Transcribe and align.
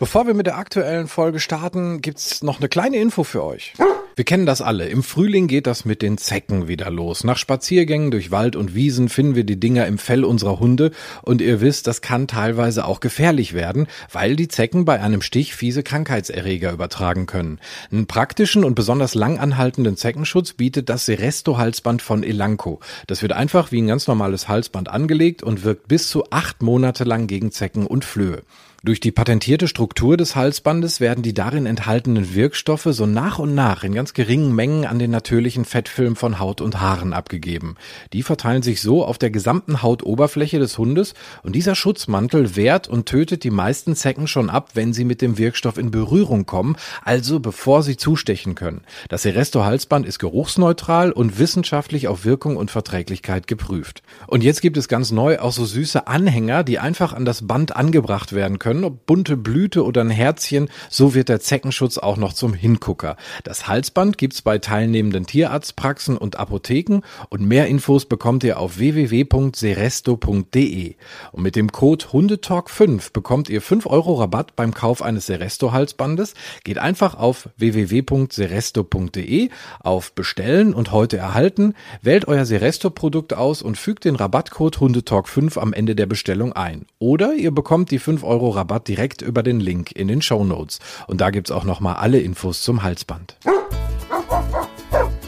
Bevor 0.00 0.26
wir 0.26 0.32
mit 0.32 0.46
der 0.46 0.56
aktuellen 0.56 1.08
Folge 1.08 1.40
starten, 1.40 2.00
gibt's 2.00 2.42
noch 2.42 2.58
eine 2.58 2.70
kleine 2.70 2.96
Info 2.96 3.22
für 3.22 3.44
euch. 3.44 3.74
Wir 4.16 4.24
kennen 4.24 4.46
das 4.46 4.62
alle. 4.62 4.88
Im 4.88 5.02
Frühling 5.02 5.46
geht 5.46 5.66
das 5.66 5.84
mit 5.84 6.00
den 6.00 6.16
Zecken 6.16 6.68
wieder 6.68 6.90
los. 6.90 7.22
Nach 7.22 7.36
Spaziergängen 7.36 8.10
durch 8.10 8.30
Wald 8.30 8.56
und 8.56 8.74
Wiesen 8.74 9.10
finden 9.10 9.34
wir 9.34 9.44
die 9.44 9.60
Dinger 9.60 9.86
im 9.86 9.98
Fell 9.98 10.24
unserer 10.24 10.58
Hunde 10.58 10.92
und 11.20 11.42
ihr 11.42 11.60
wisst, 11.60 11.86
das 11.86 12.00
kann 12.00 12.28
teilweise 12.28 12.86
auch 12.86 13.00
gefährlich 13.00 13.52
werden, 13.52 13.88
weil 14.10 14.36
die 14.36 14.48
Zecken 14.48 14.86
bei 14.86 15.02
einem 15.02 15.20
Stich 15.20 15.54
fiese 15.54 15.82
Krankheitserreger 15.82 16.72
übertragen 16.72 17.26
können. 17.26 17.60
Einen 17.92 18.06
praktischen 18.06 18.64
und 18.64 18.74
besonders 18.74 19.14
lang 19.14 19.38
anhaltenden 19.38 19.98
Zeckenschutz 19.98 20.54
bietet 20.54 20.88
das 20.88 21.04
Seresto-Halsband 21.04 22.00
von 22.00 22.22
Elanco. 22.22 22.80
Das 23.06 23.20
wird 23.20 23.34
einfach 23.34 23.70
wie 23.70 23.82
ein 23.82 23.88
ganz 23.88 24.06
normales 24.06 24.48
Halsband 24.48 24.88
angelegt 24.88 25.42
und 25.42 25.62
wirkt 25.62 25.88
bis 25.88 26.08
zu 26.08 26.24
acht 26.30 26.62
Monate 26.62 27.04
lang 27.04 27.26
gegen 27.26 27.52
Zecken 27.52 27.86
und 27.86 28.06
Flöhe. 28.06 28.40
Durch 28.82 28.98
die 28.98 29.12
patentierte 29.12 29.68
Struktur 29.68 30.16
des 30.16 30.36
Halsbandes 30.36 31.00
werden 31.00 31.22
die 31.22 31.34
darin 31.34 31.66
enthaltenen 31.66 32.34
Wirkstoffe 32.34 32.88
so 32.90 33.04
nach 33.04 33.38
und 33.38 33.54
nach 33.54 33.84
in 33.84 33.92
ganz 33.92 34.14
geringen 34.14 34.54
Mengen 34.54 34.86
an 34.86 34.98
den 34.98 35.10
natürlichen 35.10 35.66
Fettfilm 35.66 36.16
von 36.16 36.38
Haut 36.38 36.62
und 36.62 36.80
Haaren 36.80 37.12
abgegeben. 37.12 37.76
Die 38.14 38.22
verteilen 38.22 38.62
sich 38.62 38.80
so 38.80 39.04
auf 39.04 39.18
der 39.18 39.28
gesamten 39.28 39.82
Hautoberfläche 39.82 40.58
des 40.58 40.78
Hundes 40.78 41.12
und 41.42 41.56
dieser 41.56 41.74
Schutzmantel 41.74 42.56
wehrt 42.56 42.88
und 42.88 43.04
tötet 43.04 43.44
die 43.44 43.50
meisten 43.50 43.94
Zecken 43.94 44.26
schon 44.26 44.48
ab, 44.48 44.70
wenn 44.72 44.94
sie 44.94 45.04
mit 45.04 45.20
dem 45.20 45.36
Wirkstoff 45.36 45.76
in 45.76 45.90
Berührung 45.90 46.46
kommen, 46.46 46.76
also 47.04 47.38
bevor 47.38 47.82
sie 47.82 47.98
zustechen 47.98 48.54
können. 48.54 48.80
Das 49.10 49.24
Seresto 49.24 49.62
Halsband 49.62 50.06
ist 50.06 50.18
geruchsneutral 50.18 51.12
und 51.12 51.38
wissenschaftlich 51.38 52.08
auf 52.08 52.24
Wirkung 52.24 52.56
und 52.56 52.70
Verträglichkeit 52.70 53.46
geprüft. 53.46 54.02
Und 54.26 54.42
jetzt 54.42 54.62
gibt 54.62 54.78
es 54.78 54.88
ganz 54.88 55.10
neu 55.10 55.38
auch 55.38 55.52
so 55.52 55.66
süße 55.66 56.06
Anhänger, 56.06 56.64
die 56.64 56.78
einfach 56.78 57.12
an 57.12 57.26
das 57.26 57.46
Band 57.46 57.76
angebracht 57.76 58.32
werden 58.32 58.58
können 58.58 58.69
können, 58.70 58.84
ob 58.84 59.04
bunte 59.04 59.36
Blüte 59.36 59.84
oder 59.84 60.02
ein 60.02 60.10
Herzchen, 60.10 60.68
so 60.88 61.12
wird 61.12 61.28
der 61.28 61.40
Zeckenschutz 61.40 61.98
auch 61.98 62.16
noch 62.16 62.34
zum 62.34 62.54
Hingucker. 62.54 63.16
Das 63.42 63.66
Halsband 63.66 64.16
gibt's 64.16 64.42
bei 64.42 64.58
teilnehmenden 64.58 65.26
Tierarztpraxen 65.26 66.16
und 66.16 66.38
Apotheken 66.38 67.00
und 67.30 67.44
mehr 67.44 67.66
Infos 67.66 68.04
bekommt 68.04 68.44
ihr 68.44 68.60
auf 68.60 68.78
www.seresto.de. 68.78 70.94
Und 71.32 71.42
mit 71.42 71.56
dem 71.56 71.72
Code 71.72 72.04
Hundetalk5 72.12 73.12
bekommt 73.12 73.48
ihr 73.48 73.60
5 73.60 73.86
Euro 73.86 74.14
Rabatt 74.14 74.54
beim 74.54 74.72
Kauf 74.72 75.02
eines 75.02 75.26
Seresto 75.26 75.72
Halsbandes. 75.72 76.34
Geht 76.62 76.78
einfach 76.78 77.16
auf 77.16 77.48
www.seresto.de 77.56 79.50
auf 79.80 80.12
Bestellen 80.12 80.74
und 80.74 80.92
heute 80.92 81.16
erhalten, 81.16 81.74
wählt 82.02 82.28
euer 82.28 82.44
Seresto 82.44 82.90
Produkt 82.90 83.34
aus 83.34 83.62
und 83.62 83.76
fügt 83.76 84.04
den 84.04 84.14
Rabattcode 84.14 84.76
Hundetalk5 84.76 85.58
am 85.58 85.72
Ende 85.72 85.96
der 85.96 86.06
Bestellung 86.06 86.52
ein. 86.52 86.86
Oder 87.00 87.34
ihr 87.34 87.50
bekommt 87.50 87.90
die 87.90 87.98
5 87.98 88.22
Euro 88.22 88.59
Rabatt 88.60 88.88
direkt 88.88 89.22
über 89.22 89.42
den 89.42 89.58
Link 89.58 89.90
in 89.92 90.06
den 90.08 90.20
Show 90.20 90.44
Notes. 90.44 90.80
Und 91.06 91.20
da 91.22 91.30
gibt's 91.30 91.50
auch 91.50 91.64
nochmal 91.64 91.96
alle 91.96 92.20
Infos 92.20 92.62
zum 92.62 92.82
Halsband. 92.82 93.36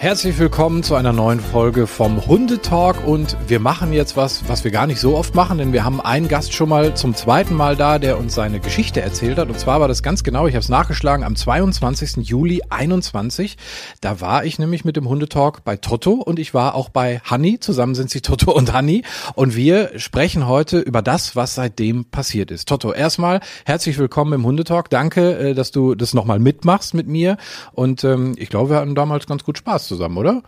Herzlich 0.03 0.37
willkommen 0.41 0.83
zu 0.83 0.97
einer 0.97 1.13
neuen 1.13 1.39
Folge 1.39 1.87
vom 1.87 2.27
Hundetalk 2.27 3.07
und 3.07 3.37
wir 3.47 3.61
machen 3.61 3.93
jetzt 3.93 4.17
was, 4.17 4.49
was 4.49 4.65
wir 4.65 4.73
gar 4.73 4.89
nicht 4.89 4.99
so 4.99 5.17
oft 5.17 5.37
machen, 5.37 5.59
denn 5.59 5.73
wir 5.73 5.85
haben 5.85 6.01
einen 6.01 6.27
Gast 6.27 6.55
schon 6.55 6.71
mal 6.71 6.97
zum 6.97 7.15
zweiten 7.15 7.55
Mal 7.55 7.77
da, 7.77 8.01
der 8.01 8.19
uns 8.19 8.35
seine 8.35 8.59
Geschichte 8.59 9.01
erzählt 9.01 9.39
hat 9.39 9.49
und 9.49 9.61
zwar 9.61 9.79
war 9.79 9.87
das 9.87 10.03
ganz 10.03 10.25
genau, 10.25 10.49
ich 10.49 10.57
habe 10.57 10.63
es 10.63 10.69
nachgeschlagen, 10.69 11.25
am 11.25 11.37
22. 11.37 12.29
Juli 12.29 12.63
21. 12.69 13.57
Da 14.01 14.21
war 14.21 14.45
ich 14.45 14.59
nämlich 14.59 14.85
mit 14.85 14.97
dem 14.97 15.09
Hundetalk 15.09 15.63
bei 15.63 15.77
Toto 15.77 16.15
und 16.15 16.41
ich 16.41 16.53
war 16.53 16.75
auch 16.75 16.89
bei 16.89 17.21
Hanni, 17.21 17.61
zusammen 17.61 17.95
sind 17.95 18.11
sie 18.11 18.23
Toto 18.23 18.51
und 18.51 18.73
Hanni 18.73 19.05
und 19.37 19.55
wir 19.55 19.93
sprechen 20.01 20.49
heute 20.49 20.81
über 20.81 21.03
das, 21.03 21.37
was 21.37 21.55
seitdem 21.55 22.07
passiert 22.07 22.51
ist. 22.51 22.69
Toto, 22.69 22.93
erstmal 22.93 23.39
herzlich 23.67 23.99
willkommen 23.99 24.33
im 24.33 24.45
Hundetalk, 24.45 24.91
danke, 24.91 25.39
äh, 25.39 25.55
dass 25.55 25.71
du 25.71 25.95
das 25.95 26.13
nochmal 26.13 26.41
mitmachst 26.41 26.93
mit 26.93 27.07
mir 27.07 27.37
und 27.71 28.03
ähm, 28.03 28.35
ich 28.37 28.49
glaube, 28.49 28.71
wir 28.71 28.79
hatten 28.79 28.97
damals 28.97 29.29
ganz 29.29 29.45
gut 29.45 29.59
Spaß 29.59 29.92
zusammen, 29.93 30.17
oder? 30.17 30.43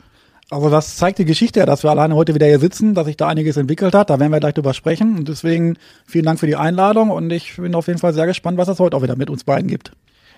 Also 0.50 0.68
das 0.70 0.96
zeigt 0.96 1.18
die 1.18 1.24
Geschichte, 1.24 1.64
dass 1.64 1.82
wir 1.82 1.90
alleine 1.90 2.14
heute 2.14 2.34
wieder 2.34 2.46
hier 2.46 2.58
sitzen, 2.58 2.94
dass 2.94 3.06
sich 3.06 3.16
da 3.16 3.28
einiges 3.28 3.56
entwickelt 3.56 3.94
hat. 3.94 4.10
Da 4.10 4.20
werden 4.20 4.30
wir 4.30 4.40
gleich 4.40 4.54
drüber 4.54 4.74
sprechen. 4.74 5.18
Und 5.18 5.28
deswegen 5.28 5.76
vielen 6.06 6.24
Dank 6.24 6.38
für 6.38 6.46
die 6.46 6.56
Einladung 6.56 7.10
und 7.10 7.30
ich 7.30 7.56
bin 7.56 7.74
auf 7.74 7.86
jeden 7.86 7.98
Fall 7.98 8.12
sehr 8.12 8.26
gespannt, 8.26 8.58
was 8.58 8.68
es 8.68 8.78
heute 8.78 8.96
auch 8.96 9.02
wieder 9.02 9.16
mit 9.16 9.30
uns 9.30 9.44
beiden 9.44 9.68
gibt. 9.68 9.92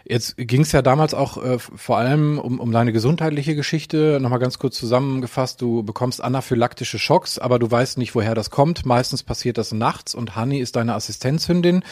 Jetzt 0.09 0.37
ging 0.37 0.61
es 0.61 0.71
ja 0.71 0.83
damals 0.83 1.15
auch 1.15 1.43
äh, 1.43 1.59
vor 1.59 1.99
allem 1.99 2.39
um, 2.39 2.61
um 2.61 2.71
deine 2.71 2.93
gesundheitliche 2.93 3.57
Geschichte. 3.57 4.19
Nochmal 4.21 4.39
ganz 4.39 4.61
kurz 4.61 4.79
zusammengefasst, 4.79 5.61
du 5.61 5.83
bekommst 5.83 6.23
anaphylaktische 6.23 7.01
Schocks, 7.01 7.41
aber 7.41 7.59
du 7.59 7.69
weißt 7.69 7.99
nicht, 7.99 8.15
woher 8.15 8.37
das 8.37 8.51
kommt. 8.51 8.87
Meistens 8.87 9.25
passiert 9.25 9.59
das 9.59 9.73
nachts 9.73 10.15
und 10.15 10.37
Honey 10.37 10.61
ist 10.61 10.77
deine 10.77 10.95
Assistenzhündin, 10.95 11.83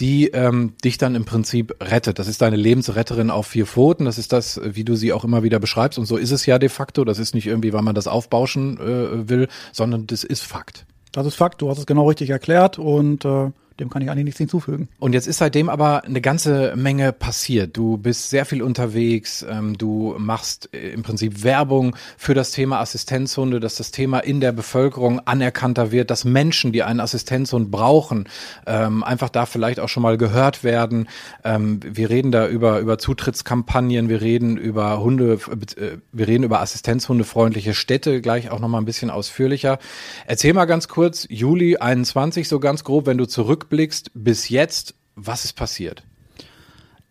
die 0.00 0.28
ähm, 0.28 0.74
dich 0.82 0.96
dann 0.96 1.14
im 1.14 1.26
Prinzip 1.26 1.76
rettet. 1.82 2.18
Das 2.18 2.26
ist 2.26 2.40
deine 2.40 2.56
Lebensretterin 2.56 3.30
auf 3.30 3.48
vier 3.48 3.66
Pfoten. 3.66 4.06
Das 4.06 4.16
ist 4.16 4.32
das, 4.32 4.58
wie 4.64 4.84
du 4.84 4.96
sie 4.96 5.12
auch 5.12 5.24
immer 5.24 5.42
wieder 5.42 5.60
beschreibst. 5.60 5.98
Und 5.98 6.06
so 6.06 6.16
ist 6.16 6.30
es 6.30 6.46
ja 6.46 6.58
de 6.58 6.70
facto. 6.70 7.04
Das 7.04 7.18
ist 7.18 7.34
nicht 7.34 7.46
irgendwie, 7.46 7.74
weil 7.74 7.82
man 7.82 7.94
das 7.94 8.06
aufbauschen 8.06 8.78
äh, 8.78 9.28
will, 9.28 9.48
sondern 9.72 10.06
das 10.06 10.24
ist 10.24 10.42
Fakt. 10.42 10.86
Das 11.12 11.26
ist 11.26 11.34
Fakt. 11.34 11.60
Du 11.60 11.68
hast 11.68 11.78
es 11.78 11.86
genau 11.86 12.08
richtig 12.08 12.30
erklärt 12.30 12.78
und 12.78 13.26
äh 13.26 13.50
dem 13.80 13.90
kann 13.90 14.02
ich 14.02 14.10
eigentlich 14.10 14.24
nichts 14.24 14.38
hinzufügen. 14.38 14.88
Und 14.98 15.12
jetzt 15.12 15.28
ist 15.28 15.38
seitdem 15.38 15.68
aber 15.68 16.04
eine 16.04 16.20
ganze 16.20 16.74
Menge 16.76 17.12
passiert. 17.12 17.76
Du 17.76 17.96
bist 17.96 18.30
sehr 18.30 18.44
viel 18.44 18.62
unterwegs, 18.62 19.46
ähm, 19.48 19.78
du 19.78 20.16
machst 20.18 20.70
äh, 20.72 20.90
im 20.90 21.02
Prinzip 21.02 21.44
Werbung 21.44 21.94
für 22.16 22.34
das 22.34 22.50
Thema 22.50 22.80
Assistenzhunde, 22.80 23.60
dass 23.60 23.76
das 23.76 23.90
Thema 23.90 24.18
in 24.20 24.40
der 24.40 24.52
Bevölkerung 24.52 25.20
anerkannter 25.20 25.92
wird, 25.92 26.10
dass 26.10 26.24
Menschen, 26.24 26.72
die 26.72 26.82
einen 26.82 27.00
Assistenzhund 27.00 27.70
brauchen, 27.70 28.28
ähm, 28.66 29.04
einfach 29.04 29.28
da 29.28 29.46
vielleicht 29.46 29.78
auch 29.78 29.88
schon 29.88 30.02
mal 30.02 30.18
gehört 30.18 30.64
werden. 30.64 31.08
Ähm, 31.44 31.80
wir 31.84 32.10
reden 32.10 32.32
da 32.32 32.48
über, 32.48 32.80
über 32.80 32.98
Zutrittskampagnen, 32.98 34.08
wir 34.08 34.20
reden 34.20 34.56
über 34.56 35.00
Hunde, 35.00 35.38
äh, 35.76 35.98
wir 36.12 36.26
reden 36.26 36.42
über 36.42 36.60
Assistenzhundefreundliche 36.60 37.74
Städte, 37.74 38.20
gleich 38.20 38.50
auch 38.50 38.58
nochmal 38.58 38.82
ein 38.82 38.86
bisschen 38.86 39.10
ausführlicher. 39.10 39.78
Erzähl 40.26 40.52
mal 40.52 40.64
ganz 40.64 40.88
kurz, 40.88 41.26
Juli 41.30 41.76
21, 41.76 42.48
so 42.48 42.58
ganz 42.58 42.82
grob, 42.82 43.06
wenn 43.06 43.18
du 43.18 43.26
zurück 43.26 43.67
zurückblickst 43.68 44.10
bis 44.14 44.48
jetzt, 44.48 44.94
was 45.14 45.44
ist 45.44 45.54
passiert? 45.54 46.02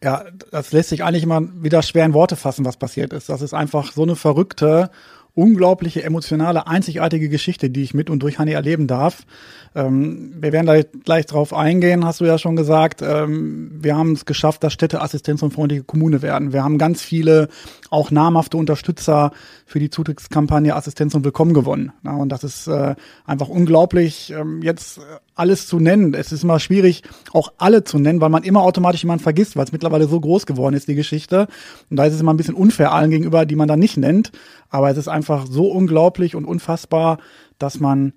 Ja, 0.04 0.26
das 0.52 0.72
lässt 0.74 0.90
sich 0.90 1.04
eigentlich 1.04 1.24
immer 1.24 1.42
wieder 1.42 1.82
schwer 1.82 2.06
in 2.06 2.14
Worte 2.14 2.36
fassen, 2.36 2.66
was 2.66 2.78
passiert 2.78 3.14
ist. 3.14 3.30
Das 3.30 3.42
ist 3.42 3.54
einfach 3.54 3.92
so 3.92 4.04
eine 4.04 4.16
verrückte, 4.16 4.92
unglaubliche, 5.34 6.04
emotionale, 6.04 6.68
einzigartige 6.68 7.30
Geschichte, 7.30 7.70
die 7.70 7.84
ich 7.84 7.94
mit 7.94 8.10
und 8.10 8.22
durch 8.22 8.38
Hanni 8.38 8.52
erleben 8.52 8.88
darf. 8.88 9.24
Ähm, 9.76 10.34
wir 10.40 10.52
werden 10.52 10.68
da 10.68 10.82
gleich 10.82 11.26
drauf 11.26 11.54
eingehen, 11.54 12.06
hast 12.06 12.22
du 12.22 12.26
ja 12.26 12.38
schon 12.38 12.56
gesagt. 12.56 13.02
Ähm, 13.02 13.72
wir 13.82 13.96
haben 13.96 14.14
es 14.14 14.26
geschafft, 14.26 14.64
dass 14.64 14.74
Städte 14.74 15.02
Assistenz- 15.02 15.42
und 15.42 15.52
freundliche 15.52 15.84
Kommune 15.84 16.22
werden. 16.22 16.54
Wir 16.54 16.64
haben 16.64 16.78
ganz 16.78 17.02
viele 17.02 17.50
auch 17.90 18.12
namhafte 18.12 18.58
Unterstützer 18.58 19.32
für 19.66 19.80
die 19.80 19.90
Zutrittskampagne 19.90 20.76
Assistenz 20.76 21.16
und 21.16 21.24
Willkommen 21.26 21.54
gewonnen. 21.54 21.92
Ja, 22.04 22.16
und 22.16 22.30
das 22.30 22.44
ist 22.44 22.68
äh, 22.68 22.96
einfach 23.26 23.48
unglaublich, 23.48 24.32
ähm, 24.32 24.62
jetzt 24.62 25.00
alles 25.38 25.68
zu 25.68 25.80
nennen. 25.80 26.14
Es 26.14 26.32
ist 26.32 26.44
immer 26.44 26.60
schwierig, 26.60 27.04
auch 27.34 27.54
alle 27.58 27.84
zu 27.84 28.00
nennen, 28.00 28.22
weil 28.22 28.30
man 28.30 28.44
immer 28.44 28.62
automatisch 28.62 29.04
jemanden 29.04 29.24
vergisst, 29.24 29.56
weil 29.56 29.66
es 29.66 29.72
mittlerweile 29.72 30.08
so 30.08 30.20
groß 30.20 30.46
geworden 30.46 30.76
ist, 30.76 30.88
die 30.88 30.96
Geschichte. 30.96 31.48
Und 31.90 31.98
da 31.98 32.06
ist 32.06 32.14
es 32.14 32.22
immer 32.22 32.34
ein 32.34 32.38
bisschen 32.38 32.56
unfair 32.56 32.92
allen 32.92 33.12
gegenüber, 33.12 33.46
die 33.46 33.56
man 33.56 33.68
dann 33.68 33.80
nicht 33.80 33.98
nennt. 33.98 34.32
Aber 34.70 34.90
es 34.90 34.98
ist 34.98 35.08
einfach 35.08 35.46
so 35.48 35.68
unglaublich 35.68 36.36
und 36.36 36.46
unfassbar, 36.46 37.20
dass 37.58 37.80
man 37.80 38.14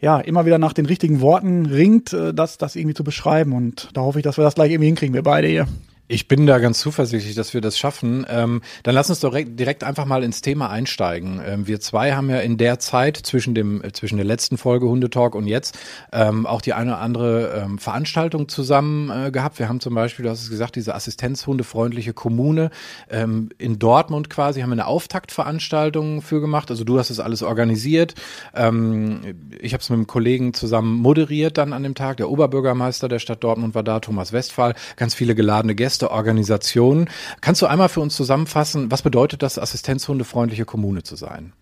ja, 0.00 0.18
immer 0.18 0.44
wieder 0.44 0.58
nach 0.58 0.72
den 0.72 0.84
richtigen 0.84 1.20
Worten 1.20 1.64
ringt, 1.64 2.12
äh, 2.12 2.34
das, 2.34 2.58
das 2.58 2.74
irgendwie 2.74 2.94
zu 2.94 3.04
beschreiben. 3.04 3.52
Und 3.52 3.88
da 3.94 4.00
hoffe 4.02 4.18
ich, 4.18 4.24
dass 4.24 4.36
wir 4.36 4.44
das 4.44 4.56
gleich 4.56 4.72
irgendwie 4.72 4.88
hinkriegen, 4.88 5.14
wir 5.14 5.22
beide 5.22 5.46
hier. 5.46 5.68
Ich 6.08 6.28
bin 6.28 6.46
da 6.46 6.58
ganz 6.58 6.80
zuversichtlich, 6.80 7.34
dass 7.36 7.54
wir 7.54 7.60
das 7.60 7.78
schaffen. 7.78 8.26
Ähm, 8.28 8.60
dann 8.82 8.94
lass 8.94 9.08
uns 9.08 9.20
doch 9.20 9.34
direkt 9.34 9.82
einfach 9.82 10.04
mal 10.04 10.22
ins 10.22 10.42
Thema 10.42 10.68
einsteigen. 10.68 11.40
Ähm, 11.42 11.66
wir 11.66 11.80
zwei 11.80 12.12
haben 12.12 12.28
ja 12.28 12.40
in 12.40 12.58
der 12.58 12.78
Zeit 12.80 13.16
zwischen 13.16 13.54
dem 13.54 13.82
äh, 13.82 13.92
zwischen 13.92 14.16
der 14.16 14.26
letzten 14.26 14.58
Folge 14.58 14.88
Hundetalk 14.88 15.34
und 15.34 15.46
jetzt 15.46 15.78
ähm, 16.12 16.44
auch 16.44 16.60
die 16.60 16.74
eine 16.74 16.92
oder 16.92 17.00
andere 17.00 17.62
ähm, 17.64 17.78
Veranstaltung 17.78 18.48
zusammen 18.48 19.10
äh, 19.10 19.30
gehabt. 19.30 19.58
Wir 19.58 19.68
haben 19.68 19.80
zum 19.80 19.94
Beispiel, 19.94 20.24
du 20.24 20.30
hast 20.30 20.42
es 20.42 20.50
gesagt, 20.50 20.76
diese 20.76 20.94
Assistenzhundefreundliche 20.94 22.12
Kommune 22.12 22.70
ähm, 23.08 23.48
in 23.56 23.78
Dortmund 23.78 24.28
quasi 24.28 24.60
haben 24.60 24.70
wir 24.70 24.74
eine 24.74 24.86
Auftaktveranstaltung 24.88 26.20
für 26.20 26.42
gemacht. 26.42 26.70
Also 26.70 26.84
du 26.84 26.98
hast 26.98 27.08
es 27.08 27.20
alles 27.20 27.42
organisiert. 27.42 28.14
Ähm, 28.54 29.20
ich 29.60 29.72
habe 29.72 29.80
es 29.80 29.88
mit 29.88 29.96
einem 29.96 30.06
Kollegen 30.06 30.52
zusammen 30.52 30.96
moderiert 30.96 31.56
dann 31.56 31.72
an 31.72 31.84
dem 31.84 31.94
Tag. 31.94 32.18
Der 32.18 32.28
Oberbürgermeister 32.28 33.08
der 33.08 33.18
Stadt 33.18 33.42
Dortmund 33.42 33.74
war 33.74 33.82
da, 33.82 34.00
Thomas 34.00 34.32
Westphal. 34.32 34.74
Ganz 34.96 35.14
viele 35.14 35.34
geladene 35.34 35.74
Gäste 35.74 36.01
der 36.02 36.10
Organisation. 36.10 37.08
Kannst 37.40 37.62
du 37.62 37.66
einmal 37.66 37.88
für 37.88 38.00
uns 38.00 38.14
zusammenfassen, 38.14 38.90
was 38.90 39.02
bedeutet 39.02 39.42
das, 39.42 39.58
assistenzhundefreundliche 39.58 40.64
Kommune 40.64 41.02
zu 41.02 41.16
sein? 41.16 41.52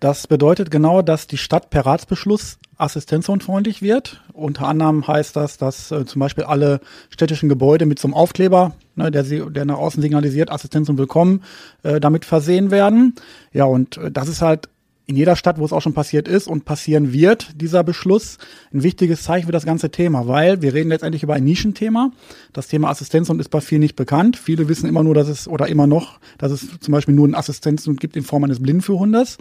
Das 0.00 0.26
bedeutet 0.26 0.70
genau, 0.70 1.02
dass 1.02 1.26
die 1.26 1.36
Stadt 1.36 1.68
per 1.68 1.84
Ratsbeschluss 1.84 2.58
assistenzhundfreundlich 2.78 3.82
wird. 3.82 4.22
Unter 4.32 4.66
anderem 4.66 5.06
heißt 5.06 5.36
das, 5.36 5.58
dass 5.58 5.90
äh, 5.90 6.06
zum 6.06 6.20
Beispiel 6.20 6.44
alle 6.44 6.80
städtischen 7.10 7.50
Gebäude 7.50 7.84
mit 7.84 7.98
so 7.98 8.08
einem 8.08 8.14
Aufkleber, 8.14 8.72
ne, 8.96 9.10
der, 9.10 9.22
der 9.24 9.66
nach 9.66 9.76
außen 9.76 10.00
signalisiert, 10.00 10.50
Assistenz 10.50 10.88
und 10.88 10.96
Willkommen, 10.96 11.44
äh, 11.82 12.00
damit 12.00 12.24
versehen 12.24 12.70
werden. 12.70 13.14
Ja, 13.52 13.64
und 13.64 13.98
äh, 13.98 14.10
das 14.10 14.28
ist 14.28 14.40
halt 14.40 14.70
in 15.06 15.16
jeder 15.16 15.34
Stadt, 15.34 15.58
wo 15.58 15.64
es 15.64 15.72
auch 15.72 15.82
schon 15.82 15.92
passiert 15.92 16.28
ist 16.28 16.46
und 16.46 16.64
passieren 16.64 17.12
wird, 17.12 17.60
dieser 17.60 17.82
Beschluss, 17.82 18.38
ein 18.72 18.82
wichtiges 18.82 19.22
Zeichen 19.24 19.46
für 19.46 19.52
das 19.52 19.64
ganze 19.64 19.90
Thema, 19.90 20.28
weil 20.28 20.62
wir 20.62 20.72
reden 20.72 20.90
letztendlich 20.90 21.22
über 21.22 21.34
ein 21.34 21.44
Nischenthema. 21.44 22.12
Das 22.52 22.68
Thema 22.68 22.90
Assistenzhund 22.90 23.40
ist 23.40 23.48
bei 23.48 23.60
vielen 23.60 23.80
nicht 23.80 23.96
bekannt. 23.96 24.36
Viele 24.36 24.68
wissen 24.68 24.88
immer 24.88 25.02
nur, 25.02 25.14
dass 25.14 25.28
es, 25.28 25.48
oder 25.48 25.66
immer 25.66 25.86
noch, 25.86 26.20
dass 26.38 26.52
es 26.52 26.78
zum 26.78 26.92
Beispiel 26.92 27.14
nur 27.14 27.24
einen 27.24 27.34
Assistenzhund 27.34 28.00
gibt 28.00 28.16
in 28.16 28.22
Form 28.22 28.44
eines 28.44 28.62
Blindenführhundes. 28.62 29.38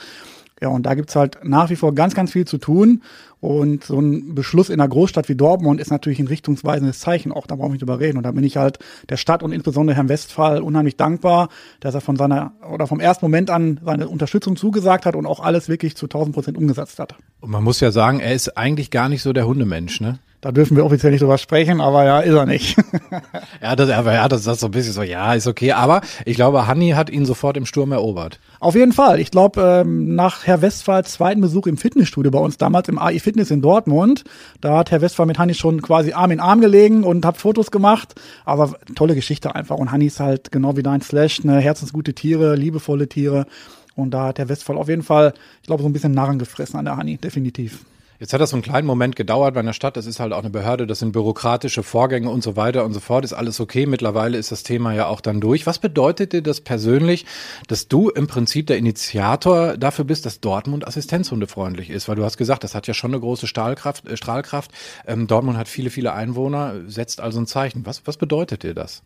Ja, 0.62 0.70
und 0.70 0.86
da 0.86 0.94
gibt's 0.94 1.16
halt 1.16 1.40
nach 1.44 1.70
wie 1.70 1.76
vor 1.76 1.96
ganz, 1.96 2.16
ganz 2.16 2.32
viel 2.32 2.46
zu 2.46 2.58
tun. 2.58 3.02
Und 3.42 3.86
so 3.86 3.98
ein 4.00 4.36
Beschluss 4.36 4.70
in 4.70 4.82
einer 4.82 4.90
Großstadt 4.90 5.30
wie 5.30 5.36
Dortmund 5.36 5.80
ist 5.80 5.92
natürlich 5.92 6.20
ein 6.20 6.28
richtungsweisendes 6.28 7.00
Zeichen. 7.00 7.32
Auch 7.32 7.48
da 7.48 7.56
brauchen 7.56 7.70
wir 7.70 7.74
nicht 7.74 7.82
drüber 7.82 8.00
reden. 8.00 8.18
Und 8.18 8.24
da 8.24 8.32
bin 8.32 8.44
ich 8.44 8.58
halt 8.58 8.80
der 9.08 9.16
Stadt 9.16 9.44
und 9.44 9.54
insbesondere 9.54 9.96
Herrn 9.96 10.10
Westphal 10.10 10.62
unheimlich 10.62 10.98
dankbar, 10.98 11.48
dass 11.80 11.96
er 11.96 12.02
von 12.02 12.18
seiner 12.18 12.52
oder 12.70 12.86
vom 12.86 13.00
ersten 13.00 13.24
Moment 13.24 13.50
an 13.50 13.80
seine 13.86 14.10
Unterstützung 14.10 14.58
zugesagt 14.58 15.06
hat 15.06 15.16
und 15.16 15.26
auch 15.26 15.40
alles 15.40 15.70
wirklich 15.70 15.96
zu 15.96 16.08
1000 16.08 16.36
Prozent 16.36 16.58
umgesetzt 16.58 17.00
hat. 17.00 17.16
Und 17.40 17.52
man 17.52 17.64
muss 17.64 17.80
ja 17.80 17.92
sagen, 17.92 18.20
er 18.20 18.34
ist 18.34 18.58
eigentlich 18.58 18.92
gar 18.92 19.08
nicht 19.08 19.22
so 19.22 19.32
der 19.32 19.48
Hundemensch, 19.48 20.02
ne? 20.02 20.20
Da 20.42 20.54
dürfen 20.54 20.78
wir 20.78 20.86
offiziell 20.86 21.12
nicht 21.12 21.22
drüber 21.22 21.38
sprechen, 21.38 21.82
aber 21.82 22.06
ja, 22.06 22.22
ist 22.22 22.34
er 22.34 22.46
nicht. 22.46 22.78
ja, 23.62 23.76
das, 23.76 23.90
aber 23.90 24.14
ja, 24.14 24.30
das 24.30 24.48
ist 24.48 24.60
so 24.62 24.68
ein 24.68 24.72
bisschen 24.72 24.94
so, 24.94 25.02
ja, 25.02 25.34
ist 25.34 25.48
okay. 25.48 25.74
Aber 25.74 26.00
ich 26.24 26.38
glaube, 26.38 26.66
Hanni 26.66 26.92
hat 26.92 27.10
ihn 27.10 27.26
sofort 27.26 27.58
im 27.58 27.66
Sturm 27.66 27.92
erobert. 27.92 28.40
Auf 28.62 28.74
jeden 28.74 28.94
Fall. 28.94 29.20
Ich 29.20 29.32
glaube, 29.32 29.84
ähm, 29.84 30.16
nach 30.16 30.48
Herr 30.48 30.62
Westphals 30.62 31.12
zweiten 31.12 31.42
Besuch 31.42 31.68
im 31.68 31.76
Fitnessstudio 31.76 32.32
bei 32.32 32.40
uns 32.40 32.58
damals 32.58 32.88
im 32.88 32.98
AI 32.98 33.20
Fitness 33.20 33.52
in 33.52 33.62
Dortmund, 33.62 34.24
da 34.62 34.78
hat 34.78 34.92
Herr 34.92 35.02
Westphal 35.02 35.26
mit 35.26 35.38
Hanni 35.38 35.56
schon 35.56 35.82
quasi 35.82 36.14
Arm 36.14 36.32
in 36.32 36.40
Arm 36.40 36.62
gelegen 36.62 37.04
und 37.04 37.26
hat 37.26 37.36
Fotos 37.36 37.70
gemacht. 37.70 38.16
Aber 38.46 38.76
tolle 38.96 39.16
Geschichte 39.16 39.56
einfach. 39.56 39.76
Und 39.76 39.92
Hanni 39.92 40.06
ist 40.06 40.22
halt 40.22 40.54
genau 40.54 40.78
wie 40.78 40.84
dein 40.84 41.02
Slash, 41.02 41.44
ne, 41.44 41.60
herzensgute 41.60 42.14
Tiere, 42.14 42.56
liebevolle 42.56 43.10
Tiere. 43.10 43.46
Und 43.94 44.12
da 44.12 44.28
hat 44.28 44.40
Herr 44.40 44.48
Westphal 44.48 44.78
auf 44.78 44.88
jeden 44.88 45.04
Fall, 45.04 45.34
ich 45.62 45.68
glaube, 45.68 45.84
so 45.84 45.90
ein 45.90 45.94
bisschen 45.94 46.14
Narren 46.14 46.40
gefressen 46.40 46.80
an 46.80 46.86
der 46.86 46.96
Hanni, 46.96 47.18
definitiv. 47.18 47.84
Jetzt 48.20 48.34
hat 48.34 48.42
das 48.42 48.50
so 48.50 48.58
einen 48.58 48.64
kleinen 48.64 48.86
Moment 48.86 49.16
gedauert 49.16 49.54
bei 49.54 49.62
einer 49.62 49.72
Stadt. 49.72 49.96
Das 49.96 50.06
ist 50.06 50.20
halt 50.20 50.34
auch 50.34 50.40
eine 50.40 50.50
Behörde, 50.50 50.86
das 50.86 51.00
sind 51.00 51.14
bürokratische 51.14 51.84
Vorgänge 51.84 52.30
und 52.30 52.44
so 52.44 52.58
weiter 52.58 52.84
und 52.84 52.92
so 52.92 53.00
fort. 53.00 53.24
Ist 53.24 53.32
alles 53.32 53.62
okay. 53.62 53.86
Mittlerweile 53.86 54.38
ist 54.38 54.52
das 54.52 54.64
Thema 54.64 54.94
ja 54.94 55.08
auch 55.08 55.22
dann 55.22 55.40
durch. 55.40 55.66
Was 55.66 55.80
bedeutet 55.80 56.34
dir 56.34 56.42
das 56.42 56.60
persönlich, 56.60 57.26
dass 57.70 57.88
du 57.88 58.10
im 58.10 58.28
Prinzip 58.28 58.68
der 58.68 58.78
Initiator 58.78 59.78
dafür 59.78 60.04
bist, 60.04 60.26
dass 60.26 60.42
Dortmund 60.42 60.86
assistenzhundefreundlich 60.86 61.90
ist? 61.90 62.10
Weil 62.10 62.18
du 62.18 62.26
hast 62.26 62.36
gesagt, 62.36 62.66
das 62.66 62.76
hat 62.76 62.88
ja 62.88 62.94
schon 62.94 63.12
eine 63.12 63.22
große 63.22 63.48
Stahlkraft, 63.48 64.06
äh, 64.06 64.18
Strahlkraft. 64.18 64.72
Ähm, 65.08 65.28
Dortmund 65.28 65.58
hat 65.58 65.70
viele, 65.70 65.90
viele 65.90 66.12
Einwohner, 66.12 66.76
setzt 66.88 67.22
also 67.22 67.40
ein 67.40 67.48
Zeichen. 67.48 67.86
Was, 67.86 68.02
was 68.06 68.18
bedeutet 68.18 68.64
dir 68.64 68.74
das? 68.74 69.02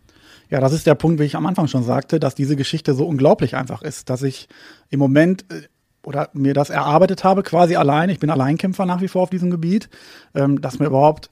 Ja, 0.50 0.60
das 0.60 0.74
ist 0.74 0.88
der 0.88 0.96
Punkt, 0.96 1.20
wie 1.20 1.26
ich 1.26 1.36
am 1.36 1.46
Anfang 1.46 1.68
schon 1.68 1.84
sagte, 1.84 2.20
dass 2.20 2.34
diese 2.34 2.56
Geschichte 2.56 2.96
so 2.96 3.06
unglaublich 3.06 3.56
einfach 3.56 3.84
ist, 3.84 4.10
dass 4.10 4.24
ich 4.24 4.48
im 4.90 5.00
Moment 5.00 5.46
äh, 5.52 5.62
oder 6.06 6.30
mir 6.34 6.54
das 6.54 6.70
erarbeitet 6.70 7.24
habe, 7.24 7.44
quasi 7.44 7.76
allein, 7.76 8.10
ich 8.10 8.20
bin 8.20 8.30
Alleinkämpfer 8.30 8.86
nach 8.86 9.02
wie 9.02 9.08
vor 9.08 9.24
auf 9.24 9.30
diesem 9.30 9.52
Gebiet, 9.52 9.90
ähm, 10.36 10.62
dass 10.62 10.80
mir 10.80 10.88
überhaupt 10.88 11.30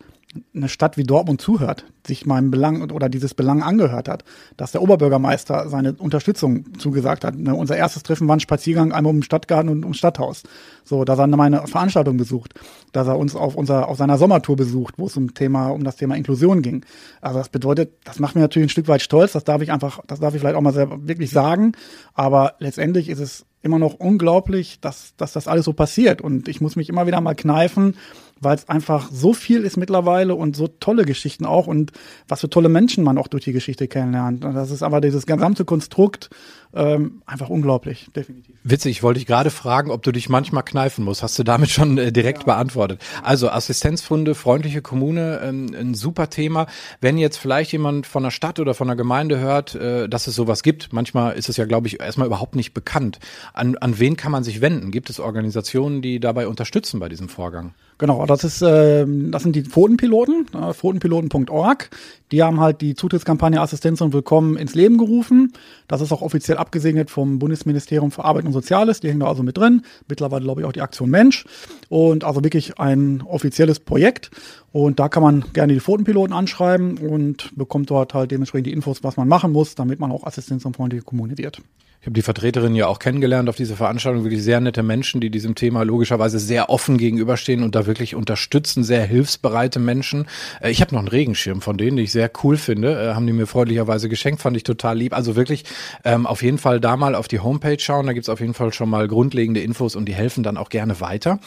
eine 0.55 0.69
Stadt 0.69 0.97
wie 0.97 1.03
Dortmund 1.03 1.41
zuhört, 1.41 1.85
sich 2.05 2.25
meinem 2.25 2.51
Belang 2.51 2.89
oder 2.91 3.09
dieses 3.09 3.33
Belang 3.33 3.63
angehört 3.63 4.07
hat, 4.07 4.23
dass 4.57 4.71
der 4.71 4.81
Oberbürgermeister 4.81 5.69
seine 5.69 5.93
Unterstützung 5.93 6.77
zugesagt 6.77 7.23
hat. 7.23 7.35
Ne, 7.35 7.53
unser 7.53 7.75
erstes 7.75 8.03
Treffen 8.03 8.27
war 8.27 8.35
ein 8.35 8.39
Spaziergang 8.39 8.91
einmal 8.91 9.11
um 9.11 9.17
den 9.17 9.23
Stadtgarten 9.23 9.69
und 9.69 9.83
ums 9.83 9.97
Stadthaus. 9.97 10.43
So, 10.83 11.03
dass 11.03 11.19
er 11.19 11.27
meine 11.27 11.67
Veranstaltung 11.67 12.17
besucht, 12.17 12.53
dass 12.91 13.07
er 13.07 13.17
uns 13.17 13.35
auf 13.35 13.55
unser 13.55 13.87
auf 13.87 13.97
seiner 13.97 14.17
Sommertour 14.17 14.55
besucht, 14.55 14.95
wo 14.97 15.07
es 15.07 15.17
um 15.17 15.33
Thema 15.33 15.69
um 15.69 15.83
das 15.83 15.97
Thema 15.97 16.15
Inklusion 16.15 16.61
ging. 16.61 16.85
Also 17.21 17.39
das 17.39 17.49
bedeutet, 17.49 17.93
das 18.03 18.19
macht 18.19 18.35
mir 18.35 18.41
natürlich 18.41 18.67
ein 18.67 18.71
Stück 18.71 18.87
weit 18.87 19.01
stolz. 19.01 19.33
Das 19.33 19.43
darf 19.43 19.61
ich 19.61 19.71
einfach, 19.71 20.01
das 20.07 20.19
darf 20.19 20.33
ich 20.33 20.41
vielleicht 20.41 20.55
auch 20.55 20.61
mal 20.61 20.73
sehr, 20.73 20.89
wirklich 21.07 21.31
sagen. 21.31 21.73
Aber 22.13 22.55
letztendlich 22.59 23.09
ist 23.09 23.19
es 23.19 23.45
immer 23.61 23.79
noch 23.79 23.93
unglaublich, 23.93 24.79
dass, 24.81 25.15
dass 25.17 25.33
das 25.33 25.47
alles 25.47 25.65
so 25.65 25.73
passiert. 25.73 26.21
Und 26.21 26.47
ich 26.47 26.61
muss 26.61 26.75
mich 26.75 26.89
immer 26.89 27.07
wieder 27.07 27.21
mal 27.21 27.35
kneifen, 27.35 27.95
weil 28.41 28.55
es 28.55 28.67
einfach 28.67 29.09
so 29.11 29.33
viel 29.33 29.61
ist 29.61 29.77
mittlerweile 29.77 30.35
und 30.35 30.55
so 30.55 30.67
tolle 30.67 31.05
Geschichten 31.05 31.45
auch 31.45 31.67
und 31.67 31.91
was 32.27 32.41
für 32.41 32.49
tolle 32.49 32.69
Menschen 32.69 33.03
man 33.03 33.17
auch 33.17 33.27
durch 33.27 33.43
die 33.45 33.53
Geschichte 33.53 33.87
kennenlernt. 33.87 34.43
Das 34.43 34.71
ist 34.71 34.83
aber 34.83 34.99
dieses 34.99 35.25
gesamte 35.25 35.63
Konstrukt 35.63 36.29
ähm, 36.73 37.21
einfach 37.25 37.49
unglaublich, 37.49 38.07
definitiv. 38.15 38.55
Witzig, 38.63 38.91
ich 38.91 39.03
wollte 39.03 39.19
dich 39.19 39.27
gerade 39.27 39.49
fragen, 39.49 39.91
ob 39.91 40.03
du 40.03 40.11
dich 40.11 40.29
manchmal 40.29 40.63
kneifen 40.63 41.03
musst. 41.03 41.21
Hast 41.21 41.37
du 41.37 41.43
damit 41.43 41.69
schon 41.69 41.97
äh, 41.97 42.11
direkt 42.11 42.39
ja. 42.39 42.45
beantwortet. 42.45 43.01
Also 43.23 43.49
Assistenzfunde, 43.49 44.35
freundliche 44.35 44.81
Kommune, 44.81 45.41
ähm, 45.43 45.75
ein 45.77 45.93
super 45.93 46.29
Thema. 46.29 46.67
Wenn 47.01 47.17
jetzt 47.17 47.37
vielleicht 47.37 47.71
jemand 47.73 48.07
von 48.07 48.23
der 48.23 48.31
Stadt 48.31 48.59
oder 48.59 48.73
von 48.73 48.87
der 48.87 48.95
Gemeinde 48.95 49.39
hört, 49.39 49.75
äh, 49.75 50.07
dass 50.07 50.27
es 50.27 50.35
sowas 50.35 50.63
gibt, 50.63 50.93
manchmal 50.93 51.33
ist 51.33 51.49
es 51.49 51.57
ja, 51.57 51.65
glaube 51.65 51.87
ich, 51.87 51.99
erstmal 51.99 52.27
überhaupt 52.27 52.55
nicht 52.55 52.73
bekannt. 52.73 53.19
An, 53.53 53.77
an 53.77 53.99
wen 53.99 54.15
kann 54.15 54.31
man 54.31 54.43
sich 54.43 54.61
wenden? 54.61 54.91
Gibt 54.91 55.09
es 55.09 55.19
Organisationen, 55.19 56.01
die 56.01 56.19
dabei 56.19 56.47
unterstützen 56.47 56.99
bei 56.99 57.09
diesem 57.09 57.27
Vorgang? 57.27 57.73
Genau, 58.01 58.25
das 58.25 58.43
ist, 58.43 58.63
äh, 58.63 59.05
das 59.07 59.43
sind 59.43 59.55
die 59.55 59.61
Pfotenpiloten, 59.61 60.47
äh, 60.55 60.73
pfotenpiloten.org. 60.73 61.91
Die 62.31 62.41
haben 62.41 62.59
halt 62.59 62.81
die 62.81 62.95
Zutrittskampagne 62.95 63.61
Assistenz 63.61 64.01
und 64.01 64.11
Willkommen 64.11 64.57
ins 64.57 64.73
Leben 64.73 64.97
gerufen. 64.97 65.53
Das 65.87 66.01
ist 66.01 66.11
auch 66.11 66.23
offiziell 66.23 66.57
abgesegnet 66.61 67.09
vom 67.09 67.39
Bundesministerium 67.39 68.11
für 68.11 68.23
Arbeit 68.23 68.45
und 68.45 68.53
Soziales. 68.53 69.01
Die 69.01 69.09
hängen 69.09 69.19
da 69.19 69.27
also 69.27 69.43
mit 69.43 69.57
drin. 69.57 69.83
Mittlerweile 70.07 70.43
glaube 70.43 70.61
ich 70.61 70.67
auch 70.67 70.71
die 70.71 70.81
Aktion 70.81 71.09
Mensch. 71.09 71.45
Und 71.89 72.23
also 72.23 72.43
wirklich 72.43 72.79
ein 72.79 73.21
offizielles 73.21 73.79
Projekt. 73.79 74.31
Und 74.71 74.99
da 74.99 75.09
kann 75.09 75.23
man 75.23 75.43
gerne 75.53 75.73
die 75.73 75.79
Pfotenpiloten 75.79 76.33
anschreiben 76.33 76.97
und 76.97 77.51
bekommt 77.57 77.89
dort 77.89 78.13
halt 78.13 78.31
dementsprechend 78.31 78.67
die 78.67 78.73
Infos, 78.73 79.03
was 79.03 79.17
man 79.17 79.27
machen 79.27 79.51
muss, 79.51 79.75
damit 79.75 79.99
man 79.99 80.11
auch 80.11 80.23
Assistenz 80.23 80.63
und 80.63 80.77
freundliche 80.77 81.03
Kommune 81.03 81.37
wird. 81.37 81.61
Ich 82.01 82.07
habe 82.07 82.13
die 82.13 82.23
Vertreterin 82.23 82.73
ja 82.73 82.87
auch 82.87 82.97
kennengelernt 82.97 83.47
auf 83.47 83.57
dieser 83.57 83.75
Veranstaltung, 83.75 84.23
wirklich 84.23 84.41
sehr 84.41 84.59
nette 84.59 84.81
Menschen, 84.81 85.21
die 85.21 85.29
diesem 85.29 85.53
Thema 85.53 85.83
logischerweise 85.83 86.39
sehr 86.39 86.71
offen 86.71 86.97
gegenüberstehen 86.97 87.61
und 87.61 87.75
da 87.75 87.85
wirklich 87.85 88.15
unterstützen, 88.15 88.83
sehr 88.83 89.05
hilfsbereite 89.05 89.77
Menschen. 89.77 90.25
Äh, 90.61 90.71
ich 90.71 90.81
habe 90.81 90.95
noch 90.95 91.01
einen 91.01 91.09
Regenschirm 91.09 91.61
von 91.61 91.77
denen, 91.77 91.97
die 91.97 92.03
ich 92.03 92.11
sehr 92.11 92.31
cool 92.43 92.57
finde, 92.57 92.99
äh, 92.99 93.13
haben 93.13 93.27
die 93.27 93.33
mir 93.33 93.45
freundlicherweise 93.45 94.09
geschenkt, 94.09 94.41
fand 94.41 94.57
ich 94.57 94.63
total 94.63 94.97
lieb. 94.97 95.13
Also 95.13 95.35
wirklich 95.35 95.63
ähm, 96.03 96.25
auf 96.25 96.41
jeden 96.41 96.57
Fall 96.57 96.79
da 96.79 96.97
mal 96.97 97.13
auf 97.13 97.27
die 97.27 97.39
Homepage 97.39 97.77
schauen, 97.77 98.07
da 98.07 98.13
gibt's 98.13 98.29
auf 98.29 98.39
jeden 98.39 98.55
Fall 98.55 98.73
schon 98.73 98.89
mal 98.89 99.07
grundlegende 99.07 99.61
Infos 99.61 99.95
und 99.95 100.05
die 100.05 100.15
helfen 100.15 100.41
dann 100.41 100.57
auch 100.57 100.69
gerne 100.69 101.01
weiter. 101.01 101.37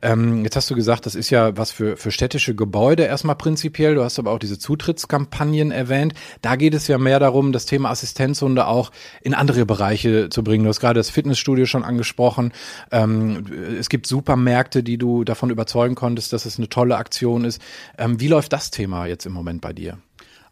Ähm, 0.00 0.42
jetzt 0.42 0.56
hast 0.56 0.70
du 0.70 0.74
gesagt, 0.74 1.04
das 1.04 1.16
ist 1.16 1.28
ja 1.28 1.54
was 1.58 1.70
für, 1.70 1.98
für 1.98 2.12
städtische 2.12 2.54
Gebäude 2.54 3.02
erstmal 3.02 3.36
prinzipiell, 3.36 3.94
du 3.94 4.04
hast 4.04 4.18
aber 4.18 4.30
auch 4.30 4.38
diese 4.38 4.58
Zutrittskampagnen 4.58 5.70
erwähnt. 5.70 6.14
Da 6.40 6.56
geht 6.56 6.72
es 6.72 6.88
ja 6.88 6.96
mehr 6.96 7.20
darum, 7.20 7.52
das 7.52 7.66
Thema 7.66 7.90
Assistenzhunde 7.90 8.66
auch 8.66 8.90
in 9.20 9.34
andere 9.34 9.66
Bereiche 9.66 9.97
Bereiche 9.98 10.28
zu 10.30 10.42
bringen. 10.42 10.64
Du 10.64 10.70
hast 10.70 10.80
gerade 10.80 10.98
das 10.98 11.10
Fitnessstudio 11.10 11.66
schon 11.66 11.84
angesprochen. 11.84 12.52
Ähm, 12.90 13.44
es 13.78 13.88
gibt 13.88 14.06
Supermärkte, 14.06 14.82
die 14.82 14.98
du 14.98 15.24
davon 15.24 15.50
überzeugen 15.50 15.94
konntest, 15.94 16.32
dass 16.32 16.46
es 16.46 16.58
eine 16.58 16.68
tolle 16.68 16.96
Aktion 16.96 17.44
ist. 17.44 17.60
Ähm, 17.96 18.20
wie 18.20 18.28
läuft 18.28 18.52
das 18.52 18.70
Thema 18.70 19.06
jetzt 19.06 19.26
im 19.26 19.32
Moment 19.32 19.60
bei 19.60 19.72
dir? 19.72 19.98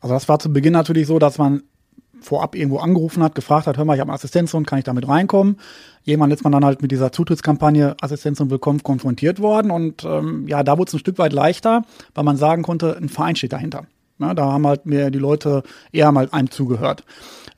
Also 0.00 0.14
das 0.14 0.28
war 0.28 0.38
zu 0.38 0.52
Beginn 0.52 0.72
natürlich 0.72 1.06
so, 1.06 1.19
dass 1.19 1.38
man 1.38 1.62
vorab 2.20 2.54
irgendwo 2.54 2.78
angerufen 2.78 3.23
hat, 3.23 3.35
gefragt 3.35 3.66
hat, 3.66 3.76
hör 3.76 3.85
mal, 3.85 3.94
ich 3.94 4.00
habe 4.00 4.11
einen 4.11 4.16
Assistenzhund, 4.16 4.66
kann 4.66 4.78
ich 4.78 4.85
damit 4.85 5.06
reinkommen? 5.06 5.59
Jemand 6.02 6.32
ist 6.32 6.44
man 6.44 6.52
dann 6.52 6.64
halt 6.64 6.80
mit 6.80 6.90
dieser 6.90 7.12
Zutrittskampagne 7.12 7.94
Assistenz 8.00 8.40
und 8.40 8.50
Willkommen 8.50 8.82
konfrontiert 8.82 9.40
worden 9.40 9.70
und 9.70 10.04
ähm, 10.04 10.49
ja, 10.49 10.62
da 10.62 10.78
wurde 10.78 10.88
es 10.88 10.94
ein 10.94 10.99
Stück 10.99 11.18
weit 11.18 11.32
leichter, 11.32 11.82
weil 12.14 12.25
man 12.25 12.37
sagen 12.37 12.62
konnte, 12.62 12.97
ein 12.97 13.11
Verein 13.11 13.37
steht 13.37 13.52
dahinter. 13.52 13.87
Ja, 14.18 14.32
da 14.32 14.47
haben 14.47 14.66
halt 14.66 14.87
mir 14.87 15.11
die 15.11 15.18
Leute 15.18 15.62
eher 15.92 16.11
mal 16.11 16.28
einem 16.32 16.50
zugehört. 16.50 17.04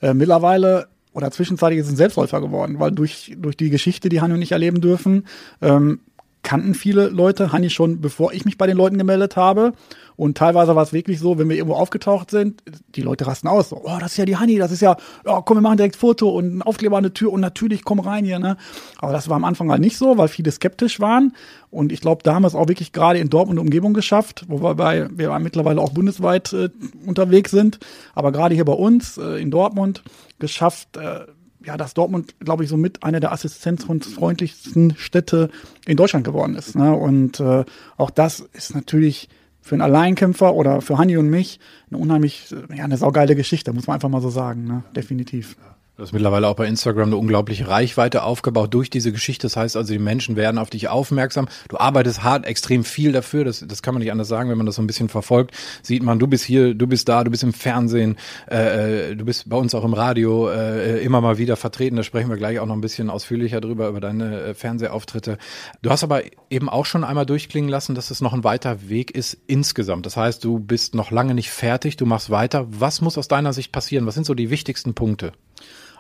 Äh, 0.03 0.13
mittlerweile 0.13 0.89
oder 1.19 1.33
zwischenzeitlich 1.33 1.81
ist 1.81 1.91
ein 1.91 1.97
Selbstläufer 1.97 2.41
geworden, 2.41 2.79
weil 2.79 2.93
durch, 2.93 3.35
durch 3.37 3.57
die 3.57 3.71
Geschichte, 3.71 4.09
die 4.09 4.21
Hanni 4.21 4.35
und 4.35 4.43
ich 4.43 4.53
erleben 4.53 4.81
dürfen, 4.81 5.27
ähm, 5.61 5.99
kannten 6.43 6.75
viele 6.75 7.09
Leute 7.09 7.53
Hanni 7.53 7.71
schon, 7.71 8.01
bevor 8.01 8.33
ich 8.33 8.45
mich 8.45 8.59
bei 8.59 8.67
den 8.67 8.77
Leuten 8.77 8.99
gemeldet 8.99 9.37
habe. 9.37 9.73
Und 10.17 10.37
teilweise 10.37 10.75
war 10.75 10.83
es 10.83 10.93
wirklich 10.93 11.21
so, 11.21 11.39
wenn 11.39 11.49
wir 11.49 11.57
irgendwo 11.57 11.77
aufgetaucht 11.77 12.33
sind, 12.33 12.63
die 12.97 13.03
Leute 13.03 13.27
rasten 13.27 13.47
aus. 13.47 13.69
So, 13.69 13.83
oh, 13.85 13.99
das 14.01 14.13
ist 14.13 14.17
ja 14.17 14.25
die 14.25 14.37
Hanni, 14.37 14.57
das 14.57 14.73
ist 14.73 14.81
ja, 14.81 14.97
ja, 15.25 15.41
komm, 15.43 15.59
wir 15.59 15.61
machen 15.61 15.77
direkt 15.77 15.95
Foto 15.95 16.31
und 16.31 16.57
ein 16.57 16.63
Aufkleber 16.63 16.97
an 16.97 17.05
der 17.05 17.15
Tür 17.15 17.33
und 17.33 17.41
natürlich 17.41 17.85
komm 17.85 18.01
rein 18.01 18.25
hier. 18.25 18.41
Ne? 18.41 18.57
Aber 18.99 19.13
das 19.13 19.29
war 19.29 19.37
am 19.37 19.45
Anfang 19.45 19.71
halt 19.71 19.81
nicht 19.81 19.97
so, 19.97 20.19
weil 20.19 20.27
viele 20.27 20.51
skeptisch 20.51 20.99
waren. 20.99 21.35
Und 21.71 21.93
ich 21.93 22.01
glaube, 22.01 22.23
da 22.25 22.35
haben 22.35 22.43
wir 22.43 22.49
es 22.49 22.57
auch 22.57 22.67
wirklich 22.67 22.93
gerade 22.93 23.21
in 23.21 23.31
Dortmund 23.31 23.61
und 23.61 23.67
Umgebung 23.67 23.95
geschafft, 23.95 24.45
wobei 24.49 25.09
wir 25.13 25.39
mittlerweile 25.39 25.81
auch 25.81 25.91
bundesweit 25.91 26.53
äh, 26.53 26.71
unterwegs 27.07 27.53
sind. 27.53 27.79
Aber 28.15 28.33
gerade 28.33 28.57
hier 28.57 28.65
bei 28.65 28.73
uns 28.73 29.19
äh, 29.19 29.41
in 29.41 29.53
Dortmund 29.53 30.03
geschafft, 30.41 30.97
äh, 30.97 31.27
ja, 31.65 31.77
dass 31.77 31.95
Dortmund, 31.95 32.35
glaube 32.41 32.65
ich, 32.65 32.71
so 32.71 32.77
mit 32.77 33.03
einer 33.03 33.21
der 33.21 33.33
assistenzfreundlichsten 33.33 34.95
Städte 34.97 35.51
in 35.87 35.97
Deutschland 35.97 36.25
geworden 36.25 36.55
ist. 36.55 36.77
Ne? 36.77 36.95
Und 36.95 37.41
äh, 37.41 37.65
auch 37.97 38.11
das 38.11 38.41
ist 38.53 38.75
natürlich 38.75 39.29
für 39.61 39.75
einen 39.75 39.83
Alleinkämpfer 39.83 40.55
oder 40.55 40.81
für 40.81 40.99
Hanni 40.99 41.17
und 41.17 41.29
mich 41.29 41.61
eine 41.91 41.99
unheimlich, 41.99 42.55
ja, 42.75 42.85
eine 42.85 42.97
saugeile 42.97 43.37
Geschichte, 43.37 43.73
muss 43.73 43.87
man 43.87 43.95
einfach 43.95 44.09
mal 44.09 44.23
so 44.23 44.31
sagen, 44.31 44.65
ne? 44.65 44.83
definitiv. 44.95 45.57
Du 45.99 46.05
hast 46.05 46.13
mittlerweile 46.13 46.47
auch 46.47 46.55
bei 46.55 46.69
Instagram 46.69 47.09
eine 47.09 47.17
unglaubliche 47.17 47.67
Reichweite 47.67 48.23
aufgebaut 48.23 48.73
durch 48.73 48.89
diese 48.89 49.11
Geschichte. 49.11 49.47
Das 49.47 49.57
heißt 49.57 49.77
also, 49.77 49.93
die 49.93 49.99
Menschen 49.99 50.37
werden 50.37 50.57
auf 50.59 50.71
dich 50.71 50.87
aufmerksam. 50.87 51.49
Du 51.69 51.77
arbeitest 51.77 52.23
hart, 52.23 52.47
extrem 52.47 52.85
viel 52.85 53.11
dafür. 53.11 53.45
Das, 53.45 53.65
das 53.67 53.83
kann 53.83 53.95
man 53.95 54.03
nicht 54.03 54.13
anders 54.13 54.29
sagen, 54.29 54.49
wenn 54.49 54.59
man 54.59 54.67
das 54.67 54.77
so 54.77 54.83
ein 54.83 54.87
bisschen 54.87 55.09
verfolgt. 55.09 55.57
Sieht 55.83 56.05
man, 56.05 56.21
du 56.21 56.29
bist 56.29 56.45
hier, 56.45 56.75
du 56.75 56.87
bist 56.87 57.09
da, 57.09 57.25
du 57.25 57.33
bist 57.33 57.43
im 57.43 57.53
Fernsehen, 57.53 58.17
äh, 58.47 59.17
du 59.17 59.25
bist 59.25 59.49
bei 59.49 59.57
uns 59.57 59.75
auch 59.75 59.83
im 59.83 59.93
Radio 59.93 60.49
äh, 60.49 61.03
immer 61.03 61.21
mal 61.21 61.37
wieder 61.37 61.57
vertreten. 61.57 61.97
Da 61.97 62.05
sprechen 62.05 62.31
wir 62.31 62.37
gleich 62.37 62.61
auch 62.61 62.67
noch 62.67 62.77
ein 62.77 62.81
bisschen 62.81 63.11
ausführlicher 63.11 63.61
drüber, 63.61 63.89
über 63.89 63.99
deine 63.99 64.41
äh, 64.41 64.55
Fernsehauftritte. 64.55 65.37
Du 65.83 65.91
hast 65.91 66.05
aber 66.05 66.23
eben 66.49 66.69
auch 66.69 66.87
schon 66.87 67.03
einmal 67.03 67.27
durchklingen 67.27 67.69
lassen, 67.69 67.97
dass 67.97 68.13
es 68.13 68.21
noch 68.21 68.35
ein 68.35 68.45
weiter 68.45 68.89
Weg 68.89 69.11
ist 69.11 69.37
insgesamt. 69.49 70.07
Das 70.07 70.17
heißt, 70.17 70.45
du 70.45 70.61
bist 70.61 70.95
noch 70.95 71.11
lange 71.11 71.35
nicht 71.35 71.51
fertig, 71.51 71.97
du 71.97 72.07
machst 72.07 72.31
weiter. 72.31 72.69
Was 72.71 73.01
muss 73.01 73.19
aus 73.19 73.27
deiner 73.27 73.53
Sicht 73.53 73.73
passieren? 73.73 74.07
Was 74.07 74.15
sind 74.15 74.27
so 74.27 74.35
die 74.35 74.51
wichtigsten 74.51 74.95
Punkte? 74.95 75.33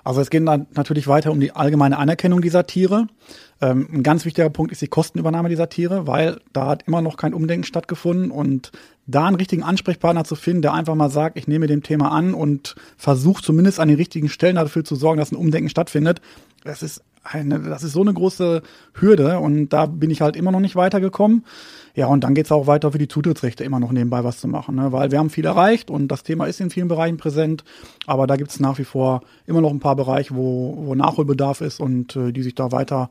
Also 0.09 0.23
es 0.23 0.31
geht 0.31 0.49
dann 0.49 0.67
natürlich 0.75 1.07
weiter 1.07 1.31
um 1.31 1.39
die 1.39 1.53
allgemeine 1.53 1.99
Anerkennung 1.99 2.41
dieser 2.41 2.67
Tiere. 2.67 3.09
Ähm, 3.61 3.91
ein 3.93 4.03
ganz 4.03 4.25
wichtiger 4.25 4.49
Punkt 4.49 4.73
ist 4.73 4.81
die 4.81 4.89
Kostenübernahme 4.89 5.51
dieser 5.51 5.69
Tiere, 5.69 6.07
weil 6.07 6.41
da 6.55 6.65
hat 6.65 6.85
immer 6.89 7.03
noch 7.03 7.19
kein 7.19 7.35
Umdenken 7.35 7.65
stattgefunden 7.65 8.31
und 8.31 8.73
da 9.07 9.27
einen 9.27 9.37
richtigen 9.37 9.63
Ansprechpartner 9.63 10.25
zu 10.25 10.35
finden, 10.35 10.63
der 10.63 10.73
einfach 10.73 10.95
mal 10.95 11.11
sagt, 11.11 11.37
ich 11.37 11.47
nehme 11.47 11.67
dem 11.67 11.83
Thema 11.83 12.11
an 12.11 12.33
und 12.33 12.75
versucht 12.97 13.45
zumindest 13.45 13.81
an 13.81 13.89
den 13.89 13.99
richtigen 13.99 14.31
Stellen 14.31 14.57
dafür 14.57 14.83
zu 14.83 14.97
sorgen, 14.97 15.19
dass 15.19 15.31
ein 15.31 15.37
Umdenken 15.37 15.69
stattfindet, 15.69 16.23
das 16.65 16.83
ist 16.83 17.03
eine, 17.25 17.61
das 17.61 17.83
ist 17.83 17.93
so 17.93 18.01
eine 18.01 18.13
große 18.13 18.63
Hürde 18.95 19.39
und 19.39 19.71
da 19.71 19.87
bin 19.87 20.11
ich 20.11 20.21
halt 20.21 20.37
immer 20.37 20.53
noch 20.53 20.61
nicht 20.61 20.77
weitergekommen. 20.77 21.45
Ja, 21.95 22.07
und 22.07 22.23
dann 22.23 22.35
geht's 22.35 22.53
auch 22.53 22.67
weiter 22.67 22.93
für 22.93 22.99
die 22.99 23.09
Zutrittsrechte 23.09 23.65
immer 23.65 23.81
noch 23.81 23.91
nebenbei 23.91 24.23
was 24.23 24.39
zu 24.39 24.49
machen, 24.49 24.77
ne? 24.77 24.93
weil 24.93 25.11
wir 25.11 25.19
haben 25.19 25.31
viel 25.31 25.45
erreicht 25.45 25.91
und 25.91 26.09
das 26.09 26.23
Thema 26.23 26.47
ist 26.47 26.61
in 26.61 26.71
vielen 26.71 26.89
Bereichen 26.89 27.17
präsent, 27.17 27.65
aber 28.07 28.27
da 28.27 28.37
gibt's 28.37 28.61
nach 28.61 28.79
wie 28.79 28.85
vor 28.85 29.23
immer 29.47 29.61
noch 29.61 29.71
ein 29.71 29.81
paar 29.81 29.97
Bereiche, 29.97 30.35
wo, 30.35 30.77
wo 30.79 30.95
Nachholbedarf 30.95 31.61
ist 31.61 31.81
und 31.81 32.15
äh, 32.15 32.33
die 32.33 32.43
sich 32.43 32.55
da 32.55 32.71
weiter, 32.71 33.11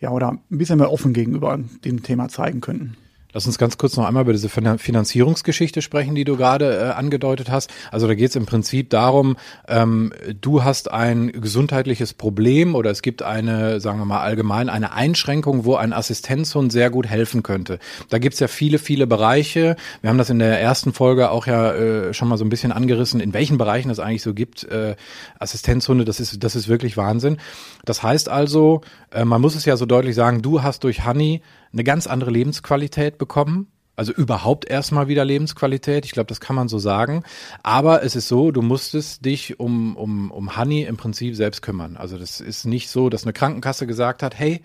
ja, 0.00 0.10
oder 0.10 0.32
ein 0.32 0.58
bisschen 0.58 0.78
mehr 0.78 0.92
offen 0.92 1.12
gegenüber 1.14 1.58
dem 1.84 2.02
Thema 2.02 2.28
zeigen 2.28 2.60
könnten. 2.60 2.96
Lass 3.36 3.44
uns 3.46 3.58
ganz 3.58 3.76
kurz 3.76 3.98
noch 3.98 4.06
einmal 4.06 4.22
über 4.22 4.32
diese 4.32 4.48
Finanzierungsgeschichte 4.48 5.82
sprechen, 5.82 6.14
die 6.14 6.24
du 6.24 6.38
gerade 6.38 6.74
äh, 6.74 6.92
angedeutet 6.92 7.50
hast. 7.50 7.70
Also 7.92 8.06
da 8.06 8.14
geht 8.14 8.30
es 8.30 8.36
im 8.36 8.46
Prinzip 8.46 8.88
darum, 8.88 9.36
ähm, 9.68 10.14
du 10.40 10.64
hast 10.64 10.90
ein 10.90 11.32
gesundheitliches 11.32 12.14
Problem 12.14 12.74
oder 12.74 12.90
es 12.90 13.02
gibt 13.02 13.22
eine, 13.22 13.78
sagen 13.78 13.98
wir 13.98 14.06
mal 14.06 14.22
allgemein, 14.22 14.70
eine 14.70 14.94
Einschränkung, 14.94 15.66
wo 15.66 15.74
ein 15.74 15.92
Assistenzhund 15.92 16.72
sehr 16.72 16.88
gut 16.88 17.08
helfen 17.08 17.42
könnte. 17.42 17.78
Da 18.08 18.16
gibt 18.16 18.32
es 18.32 18.40
ja 18.40 18.48
viele, 18.48 18.78
viele 18.78 19.06
Bereiche. 19.06 19.76
Wir 20.00 20.08
haben 20.08 20.16
das 20.16 20.30
in 20.30 20.38
der 20.38 20.58
ersten 20.58 20.94
Folge 20.94 21.30
auch 21.30 21.46
ja 21.46 21.74
äh, 21.74 22.14
schon 22.14 22.28
mal 22.28 22.38
so 22.38 22.44
ein 22.46 22.48
bisschen 22.48 22.72
angerissen, 22.72 23.20
in 23.20 23.34
welchen 23.34 23.58
Bereichen 23.58 23.90
es 23.90 23.98
eigentlich 23.98 24.22
so 24.22 24.32
gibt. 24.32 24.64
Äh, 24.64 24.96
Assistenzhunde, 25.38 26.06
das 26.06 26.20
ist, 26.20 26.42
das 26.42 26.56
ist 26.56 26.68
wirklich 26.68 26.96
Wahnsinn. 26.96 27.36
Das 27.84 28.02
heißt 28.02 28.30
also, 28.30 28.80
äh, 29.10 29.26
man 29.26 29.42
muss 29.42 29.56
es 29.56 29.66
ja 29.66 29.76
so 29.76 29.84
deutlich 29.84 30.14
sagen, 30.14 30.40
du 30.40 30.62
hast 30.62 30.84
durch 30.84 31.04
Honey 31.04 31.42
eine 31.72 31.84
ganz 31.84 32.06
andere 32.06 32.30
Lebensqualität 32.30 33.18
bekommen. 33.18 33.68
Also 33.96 34.12
überhaupt 34.12 34.68
erstmal 34.68 35.08
wieder 35.08 35.24
Lebensqualität. 35.24 36.04
Ich 36.04 36.12
glaube, 36.12 36.26
das 36.26 36.40
kann 36.40 36.54
man 36.54 36.68
so 36.68 36.78
sagen. 36.78 37.22
Aber 37.62 38.02
es 38.02 38.14
ist 38.14 38.28
so, 38.28 38.50
du 38.50 38.60
musstest 38.60 39.24
dich 39.24 39.58
um, 39.58 39.96
um, 39.96 40.30
um 40.30 40.56
Honey 40.56 40.82
im 40.82 40.98
Prinzip 40.98 41.34
selbst 41.34 41.62
kümmern. 41.62 41.96
Also 41.96 42.18
das 42.18 42.40
ist 42.40 42.66
nicht 42.66 42.90
so, 42.90 43.08
dass 43.08 43.24
eine 43.24 43.32
Krankenkasse 43.32 43.86
gesagt 43.86 44.22
hat, 44.22 44.38
hey, 44.38 44.60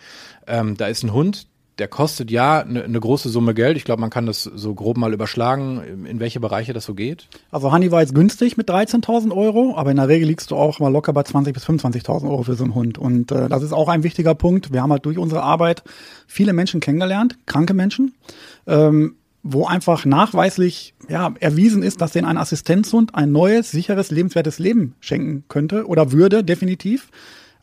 ähm, 0.47 0.75
da 0.75 0.87
ist 0.87 1.03
ein 1.03 1.13
Hund, 1.13 1.47
der 1.81 1.87
kostet 1.87 2.29
ja 2.29 2.59
eine, 2.59 2.83
eine 2.83 2.99
große 2.99 3.27
Summe 3.29 3.55
Geld. 3.55 3.75
Ich 3.75 3.85
glaube, 3.85 4.01
man 4.01 4.11
kann 4.11 4.27
das 4.27 4.43
so 4.43 4.75
grob 4.75 4.97
mal 4.97 5.13
überschlagen, 5.13 6.05
in 6.05 6.19
welche 6.19 6.39
Bereiche 6.39 6.73
das 6.73 6.85
so 6.85 6.93
geht. 6.93 7.27
Also 7.49 7.71
Honey 7.71 7.89
war 7.89 8.01
jetzt 8.01 8.13
günstig 8.13 8.55
mit 8.55 8.69
13.000 8.69 9.35
Euro, 9.35 9.73
aber 9.75 9.89
in 9.89 9.97
der 9.97 10.07
Regel 10.07 10.27
liegst 10.27 10.51
du 10.51 10.57
auch 10.57 10.79
mal 10.79 10.91
locker 10.91 11.11
bei 11.11 11.21
20.000 11.21 11.53
bis 11.53 11.65
25.000 11.65 12.29
Euro 12.29 12.43
für 12.43 12.53
so 12.53 12.65
einen 12.65 12.75
Hund. 12.75 12.99
Und 12.99 13.31
äh, 13.31 13.49
das 13.49 13.63
ist 13.63 13.73
auch 13.73 13.89
ein 13.89 14.03
wichtiger 14.03 14.35
Punkt. 14.35 14.71
Wir 14.71 14.83
haben 14.83 14.91
halt 14.91 15.07
durch 15.07 15.17
unsere 15.17 15.41
Arbeit 15.41 15.81
viele 16.27 16.53
Menschen 16.53 16.81
kennengelernt, 16.81 17.35
kranke 17.47 17.73
Menschen, 17.73 18.13
ähm, 18.67 19.15
wo 19.41 19.65
einfach 19.65 20.05
nachweislich 20.05 20.93
ja, 21.09 21.33
erwiesen 21.39 21.81
ist, 21.81 21.99
dass 21.99 22.11
denen 22.11 22.27
ein 22.27 22.37
Assistenzhund 22.37 23.15
ein 23.15 23.31
neues, 23.31 23.71
sicheres, 23.71 24.11
lebenswertes 24.11 24.59
Leben 24.59 24.93
schenken 24.99 25.45
könnte 25.47 25.87
oder 25.87 26.11
würde, 26.11 26.43
definitiv. 26.43 27.09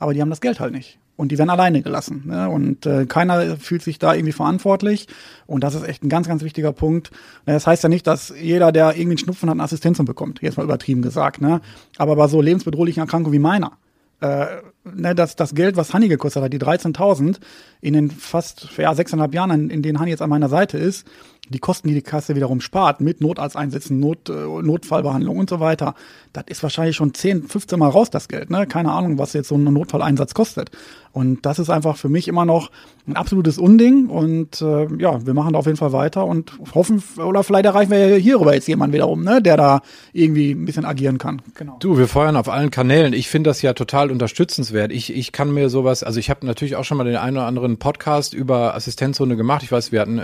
Aber 0.00 0.12
die 0.12 0.20
haben 0.20 0.30
das 0.30 0.40
Geld 0.40 0.58
halt 0.58 0.72
nicht 0.72 0.98
und 1.18 1.32
die 1.32 1.36
werden 1.36 1.50
alleine 1.50 1.82
gelassen. 1.82 2.22
Ne? 2.26 2.48
Und 2.48 2.86
äh, 2.86 3.04
keiner 3.04 3.56
fühlt 3.56 3.82
sich 3.82 3.98
da 3.98 4.14
irgendwie 4.14 4.32
verantwortlich. 4.32 5.08
Und 5.46 5.64
das 5.64 5.74
ist 5.74 5.82
echt 5.82 6.04
ein 6.04 6.08
ganz, 6.08 6.28
ganz 6.28 6.44
wichtiger 6.44 6.72
Punkt. 6.72 7.10
Das 7.44 7.66
heißt 7.66 7.82
ja 7.82 7.88
nicht, 7.88 8.06
dass 8.06 8.32
jeder, 8.40 8.70
der 8.70 8.90
irgendwie 8.90 9.02
einen 9.02 9.18
Schnupfen 9.18 9.50
hat, 9.50 9.54
eine 9.54 9.64
Assistenz 9.64 9.98
bekommt. 9.98 10.40
Jetzt 10.42 10.56
mal 10.56 10.62
übertrieben 10.62 11.02
gesagt. 11.02 11.40
Ne? 11.40 11.60
Aber 11.96 12.14
bei 12.14 12.28
so 12.28 12.40
lebensbedrohlichen 12.40 13.00
Erkrankungen 13.00 13.32
wie 13.32 13.40
meiner, 13.40 13.72
äh, 14.20 14.46
ne, 14.84 15.16
das, 15.16 15.34
das 15.34 15.56
Geld, 15.56 15.76
was 15.76 15.92
Hanni 15.92 16.06
gekostet 16.06 16.40
hat, 16.40 16.52
die 16.52 16.60
13.000, 16.60 17.38
in 17.80 17.94
den 17.94 18.12
fast 18.12 18.68
ja, 18.76 18.94
sechseinhalb 18.94 19.34
Jahren, 19.34 19.50
in, 19.50 19.70
in 19.70 19.82
denen 19.82 19.98
Hanni 19.98 20.10
jetzt 20.10 20.22
an 20.22 20.30
meiner 20.30 20.48
Seite 20.48 20.78
ist, 20.78 21.04
die 21.48 21.58
Kosten, 21.58 21.88
die 21.88 21.94
die 21.94 22.02
Kasse 22.02 22.36
wiederum 22.36 22.60
spart, 22.60 23.00
mit 23.00 23.20
Notarzteinsätzen, 23.20 23.98
Not, 23.98 24.28
äh, 24.28 24.32
Notfallbehandlung 24.32 25.38
und 25.38 25.50
so 25.50 25.60
weiter, 25.60 25.94
das 26.32 26.44
ist 26.48 26.62
wahrscheinlich 26.62 26.96
schon 26.96 27.14
10, 27.14 27.44
15 27.44 27.78
Mal 27.78 27.88
raus, 27.88 28.10
das 28.10 28.28
Geld. 28.28 28.50
Ne? 28.50 28.66
Keine 28.66 28.92
Ahnung, 28.92 29.18
was 29.18 29.32
jetzt 29.32 29.48
so 29.48 29.56
ein 29.56 29.64
Notfalleinsatz 29.64 30.34
kostet. 30.34 30.70
Und 31.12 31.44
das 31.46 31.58
ist 31.58 31.70
einfach 31.70 31.96
für 31.96 32.08
mich 32.08 32.28
immer 32.28 32.44
noch 32.44 32.70
ein 33.08 33.16
absolutes 33.16 33.58
Unding. 33.58 34.06
Und 34.06 34.60
äh, 34.60 34.86
ja, 34.98 35.26
wir 35.26 35.34
machen 35.34 35.54
da 35.54 35.58
auf 35.58 35.66
jeden 35.66 35.78
Fall 35.78 35.92
weiter 35.92 36.24
und 36.26 36.52
hoffen, 36.74 37.02
oder 37.16 37.42
vielleicht 37.42 37.64
erreichen 37.64 37.90
wir 37.90 38.16
hierüber 38.16 38.54
jetzt 38.54 38.68
jemanden 38.68 38.94
wiederum, 38.94 39.24
ne, 39.24 39.42
der 39.42 39.56
da 39.56 39.80
irgendwie 40.12 40.52
ein 40.52 40.64
bisschen 40.64 40.84
agieren 40.84 41.18
kann. 41.18 41.42
Genau. 41.54 41.76
Du, 41.80 41.98
wir 41.98 42.08
feuern 42.08 42.36
auf 42.36 42.48
allen 42.48 42.70
Kanälen. 42.70 43.14
Ich 43.14 43.28
finde 43.28 43.50
das 43.50 43.62
ja 43.62 43.72
total 43.72 44.10
unterstützenswert. 44.10 44.92
Ich, 44.92 45.12
ich 45.12 45.32
kann 45.32 45.52
mir 45.52 45.70
sowas, 45.70 46.04
also 46.04 46.20
ich 46.20 46.30
habe 46.30 46.46
natürlich 46.46 46.76
auch 46.76 46.84
schon 46.84 46.98
mal 46.98 47.04
den 47.04 47.16
einen 47.16 47.38
oder 47.38 47.46
anderen 47.46 47.78
Podcast 47.78 48.34
über 48.34 48.74
Assistenzhunde 48.74 49.36
gemacht. 49.36 49.62
Ich 49.62 49.72
weiß, 49.72 49.90
wir 49.92 50.00
hatten 50.00 50.20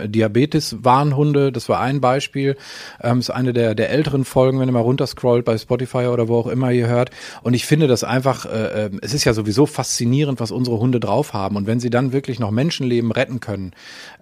Diabetes-Warnhunde, 1.14 1.52
das 1.52 1.68
war 1.68 1.80
ein 1.80 2.00
Beispiel. 2.00 2.56
Ähm, 3.02 3.18
ist 3.18 3.30
eine 3.30 3.52
der, 3.52 3.74
der 3.74 3.90
älteren 3.90 4.24
Folgen, 4.24 4.60
wenn 4.60 4.68
ihr 4.68 4.72
mal 4.72 4.80
runterscrollt 4.80 5.44
bei 5.44 5.56
Spotify 5.56 6.06
oder 6.06 6.28
wo 6.28 6.38
auch 6.38 6.46
immer 6.46 6.70
ihr 6.72 6.88
hört. 6.88 7.10
Und 7.42 7.54
ich 7.54 7.66
finde 7.66 7.86
das 7.86 8.04
einfach, 8.04 8.46
äh, 8.46 8.86
äh 8.86 8.90
es 9.02 9.14
ist 9.14 9.24
ja 9.24 9.32
sowieso 9.32 9.66
faszinierend, 9.66 10.40
was 10.40 10.50
unsere 10.50 10.78
Hunde 10.78 11.00
drauf 11.00 11.32
haben. 11.32 11.56
Und 11.56 11.66
wenn 11.66 11.80
sie 11.80 11.90
dann 11.90 12.12
wirklich 12.12 12.38
noch 12.38 12.50
Menschenleben 12.50 13.12
retten 13.12 13.40
können, 13.40 13.72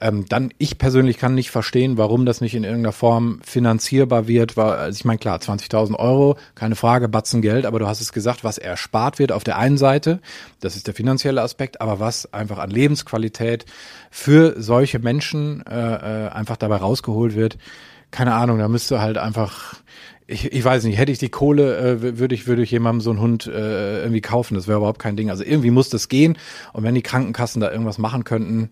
ähm, 0.01 0.27
dann 0.29 0.53
ich 0.59 0.79
persönlich 0.79 1.19
kann 1.19 1.35
nicht 1.35 1.51
verstehen, 1.51 1.97
warum 1.97 2.27
das 2.27 2.41
nicht 2.41 2.55
in 2.55 2.65
irgendeiner 2.65 2.93
Form 2.93 3.41
finanzierbar 3.45 4.29
wird. 4.29 4.57
Weil, 4.57 4.73
also 4.73 4.99
ich 4.99 5.05
meine, 5.05 5.19
klar, 5.19 5.39
20.000 5.39 5.99
Euro, 5.99 6.37
keine 6.55 6.77
Frage, 6.77 7.09
Batzen 7.09 7.43
Geld, 7.43 7.67
aber 7.67 7.79
du 7.79 7.87
hast 7.87 8.01
es 8.01 8.13
gesagt, 8.13 8.45
was 8.45 8.59
erspart 8.59 9.19
wird 9.19 9.33
auf 9.33 9.45
der 9.45 9.59
einen 9.59 9.79
Seite, 9.79 10.21
das 10.61 10.77
ist 10.77 10.87
der 10.87 10.95
finanzielle 10.95 11.43
Aspekt, 11.43 11.81
aber 11.81 12.01
was 12.01 12.33
einfach 12.33 12.59
an 12.59 12.71
Lebensqualität 12.71 13.67
für 14.13 14.61
solche 14.61 14.99
Menschen 14.99 15.65
äh, 15.67 16.27
äh, 16.27 16.29
einfach 16.29 16.59
dabei 16.59 16.77
rausgeholt 16.77 17.35
wird, 17.35 17.57
keine 18.11 18.35
Ahnung, 18.35 18.59
da 18.59 18.69
müsste 18.69 19.01
halt 19.01 19.17
einfach 19.17 19.75
ich, 20.27 20.53
ich 20.53 20.65
weiß 20.65 20.85
nicht, 20.85 20.99
hätte 20.99 21.13
ich 21.13 21.19
die 21.19 21.29
Kohle, 21.29 21.77
äh, 21.77 22.19
würde 22.19 22.35
ich, 22.35 22.47
würde 22.47 22.63
ich 22.63 22.71
jemandem 22.71 23.01
so 23.01 23.11
einen 23.11 23.21
Hund 23.21 23.47
äh, 23.47 24.03
irgendwie 24.03 24.21
kaufen. 24.21 24.55
Das 24.55 24.69
wäre 24.69 24.79
überhaupt 24.79 25.01
kein 25.01 25.17
Ding. 25.17 25.31
Also 25.31 25.45
irgendwie 25.45 25.71
muss 25.71 25.91
das 25.91 26.09
gehen. 26.09 26.39
Und 26.73 26.85
wenn 26.85 26.95
die 26.95 27.03
Krankenkassen 27.03 27.61
da 27.61 27.71
irgendwas 27.71 27.99
machen 27.99 28.25
könnten, 28.25 28.71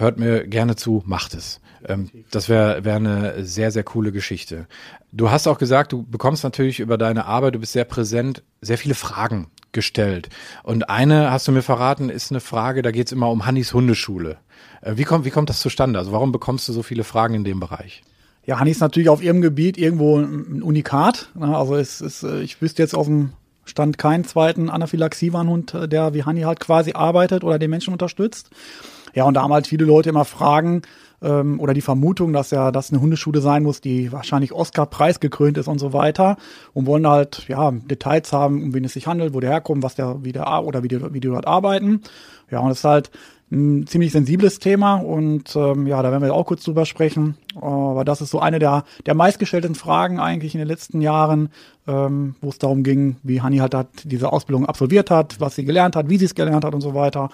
hört 0.00 0.18
mir 0.18 0.46
gerne 0.46 0.76
zu, 0.76 1.02
macht 1.06 1.34
es. 1.34 1.60
Ähm, 1.86 2.10
das 2.30 2.48
wäre 2.48 2.84
wär 2.84 2.96
eine 2.96 3.44
sehr, 3.44 3.70
sehr 3.70 3.84
coole 3.84 4.12
Geschichte. 4.12 4.66
Du 5.12 5.30
hast 5.30 5.46
auch 5.46 5.58
gesagt, 5.58 5.92
du 5.92 6.02
bekommst 6.02 6.44
natürlich 6.44 6.80
über 6.80 6.98
deine 6.98 7.26
Arbeit, 7.26 7.54
du 7.54 7.58
bist 7.60 7.72
sehr 7.72 7.84
präsent, 7.84 8.42
sehr 8.60 8.78
viele 8.78 8.94
Fragen 8.94 9.48
gestellt. 9.72 10.28
Und 10.62 10.90
eine, 10.90 11.30
hast 11.30 11.46
du 11.48 11.52
mir 11.52 11.62
verraten, 11.62 12.10
ist 12.10 12.30
eine 12.30 12.40
Frage, 12.40 12.82
da 12.82 12.90
geht 12.90 13.06
es 13.06 13.12
immer 13.12 13.30
um 13.30 13.46
Hannis 13.46 13.72
Hundeschule. 13.72 14.38
Äh, 14.82 14.96
wie 14.96 15.04
kommt, 15.04 15.24
wie 15.24 15.30
kommt 15.30 15.50
das 15.50 15.60
zustande? 15.60 15.98
Also 15.98 16.12
warum 16.12 16.32
bekommst 16.32 16.68
du 16.68 16.72
so 16.72 16.82
viele 16.82 17.04
Fragen 17.04 17.34
in 17.34 17.44
dem 17.44 17.60
Bereich? 17.60 18.02
Ja, 18.46 18.58
Hanni 18.58 18.70
ist 18.70 18.80
natürlich 18.80 19.08
auf 19.08 19.22
ihrem 19.22 19.42
Gebiet 19.42 19.78
irgendwo 19.78 20.18
ein 20.18 20.62
Unikat. 20.62 21.28
Ne? 21.34 21.56
Also 21.56 21.76
es 21.76 22.00
ist, 22.00 22.22
äh, 22.22 22.40
ich 22.40 22.60
wüsste 22.60 22.82
jetzt 22.82 22.94
aus 22.94 23.06
dem 23.06 23.32
Stand 23.64 23.98
keinen 23.98 24.24
zweiten 24.24 24.70
Anaphylaxie-Warnhund, 24.70 25.74
äh, 25.74 25.88
der 25.88 26.14
wie 26.14 26.24
Hanni 26.24 26.42
halt 26.42 26.60
quasi 26.60 26.92
arbeitet 26.92 27.44
oder 27.44 27.58
den 27.58 27.70
Menschen 27.70 27.92
unterstützt. 27.92 28.50
Ja, 29.14 29.24
und 29.24 29.34
da 29.34 29.42
haben 29.42 29.52
halt 29.52 29.66
viele 29.66 29.84
Leute 29.84 30.08
immer 30.08 30.24
Fragen 30.24 30.82
ähm, 31.22 31.60
oder 31.60 31.74
die 31.74 31.80
Vermutung, 31.80 32.32
dass 32.32 32.50
ja 32.50 32.70
das 32.70 32.90
eine 32.90 33.00
Hundeschule 33.00 33.40
sein 33.40 33.62
muss, 33.62 33.80
die 33.80 34.12
wahrscheinlich 34.12 34.52
Oscar-Preis 34.52 35.20
gekrönt 35.20 35.58
ist 35.58 35.68
und 35.68 35.78
so 35.78 35.92
weiter 35.92 36.36
und 36.72 36.86
wollen 36.86 37.06
halt 37.06 37.46
ja 37.48 37.70
Details 37.70 38.32
haben, 38.32 38.62
um 38.62 38.74
wen 38.74 38.84
es 38.84 38.94
sich 38.94 39.06
handelt, 39.06 39.34
wo 39.34 39.40
der 39.40 39.50
herkommt, 39.50 39.82
was 39.82 39.94
der 39.94 40.22
wie 40.22 40.32
der 40.32 40.64
oder 40.64 40.82
wie 40.82 40.88
die, 40.88 41.12
wie 41.12 41.20
die 41.20 41.28
dort 41.28 41.46
arbeiten. 41.46 42.02
Ja, 42.50 42.60
und 42.60 42.70
es 42.70 42.78
ist 42.78 42.84
halt 42.84 43.10
ein 43.52 43.86
ziemlich 43.86 44.12
sensibles 44.12 44.60
Thema 44.60 44.94
und 44.94 45.56
ähm, 45.56 45.86
ja, 45.88 46.00
da 46.02 46.12
werden 46.12 46.22
wir 46.22 46.32
auch 46.34 46.46
kurz 46.46 46.62
drüber 46.62 46.86
sprechen. 46.86 47.36
Aber 47.60 48.04
das 48.04 48.20
ist 48.20 48.30
so 48.30 48.38
eine 48.38 48.60
der, 48.60 48.84
der 49.06 49.14
meistgestellten 49.14 49.74
Fragen 49.74 50.20
eigentlich 50.20 50.54
in 50.54 50.60
den 50.60 50.68
letzten 50.68 51.00
Jahren, 51.00 51.48
ähm, 51.88 52.36
wo 52.40 52.50
es 52.50 52.58
darum 52.58 52.84
ging, 52.84 53.16
wie 53.24 53.42
Hani 53.42 53.58
halt, 53.58 53.74
halt 53.74 53.88
diese 54.04 54.32
Ausbildung 54.32 54.66
absolviert 54.66 55.10
hat, 55.10 55.40
was 55.40 55.56
sie 55.56 55.64
gelernt 55.64 55.96
hat, 55.96 56.08
wie 56.08 56.16
sie 56.16 56.26
es 56.26 56.36
gelernt 56.36 56.64
hat 56.64 56.74
und 56.74 56.80
so 56.80 56.94
weiter. 56.94 57.28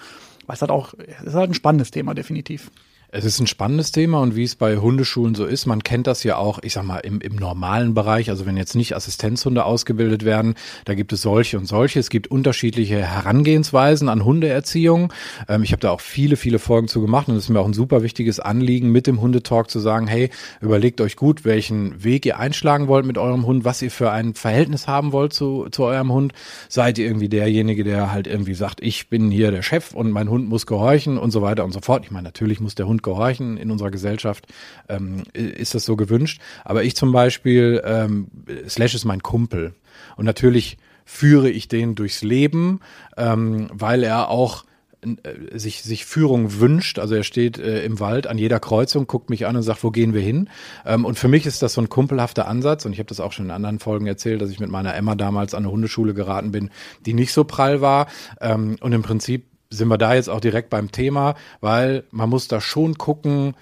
Weil 0.47 0.55
es 0.55 0.61
halt 0.61 0.71
auch, 0.71 0.93
es 0.97 1.23
ist 1.23 1.33
halt 1.35 1.51
ein 1.51 1.53
spannendes 1.53 1.91
Thema, 1.91 2.15
definitiv. 2.15 2.71
Es 3.09 3.23
ist 3.23 3.39
ein 3.39 3.47
spannendes 3.47 3.93
Thema 3.93 4.19
und 4.19 4.35
wie 4.35 4.43
es 4.43 4.57
bei 4.57 4.75
Hundeschulen 4.79 5.33
so 5.33 5.45
ist, 5.45 5.65
man 5.65 5.81
kennt 5.81 6.07
das 6.07 6.25
ja 6.25 6.35
auch, 6.35 6.59
ich 6.61 6.73
sag 6.73 6.83
mal, 6.83 6.97
im, 6.97 7.21
im 7.21 7.37
normalen 7.37 7.93
Bereich, 7.93 8.29
also 8.29 8.45
wenn 8.45 8.57
jetzt 8.57 8.75
nicht 8.75 8.97
Assistenzhunde 8.97 9.63
ausgebildet 9.63 10.25
werden, 10.25 10.55
da 10.83 10.93
gibt 10.93 11.13
es 11.13 11.21
solche 11.21 11.57
und 11.57 11.67
solche. 11.67 12.01
Es 12.01 12.09
gibt 12.09 12.27
unterschiedliche 12.27 12.97
Herangehensweisen 12.97 14.09
an 14.09 14.25
Hundeerziehung. 14.25 15.13
Ähm, 15.47 15.63
ich 15.63 15.71
habe 15.71 15.79
da 15.79 15.91
auch 15.91 16.01
viele, 16.01 16.35
viele 16.35 16.59
Folgen 16.59 16.89
zu 16.89 16.99
gemacht 16.99 17.29
und 17.29 17.35
es 17.37 17.45
ist 17.45 17.49
mir 17.49 17.61
auch 17.61 17.65
ein 17.65 17.73
super 17.73 18.03
wichtiges 18.03 18.41
Anliegen, 18.41 18.91
mit 18.91 19.07
dem 19.07 19.21
Hundetalk 19.21 19.71
zu 19.71 19.79
sagen, 19.79 20.07
hey, 20.07 20.29
überlegt 20.59 20.99
euch 20.99 21.15
gut, 21.15 21.45
welchen 21.45 22.03
Weg 22.03 22.25
ihr 22.25 22.37
einschlagen 22.39 22.89
wollt 22.89 23.05
mit 23.05 23.17
eurem 23.17 23.45
Hund, 23.45 23.63
was 23.63 23.81
ihr 23.81 23.89
für 23.89 24.11
ein 24.11 24.33
Verhältnis 24.33 24.85
haben 24.85 25.13
wollt 25.13 25.31
zu, 25.31 25.69
zu 25.71 25.85
eurem 25.85 26.11
Hund. 26.11 26.33
Seid 26.67 26.97
ihr 26.97 27.05
irgendwie 27.05 27.29
derjenige, 27.29 27.85
der 27.85 28.11
halt 28.11 28.27
irgendwie 28.27 28.53
sagt, 28.53 28.81
ich 28.81 29.09
bin 29.09 29.31
hier 29.31 29.51
der 29.51 29.61
Chef 29.61 29.93
und 29.93 30.11
mein 30.11 30.29
Hund 30.29 30.49
muss 30.49 30.65
gehorchen 30.65 31.17
und 31.17 31.31
so 31.31 31.41
weiter 31.41 31.63
und 31.63 31.71
so 31.71 31.79
fort. 31.79 32.03
Ich 32.03 32.11
meine, 32.11 32.25
natürlich 32.25 32.59
muss 32.59 32.75
der 32.75 32.85
Hund 32.85 32.96
gehorchen. 33.03 33.57
In 33.57 33.71
unserer 33.71 33.91
Gesellschaft 33.91 34.47
ähm, 34.89 35.23
ist 35.33 35.75
das 35.75 35.85
so 35.85 35.95
gewünscht. 35.95 36.41
Aber 36.65 36.83
ich 36.83 36.95
zum 36.95 37.11
Beispiel, 37.11 37.81
ähm, 37.85 38.27
Slash 38.67 38.95
ist 38.95 39.05
mein 39.05 39.23
Kumpel. 39.23 39.73
Und 40.15 40.25
natürlich 40.25 40.77
führe 41.05 41.49
ich 41.49 41.67
den 41.67 41.95
durchs 41.95 42.21
Leben, 42.21 42.81
ähm, 43.15 43.69
weil 43.71 44.03
er 44.03 44.29
auch 44.29 44.65
äh, 45.01 45.57
sich, 45.57 45.83
sich 45.83 46.05
Führung 46.05 46.59
wünscht. 46.59 46.99
Also 46.99 47.15
er 47.15 47.23
steht 47.23 47.57
äh, 47.57 47.83
im 47.83 47.99
Wald 47.99 48.27
an 48.27 48.37
jeder 48.37 48.59
Kreuzung, 48.59 49.07
guckt 49.07 49.29
mich 49.29 49.45
an 49.45 49.55
und 49.55 49.63
sagt, 49.63 49.83
wo 49.83 49.91
gehen 49.91 50.13
wir 50.13 50.21
hin? 50.21 50.49
Ähm, 50.85 51.05
und 51.05 51.17
für 51.17 51.27
mich 51.27 51.45
ist 51.45 51.61
das 51.61 51.73
so 51.73 51.81
ein 51.81 51.89
kumpelhafter 51.89 52.47
Ansatz. 52.47 52.85
Und 52.85 52.93
ich 52.93 52.99
habe 52.99 53.07
das 53.07 53.19
auch 53.19 53.31
schon 53.31 53.45
in 53.45 53.51
anderen 53.51 53.79
Folgen 53.79 54.07
erzählt, 54.07 54.41
dass 54.41 54.49
ich 54.49 54.59
mit 54.59 54.69
meiner 54.69 54.95
Emma 54.95 55.15
damals 55.15 55.53
an 55.53 55.63
eine 55.63 55.71
Hundeschule 55.71 56.13
geraten 56.13 56.51
bin, 56.51 56.71
die 57.05 57.13
nicht 57.13 57.31
so 57.31 57.43
prall 57.43 57.79
war. 57.81 58.07
Ähm, 58.41 58.77
und 58.81 58.91
im 58.91 59.01
Prinzip 59.01 59.45
sind 59.69 59.87
wir 59.87 59.97
da 59.97 60.15
jetzt 60.15 60.29
auch 60.29 60.39
direkt 60.39 60.69
beim 60.69 60.91
Thema, 60.91 61.35
weil 61.61 62.03
man 62.11 62.29
muss 62.29 62.47
da 62.47 62.61
schon 62.61 62.97
gucken, 62.97 63.55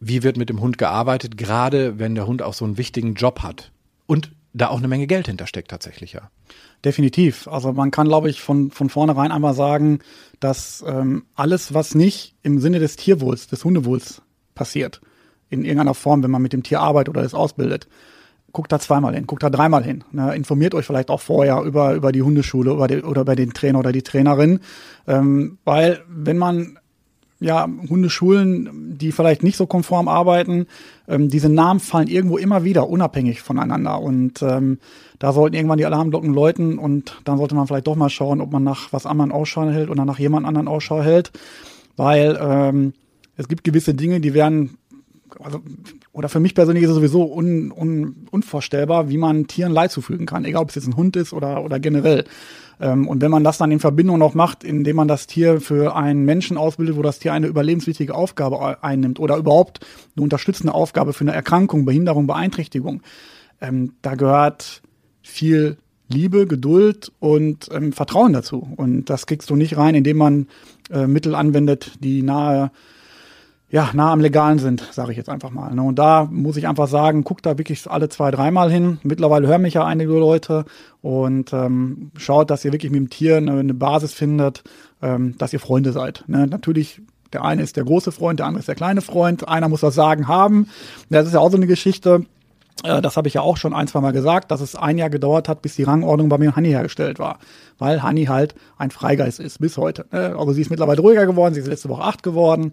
wie 0.00 0.22
wird 0.22 0.36
mit 0.36 0.48
dem 0.48 0.60
Hund 0.60 0.78
gearbeitet, 0.78 1.36
gerade 1.36 1.98
wenn 1.98 2.14
der 2.14 2.26
Hund 2.26 2.42
auch 2.42 2.54
so 2.54 2.64
einen 2.64 2.76
wichtigen 2.76 3.14
Job 3.14 3.42
hat. 3.42 3.70
Und 4.06 4.32
da 4.52 4.68
auch 4.68 4.78
eine 4.78 4.88
Menge 4.88 5.06
Geld 5.06 5.26
hintersteckt 5.26 5.70
tatsächlich, 5.70 6.12
ja. 6.12 6.30
Definitiv. 6.84 7.48
Also 7.48 7.72
man 7.72 7.90
kann, 7.90 8.06
glaube 8.06 8.30
ich, 8.30 8.40
von, 8.40 8.70
von 8.70 8.88
vornherein 8.88 9.32
einmal 9.32 9.54
sagen, 9.54 10.00
dass 10.38 10.84
ähm, 10.86 11.24
alles, 11.34 11.74
was 11.74 11.94
nicht 11.94 12.36
im 12.42 12.60
Sinne 12.60 12.78
des 12.78 12.96
Tierwohls, 12.96 13.48
des 13.48 13.64
Hundewohls 13.64 14.22
passiert, 14.54 15.00
in 15.50 15.64
irgendeiner 15.64 15.94
Form, 15.94 16.22
wenn 16.22 16.30
man 16.30 16.42
mit 16.42 16.52
dem 16.52 16.62
Tier 16.62 16.80
arbeitet 16.80 17.16
oder 17.16 17.24
es 17.24 17.34
ausbildet, 17.34 17.88
guckt 18.54 18.72
da 18.72 18.78
zweimal 18.78 19.14
hin, 19.14 19.26
guckt 19.26 19.42
da 19.42 19.50
dreimal 19.50 19.84
hin. 19.84 20.04
Ne? 20.12 20.34
Informiert 20.34 20.74
euch 20.74 20.86
vielleicht 20.86 21.10
auch 21.10 21.20
vorher 21.20 21.60
über, 21.62 21.92
über 21.92 22.12
die 22.12 22.22
Hundeschule 22.22 22.70
über 22.70 22.88
die, 22.88 23.02
oder 23.02 23.22
über 23.22 23.36
den 23.36 23.52
Trainer 23.52 23.80
oder 23.80 23.92
die 23.92 24.02
Trainerin. 24.02 24.60
Ähm, 25.06 25.58
weil 25.64 26.00
wenn 26.08 26.38
man 26.38 26.78
ja, 27.40 27.68
Hundeschulen, 27.90 28.96
die 28.96 29.12
vielleicht 29.12 29.42
nicht 29.42 29.56
so 29.56 29.66
konform 29.66 30.08
arbeiten, 30.08 30.66
ähm, 31.08 31.28
diese 31.28 31.50
Namen 31.50 31.80
fallen 31.80 32.06
irgendwo 32.08 32.38
immer 32.38 32.64
wieder 32.64 32.88
unabhängig 32.88 33.42
voneinander. 33.42 34.00
Und 34.00 34.40
ähm, 34.40 34.78
da 35.18 35.32
sollten 35.32 35.54
irgendwann 35.54 35.78
die 35.78 35.84
Alarmglocken 35.84 36.32
läuten 36.32 36.78
und 36.78 37.20
dann 37.24 37.36
sollte 37.36 37.54
man 37.54 37.66
vielleicht 37.66 37.86
doch 37.86 37.96
mal 37.96 38.08
schauen, 38.08 38.40
ob 38.40 38.50
man 38.50 38.64
nach 38.64 38.92
was 38.92 39.04
anderem 39.04 39.32
Ausschau 39.32 39.68
hält 39.68 39.90
oder 39.90 40.04
nach 40.04 40.18
jemand 40.18 40.46
anderen 40.46 40.68
Ausschau 40.68 41.02
hält. 41.02 41.32
Weil 41.96 42.38
ähm, 42.40 42.94
es 43.36 43.48
gibt 43.48 43.64
gewisse 43.64 43.94
Dinge, 43.94 44.20
die 44.20 44.32
werden 44.32 44.78
also, 45.42 45.60
oder 46.12 46.28
für 46.28 46.40
mich 46.40 46.54
persönlich 46.54 46.84
ist 46.84 46.90
es 46.90 46.96
sowieso 46.96 47.24
un, 47.24 47.70
un, 47.72 48.26
unvorstellbar, 48.30 49.08
wie 49.08 49.18
man 49.18 49.46
Tieren 49.46 49.72
Leid 49.72 49.90
zufügen 49.90 50.26
kann, 50.26 50.44
egal 50.44 50.62
ob 50.62 50.68
es 50.68 50.74
jetzt 50.74 50.86
ein 50.86 50.96
Hund 50.96 51.16
ist 51.16 51.32
oder, 51.32 51.64
oder 51.64 51.80
generell. 51.80 52.24
Ähm, 52.80 53.08
und 53.08 53.22
wenn 53.22 53.30
man 53.30 53.44
das 53.44 53.58
dann 53.58 53.70
in 53.70 53.80
Verbindung 53.80 54.18
noch 54.18 54.34
macht, 54.34 54.64
indem 54.64 54.96
man 54.96 55.08
das 55.08 55.26
Tier 55.26 55.60
für 55.60 55.96
einen 55.96 56.24
Menschen 56.24 56.56
ausbildet, 56.56 56.96
wo 56.96 57.02
das 57.02 57.18
Tier 57.18 57.32
eine 57.32 57.46
überlebenswichtige 57.46 58.14
Aufgabe 58.14 58.82
einnimmt 58.82 59.20
oder 59.20 59.36
überhaupt 59.36 59.80
eine 60.16 60.24
unterstützende 60.24 60.74
Aufgabe 60.74 61.12
für 61.12 61.24
eine 61.24 61.34
Erkrankung, 61.34 61.84
Behinderung, 61.84 62.26
Beeinträchtigung, 62.26 63.02
ähm, 63.60 63.92
da 64.02 64.14
gehört 64.14 64.82
viel 65.22 65.78
Liebe, 66.08 66.46
Geduld 66.46 67.12
und 67.18 67.68
ähm, 67.72 67.92
Vertrauen 67.92 68.32
dazu. 68.32 68.68
Und 68.76 69.08
das 69.08 69.26
kriegst 69.26 69.48
du 69.50 69.56
nicht 69.56 69.76
rein, 69.76 69.94
indem 69.94 70.18
man 70.18 70.46
äh, 70.90 71.06
Mittel 71.06 71.34
anwendet, 71.34 71.92
die 72.00 72.22
nahe 72.22 72.70
ja, 73.74 73.90
nah 73.92 74.12
am 74.12 74.20
Legalen 74.20 74.60
sind, 74.60 74.88
sage 74.92 75.10
ich 75.10 75.16
jetzt 75.16 75.28
einfach 75.28 75.50
mal. 75.50 75.74
Ne? 75.74 75.82
Und 75.82 75.98
da 75.98 76.28
muss 76.30 76.56
ich 76.56 76.68
einfach 76.68 76.86
sagen, 76.86 77.24
guckt 77.24 77.44
da 77.44 77.58
wirklich 77.58 77.90
alle 77.90 78.08
zwei, 78.08 78.30
dreimal 78.30 78.70
hin. 78.70 78.98
Mittlerweile 79.02 79.48
hören 79.48 79.62
mich 79.62 79.74
ja 79.74 79.84
einige 79.84 80.12
Leute 80.12 80.64
und 81.02 81.52
ähm, 81.52 82.12
schaut, 82.16 82.50
dass 82.50 82.64
ihr 82.64 82.70
wirklich 82.70 82.92
mit 82.92 83.00
dem 83.00 83.10
Tier 83.10 83.38
eine, 83.38 83.58
eine 83.58 83.74
Basis 83.74 84.14
findet, 84.14 84.62
ähm, 85.02 85.36
dass 85.38 85.52
ihr 85.52 85.58
Freunde 85.58 85.90
seid. 85.90 86.22
Ne? 86.28 86.46
Natürlich 86.46 87.02
der 87.32 87.44
eine 87.44 87.64
ist 87.64 87.76
der 87.76 87.82
große 87.82 88.12
Freund, 88.12 88.38
der 88.38 88.46
andere 88.46 88.60
ist 88.60 88.68
der 88.68 88.76
kleine 88.76 89.00
Freund. 89.00 89.48
Einer 89.48 89.68
muss 89.68 89.80
das 89.80 89.96
Sagen 89.96 90.28
haben. 90.28 90.68
Das 91.10 91.26
ist 91.26 91.32
ja 91.32 91.40
auch 91.40 91.50
so 91.50 91.56
eine 91.56 91.66
Geschichte. 91.66 92.26
Äh, 92.82 93.00
das 93.00 93.16
habe 93.16 93.28
ich 93.28 93.34
ja 93.34 93.42
auch 93.42 93.56
schon 93.56 93.74
ein, 93.74 93.86
zwei 93.86 94.00
Mal 94.00 94.12
gesagt, 94.12 94.50
dass 94.50 94.60
es 94.60 94.74
ein 94.74 94.98
Jahr 94.98 95.10
gedauert 95.10 95.48
hat, 95.48 95.62
bis 95.62 95.76
die 95.76 95.84
Rangordnung 95.84 96.28
bei 96.28 96.38
mir 96.38 96.46
in 96.46 96.56
Hanni 96.56 96.70
hergestellt 96.70 97.18
war. 97.18 97.38
Weil 97.78 98.02
Hanni 98.02 98.24
halt 98.24 98.54
ein 98.76 98.90
Freigeist 98.90 99.40
ist, 99.40 99.60
bis 99.60 99.76
heute. 99.76 100.06
Ne? 100.10 100.34
Also 100.36 100.52
sie 100.52 100.62
ist 100.62 100.70
mittlerweile 100.70 101.00
ruhiger 101.00 101.26
geworden, 101.26 101.54
sie 101.54 101.60
ist 101.60 101.68
letzte 101.68 101.88
Woche 101.88 102.02
acht 102.02 102.22
geworden. 102.22 102.72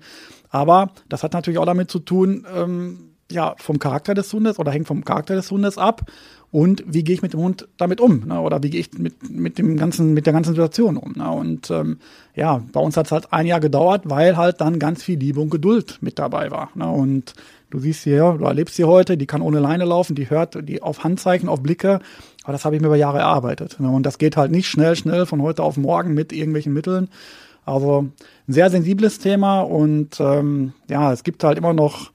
Aber 0.50 0.92
das 1.10 1.24
hat 1.24 1.34
natürlich 1.34 1.60
auch 1.60 1.66
damit 1.66 1.92
zu 1.92 2.00
tun, 2.00 2.46
ähm, 2.54 3.12
ja, 3.32 3.56
vom 3.58 3.80
Charakter 3.80 4.14
des 4.14 4.32
Hundes 4.34 4.60
oder 4.60 4.72
hängt 4.72 4.88
vom 4.88 5.06
Charakter 5.06 5.36
des 5.36 5.50
Hundes 5.50 5.78
ab. 5.78 6.02
Und 6.52 6.84
wie 6.86 7.06
gehe 7.06 7.16
ich 7.16 7.22
mit 7.22 7.32
dem 7.32 7.40
Hund 7.40 7.70
damit 7.78 8.02
um? 8.02 8.28
Ne? 8.28 8.42
Oder 8.42 8.62
wie 8.62 8.70
gehe 8.70 8.82
ich 8.82 8.92
mit, 8.98 9.30
mit 9.30 9.58
dem 9.58 9.78
ganzen, 9.78 10.14
mit 10.14 10.26
der 10.26 10.34
ganzen 10.34 10.50
Situation 10.50 10.98
um? 10.98 11.14
Ne? 11.14 11.32
Und 11.32 11.72
ähm, 11.72 12.00
ja, 12.36 12.62
bei 12.74 12.82
uns 12.82 12.98
hat 12.98 13.06
es 13.06 13.14
halt 13.14 13.32
ein 13.32 13.46
Jahr 13.46 13.62
gedauert, 13.62 14.02
weil 14.06 14.36
halt 14.36 14.60
dann 14.60 14.78
ganz 14.78 15.02
viel 15.02 15.18
Liebe 15.18 15.40
und 15.40 15.50
Geduld 15.50 16.00
mit 16.02 16.20
dabei 16.20 16.52
war. 16.52 16.70
Ne? 16.76 16.90
Und 16.90 17.34
Du 17.72 17.80
siehst 17.80 18.04
sie 18.04 18.12
ja, 18.12 18.34
du 18.34 18.44
erlebst 18.44 18.76
sie 18.76 18.84
heute, 18.84 19.18
die 19.18 19.26
kann 19.26 19.42
ohne 19.42 19.60
Leine 19.60 19.86
laufen, 19.86 20.14
die 20.14 20.30
hört 20.30 20.68
die 20.68 20.82
auf 20.82 21.04
Handzeichen, 21.04 21.50
auf 21.50 21.64
Blicke. 21.64 22.00
Aber 22.44 22.52
das 22.52 22.66
habe 22.66 22.76
ich 22.76 22.82
mir 22.82 22.88
über 22.88 22.98
Jahre 22.98 23.20
erarbeitet. 23.20 23.80
Ne? 23.80 23.90
Und 23.90 24.06
das 24.06 24.18
geht 24.18 24.38
halt 24.38 24.52
nicht 24.52 24.68
schnell, 24.68 24.96
schnell 24.96 25.26
von 25.26 25.42
heute 25.42 25.64
auf 25.64 25.78
morgen 25.78 26.14
mit 26.14 26.34
irgendwelchen 26.34 26.74
Mitteln. 26.74 27.08
Also 27.66 28.02
ein 28.48 28.54
sehr 28.54 28.70
sensibles 28.70 29.20
Thema 29.20 29.62
und 29.62 30.20
ähm, 30.20 30.74
ja, 30.90 31.14
es 31.14 31.24
gibt 31.24 31.44
halt 31.44 31.58
immer 31.58 31.74
noch 31.74 32.12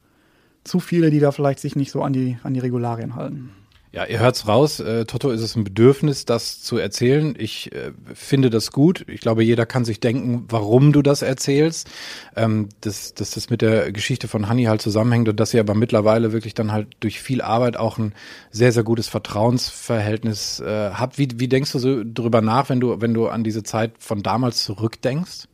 zu 0.65 0.81
viele, 0.81 1.11
die 1.11 1.21
da 1.21 1.33
vielleicht 1.33 1.61
sich 1.61 1.75
nicht 1.75 1.91
so 1.91 2.03
an 2.03 2.13
die, 2.13 2.37
an 2.43 2.53
die 2.53 2.61
Regularien 2.61 3.15
halten. 3.15 3.51
Ja, 3.97 4.05
ihr 4.05 4.19
hört's 4.19 4.47
raus. 4.47 4.79
Äh, 4.79 5.07
Toto 5.07 5.31
ist 5.31 5.41
es 5.41 5.57
ein 5.57 5.65
Bedürfnis, 5.65 6.27
das 6.27 6.61
zu 6.61 6.77
erzählen. 6.77 7.35
Ich 7.39 7.73
äh, 7.73 7.93
finde 8.13 8.51
das 8.51 8.71
gut. 8.71 9.07
Ich 9.09 9.23
glaube, 9.23 9.43
jeder 9.43 9.65
kann 9.65 9.87
sich 9.87 10.01
denken, 10.01 10.45
warum 10.51 10.93
du 10.93 11.01
das 11.01 11.23
erzählst. 11.23 11.89
Ähm, 12.37 12.69
dass, 12.83 13.15
dass 13.15 13.31
das 13.31 13.49
mit 13.49 13.63
der 13.63 13.93
Geschichte 13.93 14.29
von 14.29 14.51
Hanni 14.51 14.65
halt 14.65 14.83
zusammenhängt 14.83 15.31
und 15.31 15.41
dass 15.41 15.55
ihr 15.55 15.61
aber 15.61 15.75
mittlerweile 15.75 16.33
wirklich 16.33 16.53
dann 16.53 16.73
halt 16.73 16.89
durch 17.01 17.21
viel 17.21 17.41
Arbeit 17.41 17.79
auch 17.79 17.97
ein 17.97 18.13
sehr, 18.51 18.71
sehr 18.71 18.83
gutes 18.83 19.09
Vertrauensverhältnis 19.09 20.61
äh, 20.61 20.91
habt. 20.91 21.17
Wie, 21.17 21.29
wie 21.37 21.49
denkst 21.49 21.73
du 21.73 21.79
so 21.79 22.03
drüber 22.05 22.43
nach, 22.43 22.69
wenn 22.69 22.81
du, 22.81 23.01
wenn 23.01 23.15
du 23.15 23.29
an 23.29 23.45
diese 23.45 23.63
Zeit 23.63 23.93
von 23.99 24.23
damals 24.23 24.63
zurückdenkst? 24.63 25.49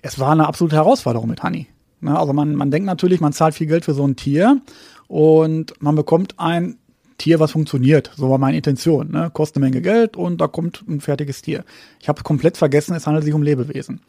Es 0.00 0.18
war 0.18 0.32
eine 0.32 0.48
absolute 0.48 0.76
Herausforderung 0.76 1.28
mit 1.28 1.42
Hanni. 1.42 1.66
Ne, 2.00 2.18
also 2.18 2.32
man, 2.32 2.54
man 2.54 2.70
denkt 2.70 2.86
natürlich, 2.86 3.20
man 3.20 3.34
zahlt 3.34 3.54
viel 3.54 3.66
Geld 3.66 3.84
für 3.84 3.92
so 3.92 4.06
ein 4.06 4.16
Tier 4.16 4.62
und 5.08 5.74
man 5.82 5.94
bekommt 5.94 6.40
ein 6.40 6.78
Tier, 7.18 7.40
was 7.40 7.52
funktioniert. 7.52 8.10
So 8.16 8.30
war 8.30 8.38
meine 8.38 8.56
Intention. 8.56 9.10
Ne? 9.10 9.30
Kostet 9.32 9.58
eine 9.58 9.66
Menge 9.66 9.82
Geld 9.82 10.16
und 10.16 10.40
da 10.40 10.48
kommt 10.48 10.84
ein 10.88 11.00
fertiges 11.00 11.42
Tier. 11.42 11.64
Ich 12.00 12.08
habe 12.08 12.22
komplett 12.22 12.56
vergessen, 12.56 12.94
es 12.94 13.06
handelt 13.06 13.24
sich 13.24 13.34
um 13.34 13.42
Lebewesen. 13.42 14.00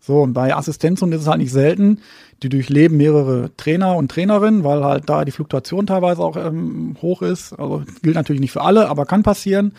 So, 0.00 0.22
und 0.22 0.32
bei 0.32 0.54
Assistenzhunden 0.54 1.18
ist 1.18 1.24
es 1.24 1.28
halt 1.28 1.40
nicht 1.40 1.52
selten. 1.52 2.00
Die 2.42 2.48
durchleben 2.48 2.96
mehrere 2.96 3.50
Trainer 3.56 3.96
und 3.96 4.10
Trainerinnen, 4.10 4.64
weil 4.64 4.84
halt 4.84 5.08
da 5.08 5.24
die 5.24 5.32
Fluktuation 5.32 5.86
teilweise 5.86 6.22
auch 6.22 6.36
ähm, 6.36 6.96
hoch 7.00 7.22
ist. 7.22 7.52
Also 7.52 7.82
gilt 8.02 8.14
natürlich 8.14 8.40
nicht 8.40 8.52
für 8.52 8.62
alle, 8.62 8.88
aber 8.88 9.06
kann 9.06 9.22
passieren. 9.22 9.72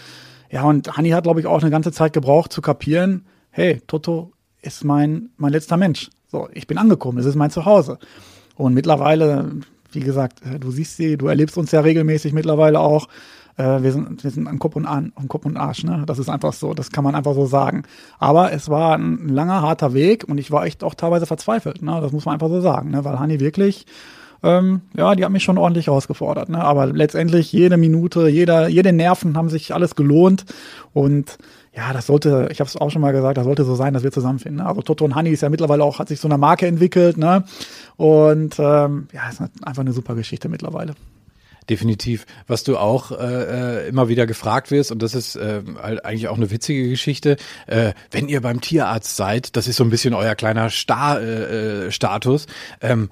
Ja, 0.52 0.64
und 0.64 0.96
Hanni 0.96 1.10
hat, 1.10 1.24
glaube 1.24 1.40
ich, 1.40 1.48
auch 1.48 1.62
eine 1.62 1.72
ganze 1.72 1.92
Zeit 1.92 2.14
gebraucht 2.14 2.54
zu 2.54 2.62
kapieren, 2.62 3.26
hey, 3.52 3.82
Toto 3.88 4.32
ist 4.62 4.84
mein, 4.84 5.30
mein 5.38 5.52
letzter 5.52 5.78
Mensch. 5.78 6.10
So, 6.28 6.50
ich 6.54 6.68
bin 6.68 6.78
angekommen, 6.78 7.18
es 7.18 7.26
ist 7.26 7.36
mein 7.36 7.52
Zuhause. 7.52 8.00
Und 8.56 8.74
mittlerweile 8.74 9.52
wie 9.96 10.02
gesagt, 10.02 10.42
äh, 10.46 10.60
du 10.60 10.72
siehst 10.72 10.98
sie, 10.98 11.18
du 11.18 11.28
erlebst 11.28 11.58
uns 11.58 11.72
ja 11.72 11.82
regelmäßig 11.82 12.34
mittlerweile 12.34 12.80
auch. 12.80 13.08
Äh, 13.58 13.82
wir 13.82 13.92
sind, 13.92 14.24
wir 14.24 14.32
sind 14.32 14.48
an 14.48 14.60
Kopf 14.60 14.76
und 14.76 14.86
an, 14.86 15.14
an 15.16 15.28
Kopf 15.28 15.46
und 15.46 15.58
Arsch, 15.58 15.84
ne? 15.84 16.04
Das 16.06 16.20
ist 16.20 16.30
einfach 16.30 16.54
so, 16.54 16.74
das 16.74 16.92
kann 16.92 17.04
man 17.04 17.16
einfach 17.16 17.34
so 17.34 17.46
sagen. 17.46 17.84
Aber 18.20 18.52
es 18.52 18.70
war 18.70 18.98
ein 18.98 19.30
langer, 19.30 19.62
harter 19.62 19.94
Weg 19.94 20.26
und 20.28 20.38
ich 20.38 20.52
war 20.52 20.66
echt 20.66 20.84
auch 20.84 20.94
teilweise 20.94 21.26
verzweifelt, 21.26 21.82
ne? 21.82 22.00
Das 22.02 22.12
muss 22.12 22.26
man 22.26 22.34
einfach 22.34 22.50
so 22.50 22.62
sagen, 22.62 22.92
ne? 22.92 23.06
Weil 23.06 23.20
Hani 23.20 23.40
wirklich, 23.40 23.86
ähm, 24.44 24.82
ja, 24.96 25.16
die 25.16 25.24
hat 25.24 25.32
mich 25.32 25.44
schon 25.44 25.58
ordentlich 25.58 25.88
herausgefordert, 25.88 26.50
ne? 26.50 26.64
Aber 26.64 26.88
letztendlich 26.88 27.52
jede 27.52 27.78
Minute, 27.78 28.28
jeder, 28.28 28.68
jede 28.68 28.92
Nerven 28.92 29.38
haben 29.38 29.50
sich 29.50 29.74
alles 29.74 29.96
gelohnt 29.96 30.46
und 30.94 31.38
ja, 31.76 31.92
das 31.92 32.06
sollte, 32.06 32.48
ich 32.52 32.60
habe 32.62 32.70
es 32.70 32.78
auch 32.78 32.90
schon 32.90 33.02
mal 33.02 33.12
gesagt, 33.12 33.38
das 33.38 33.44
sollte 33.44 33.66
so 33.66 33.76
sein, 33.76 33.94
dass 33.94 34.04
wir 34.04 34.12
zusammenfinden. 34.12 34.64
Ne? 34.64 34.70
Also 34.70 34.82
Toto 34.82 35.04
und 35.04 35.16
Honey 35.16 35.32
ist 35.32 35.42
ja 35.42 35.50
mittlerweile 35.50 35.84
auch, 35.84 36.00
hat 36.00 36.08
sich 36.08 36.22
so 36.22 36.28
eine 36.28 36.38
Marke 36.38 36.68
entwickelt, 36.68 37.18
ne? 37.18 37.44
Und 37.98 38.58
ähm, 38.60 39.08
ja, 39.12 39.30
ist 39.30 39.42
einfach 39.42 39.82
eine 39.82 39.92
super 39.92 40.16
Geschichte 40.16 40.48
mittlerweile. 40.48 40.96
Definitiv. 41.70 42.28
Was 42.46 42.64
du 42.64 42.78
auch 42.78 43.12
äh, 43.12 43.86
äh, 43.86 43.90
immer 43.90 44.08
wieder 44.08 44.28
gefragt 44.28 44.70
wirst, 44.70 44.92
und 44.92 45.02
das 45.02 45.16
ist 45.16 45.36
äh, 45.36 45.62
eigentlich 45.82 46.28
auch 46.28 46.38
eine 46.38 46.52
witzige 46.52 46.90
Geschichte, 46.90 47.38
äh, 47.66 47.94
wenn 48.12 48.28
ihr 48.28 48.42
beim 48.42 48.62
Tierarzt 48.62 49.16
seid, 49.16 49.56
das 49.56 49.68
ist 49.68 49.78
so 49.78 49.84
ein 49.84 49.90
bisschen 49.90 50.14
euer 50.14 50.36
kleiner 50.36 50.70
Star, 50.70 51.20
äh, 51.20 51.88
äh 51.88 51.92
Status, 51.92 52.46
ähm, 52.82 53.10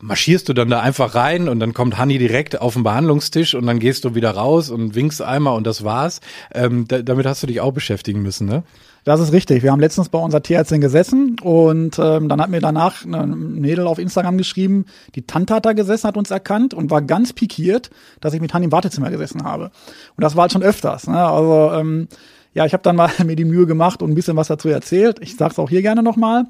marschierst 0.00 0.48
du 0.48 0.52
dann 0.52 0.68
da 0.68 0.80
einfach 0.80 1.14
rein 1.14 1.48
und 1.48 1.60
dann 1.60 1.72
kommt 1.72 1.96
Hanni 1.96 2.18
direkt 2.18 2.60
auf 2.60 2.74
den 2.74 2.82
Behandlungstisch 2.82 3.54
und 3.54 3.66
dann 3.66 3.78
gehst 3.78 4.04
du 4.04 4.14
wieder 4.14 4.32
raus 4.32 4.68
und 4.68 4.94
winkst 4.94 5.22
einmal 5.22 5.56
und 5.56 5.66
das 5.66 5.82
war's. 5.82 6.20
Ähm, 6.52 6.86
da, 6.88 7.00
damit 7.00 7.24
hast 7.24 7.42
du 7.42 7.46
dich 7.46 7.60
auch 7.60 7.72
beschäftigen 7.72 8.20
müssen, 8.22 8.46
ne? 8.46 8.64
Das 9.06 9.20
ist 9.20 9.32
richtig. 9.32 9.62
Wir 9.62 9.70
haben 9.70 9.78
letztens 9.78 10.08
bei 10.08 10.18
unserer 10.18 10.42
Tierärztin 10.42 10.80
gesessen 10.80 11.36
und 11.40 11.96
ähm, 11.96 12.28
dann 12.28 12.40
hat 12.40 12.50
mir 12.50 12.58
danach 12.58 13.04
eine 13.04 13.24
Mädel 13.24 13.86
auf 13.86 14.00
Instagram 14.00 14.36
geschrieben, 14.36 14.84
die 15.14 15.22
Tante 15.22 15.54
hat 15.54 15.64
da 15.64 15.74
gesessen, 15.74 16.08
hat 16.08 16.16
uns 16.16 16.32
erkannt 16.32 16.74
und 16.74 16.90
war 16.90 17.02
ganz 17.02 17.32
pikiert, 17.32 17.90
dass 18.20 18.34
ich 18.34 18.40
mit 18.40 18.52
Hanni 18.52 18.64
im 18.64 18.72
Wartezimmer 18.72 19.08
gesessen 19.10 19.44
habe. 19.44 19.70
Und 20.16 20.24
das 20.24 20.34
war 20.34 20.42
halt 20.42 20.52
schon 20.52 20.64
öfters. 20.64 21.06
Ne? 21.06 21.24
Also 21.24 21.70
ähm, 21.74 22.08
ja, 22.56 22.64
ich 22.64 22.72
habe 22.72 22.82
dann 22.82 22.96
mal 22.96 23.10
mir 23.24 23.36
die 23.36 23.44
Mühe 23.44 23.66
gemacht 23.66 24.02
und 24.02 24.10
ein 24.10 24.14
bisschen 24.14 24.36
was 24.36 24.48
dazu 24.48 24.70
erzählt. 24.70 25.18
Ich 25.20 25.36
sage 25.36 25.52
es 25.52 25.58
auch 25.58 25.68
hier 25.68 25.82
gerne 25.82 26.02
nochmal 26.02 26.46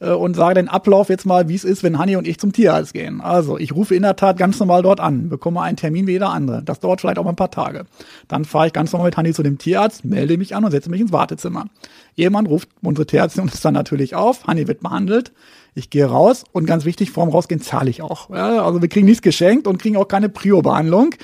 äh, 0.00 0.10
und 0.10 0.34
sage 0.34 0.54
den 0.54 0.68
Ablauf 0.68 1.10
jetzt 1.10 1.26
mal, 1.26 1.50
wie 1.50 1.54
es 1.54 1.64
ist, 1.64 1.82
wenn 1.82 1.98
Hanni 1.98 2.16
und 2.16 2.26
ich 2.26 2.38
zum 2.38 2.52
Tierarzt 2.52 2.94
gehen. 2.94 3.20
Also 3.20 3.58
ich 3.58 3.74
rufe 3.74 3.94
in 3.94 4.02
der 4.02 4.16
Tat 4.16 4.38
ganz 4.38 4.58
normal 4.58 4.82
dort 4.82 5.00
an, 5.00 5.28
bekomme 5.28 5.60
einen 5.60 5.76
Termin 5.76 6.06
wie 6.06 6.12
jeder 6.12 6.30
andere. 6.30 6.62
Das 6.62 6.80
dauert 6.80 7.02
vielleicht 7.02 7.18
auch 7.18 7.24
mal 7.24 7.30
ein 7.30 7.36
paar 7.36 7.50
Tage. 7.50 7.84
Dann 8.26 8.46
fahre 8.46 8.68
ich 8.68 8.72
ganz 8.72 8.90
normal 8.92 9.08
mit 9.08 9.18
Hanni 9.18 9.34
zu 9.34 9.42
dem 9.42 9.58
Tierarzt, 9.58 10.02
melde 10.02 10.38
mich 10.38 10.56
an 10.56 10.64
und 10.64 10.70
setze 10.70 10.88
mich 10.88 11.02
ins 11.02 11.12
Wartezimmer. 11.12 11.66
Jemand 12.14 12.48
ruft 12.48 12.70
unsere 12.80 13.06
Tierärztin 13.06 13.42
uns 13.42 13.60
dann 13.60 13.74
natürlich 13.74 14.14
auf. 14.14 14.46
Hanni 14.46 14.66
wird 14.66 14.80
behandelt. 14.80 15.30
Ich 15.74 15.90
gehe 15.90 16.06
raus 16.06 16.44
und 16.52 16.64
ganz 16.64 16.86
wichtig, 16.86 17.10
vorm 17.10 17.28
Rausgehen 17.28 17.60
zahle 17.60 17.90
ich 17.90 18.00
auch. 18.00 18.30
Ja, 18.30 18.64
also 18.64 18.80
wir 18.80 18.88
kriegen 18.88 19.06
nichts 19.06 19.22
geschenkt 19.22 19.66
und 19.66 19.80
kriegen 19.80 19.98
auch 19.98 20.08
keine 20.08 20.30
Prio-Behandlung. 20.30 21.14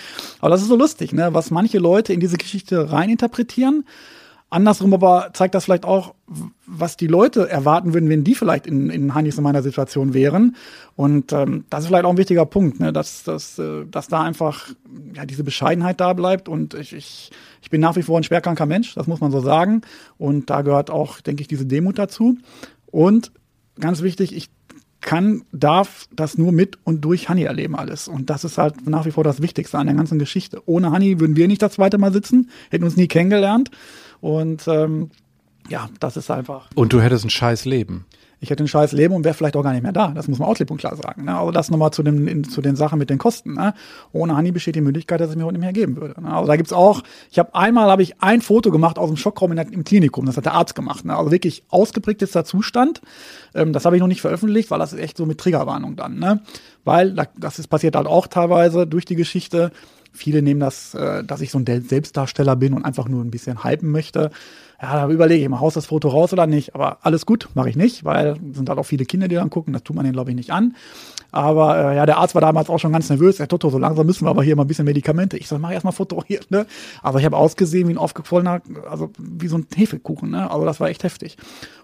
Aber 0.40 0.50
das 0.50 0.60
ist 0.60 0.68
so 0.68 0.76
lustig, 0.76 1.14
ne? 1.14 1.32
was 1.32 1.50
manche 1.50 1.78
Leute 1.78 2.12
in 2.12 2.20
diese 2.20 2.36
Geschichte 2.36 2.92
reininterpretieren. 2.92 3.84
Andersrum 4.48 4.94
aber 4.94 5.30
zeigt 5.32 5.56
das 5.56 5.64
vielleicht 5.64 5.84
auch, 5.84 6.14
was 6.66 6.96
die 6.96 7.08
Leute 7.08 7.48
erwarten 7.48 7.94
würden, 7.94 8.08
wenn 8.08 8.22
die 8.22 8.36
vielleicht 8.36 8.66
in, 8.66 8.90
in 8.90 9.12
Heinis 9.12 9.38
in 9.38 9.42
meiner 9.42 9.62
Situation 9.62 10.14
wären. 10.14 10.54
Und 10.94 11.32
ähm, 11.32 11.64
das 11.68 11.80
ist 11.80 11.86
vielleicht 11.88 12.04
auch 12.04 12.10
ein 12.10 12.16
wichtiger 12.16 12.46
Punkt, 12.46 12.78
ne? 12.78 12.92
dass, 12.92 13.24
dass, 13.24 13.58
äh, 13.58 13.84
dass 13.90 14.06
da 14.06 14.22
einfach 14.22 14.68
ja, 15.14 15.26
diese 15.26 15.42
Bescheidenheit 15.42 16.00
da 16.00 16.12
bleibt. 16.12 16.48
Und 16.48 16.74
ich, 16.74 16.92
ich, 16.92 17.32
ich 17.60 17.70
bin 17.70 17.80
nach 17.80 17.96
wie 17.96 18.02
vor 18.02 18.18
ein 18.18 18.24
schwerkranker 18.24 18.66
Mensch, 18.66 18.94
das 18.94 19.08
muss 19.08 19.20
man 19.20 19.32
so 19.32 19.40
sagen. 19.40 19.82
Und 20.16 20.48
da 20.48 20.62
gehört 20.62 20.90
auch, 20.90 21.20
denke 21.20 21.42
ich, 21.42 21.48
diese 21.48 21.66
Demut 21.66 21.98
dazu. 21.98 22.38
Und 22.86 23.32
ganz 23.80 24.02
wichtig, 24.02 24.34
ich 24.34 24.48
kann, 25.00 25.42
darf 25.52 26.08
das 26.14 26.38
nur 26.38 26.52
mit 26.52 26.78
und 26.84 27.04
durch 27.04 27.28
Honey 27.28 27.44
erleben 27.44 27.76
alles. 27.76 28.08
Und 28.08 28.30
das 28.30 28.44
ist 28.44 28.58
halt 28.58 28.86
nach 28.88 29.06
wie 29.06 29.10
vor 29.10 29.24
das 29.24 29.42
Wichtigste 29.42 29.78
an 29.78 29.86
der 29.86 29.96
ganzen 29.96 30.18
Geschichte. 30.18 30.62
Ohne 30.66 30.90
Honey 30.90 31.20
würden 31.20 31.36
wir 31.36 31.48
nicht 31.48 31.62
das 31.62 31.74
zweite 31.74 31.98
Mal 31.98 32.12
sitzen, 32.12 32.50
hätten 32.70 32.84
uns 32.84 32.96
nie 32.96 33.06
kennengelernt. 33.06 33.70
Und 34.26 34.66
ähm, 34.66 35.10
ja, 35.68 35.88
das 36.00 36.16
ist 36.16 36.32
einfach. 36.32 36.68
Und 36.74 36.92
du 36.92 37.00
hättest 37.00 37.24
ein 37.24 37.30
scheiß 37.30 37.64
Leben. 37.64 38.06
Ich 38.40 38.50
hätte 38.50 38.64
ein 38.64 38.68
scheiß 38.68 38.90
Leben 38.90 39.14
und 39.14 39.24
wäre 39.24 39.34
vielleicht 39.34 39.56
auch 39.56 39.62
gar 39.62 39.72
nicht 39.72 39.84
mehr 39.84 39.92
da. 39.92 40.08
Das 40.08 40.26
muss 40.26 40.40
man 40.40 40.48
auslieb 40.48 40.68
und 40.72 40.78
klar 40.78 40.96
sagen. 40.96 41.26
Ne? 41.26 41.38
Also 41.38 41.52
das 41.52 41.70
nochmal 41.70 41.92
zu, 41.92 42.02
dem, 42.02 42.26
in, 42.26 42.42
zu 42.42 42.60
den 42.60 42.74
Sachen 42.74 42.98
mit 42.98 43.08
den 43.08 43.18
Kosten. 43.18 43.54
Ne? 43.54 43.72
Ohne 44.12 44.36
Honey 44.36 44.50
besteht 44.50 44.74
die 44.74 44.80
Möglichkeit, 44.80 45.20
dass 45.20 45.30
es 45.30 45.36
mir 45.36 45.44
heute 45.44 45.54
nicht 45.54 45.62
mehr 45.62 45.72
geben 45.72 45.96
würde. 45.96 46.20
Ne? 46.20 46.34
Also 46.34 46.48
da 46.48 46.56
gibt's 46.56 46.72
auch, 46.72 47.04
ich 47.30 47.38
habe 47.38 47.54
einmal 47.54 47.88
habe 47.88 48.02
ich 48.02 48.20
ein 48.20 48.42
Foto 48.42 48.72
gemacht 48.72 48.98
aus 48.98 49.10
dem 49.10 49.16
Schockraum 49.16 49.52
in 49.52 49.58
im 49.58 49.84
Klinikum. 49.84 50.26
Das 50.26 50.36
hat 50.36 50.44
der 50.44 50.54
Arzt 50.54 50.74
gemacht. 50.74 51.04
Ne? 51.04 51.16
Also 51.16 51.30
wirklich 51.30 51.62
ausgeprägtester 51.68 52.44
Zustand. 52.44 53.00
Ähm, 53.54 53.72
das 53.72 53.84
habe 53.84 53.94
ich 53.94 54.00
noch 54.00 54.08
nicht 54.08 54.22
veröffentlicht, 54.22 54.72
weil 54.72 54.80
das 54.80 54.92
ist 54.92 54.98
echt 54.98 55.16
so 55.16 55.24
mit 55.24 55.38
Triggerwarnung 55.38 55.94
dann. 55.94 56.18
Ne? 56.18 56.42
Weil 56.82 57.16
das 57.38 57.60
ist 57.60 57.68
passiert 57.68 57.94
halt 57.94 58.08
auch 58.08 58.26
teilweise 58.26 58.88
durch 58.88 59.04
die 59.04 59.16
Geschichte. 59.16 59.70
Viele 60.16 60.42
nehmen 60.42 60.60
das, 60.60 60.94
äh, 60.94 61.22
dass 61.22 61.40
ich 61.40 61.50
so 61.50 61.58
ein 61.58 61.66
Selbstdarsteller 61.66 62.56
bin 62.56 62.74
und 62.74 62.84
einfach 62.84 63.08
nur 63.08 63.22
ein 63.22 63.30
bisschen 63.30 63.64
hypen 63.64 63.90
möchte. 63.90 64.30
Ja, 64.80 65.06
da 65.06 65.08
überlege 65.10 65.42
ich 65.42 65.48
mal, 65.48 65.60
haust 65.60 65.76
das 65.76 65.86
Foto 65.86 66.08
raus 66.08 66.32
oder 66.32 66.46
nicht. 66.46 66.74
Aber 66.74 66.98
alles 67.02 67.24
gut, 67.24 67.48
mache 67.54 67.70
ich 67.70 67.76
nicht, 67.76 68.04
weil 68.04 68.36
sind 68.52 68.68
halt 68.68 68.78
auch 68.78 68.84
viele 68.84 69.04
Kinder, 69.04 69.28
die 69.28 69.36
dann 69.36 69.50
gucken. 69.50 69.72
Das 69.72 69.82
tut 69.82 69.96
man 69.96 70.04
denen, 70.04 70.12
glaube 70.12 70.30
ich, 70.30 70.36
nicht 70.36 70.50
an. 70.50 70.74
Aber 71.32 71.92
äh, 71.92 71.96
ja, 71.96 72.06
der 72.06 72.18
Arzt 72.18 72.34
war 72.34 72.40
damals 72.40 72.68
auch 72.68 72.78
schon 72.78 72.92
ganz 72.92 73.08
nervös. 73.08 73.38
Herr 73.38 73.48
Toto, 73.48 73.70
so 73.70 73.78
langsam 73.78 74.06
müssen 74.06 74.26
wir 74.26 74.30
aber 74.30 74.42
hier 74.42 74.56
mal 74.56 74.64
ein 74.64 74.68
bisschen 74.68 74.84
Medikamente. 74.84 75.36
Ich 75.36 75.48
soll 75.48 75.58
mach 75.58 75.70
erstmal 75.70 75.92
Foto 75.92 76.22
hier. 76.26 76.40
Ne? 76.50 76.66
Aber 77.02 77.18
ich 77.18 77.24
habe 77.24 77.36
ausgesehen 77.36 77.88
wie 77.88 77.94
ein 77.94 77.98
aufgequollener, 77.98 78.62
also 78.88 79.10
wie 79.18 79.48
so 79.48 79.58
ein 79.58 79.66
Hefekuchen. 79.74 80.30
Ne? 80.30 80.50
Also 80.50 80.64
das 80.64 80.80
war 80.80 80.88
echt 80.88 81.04
heftig. 81.04 81.36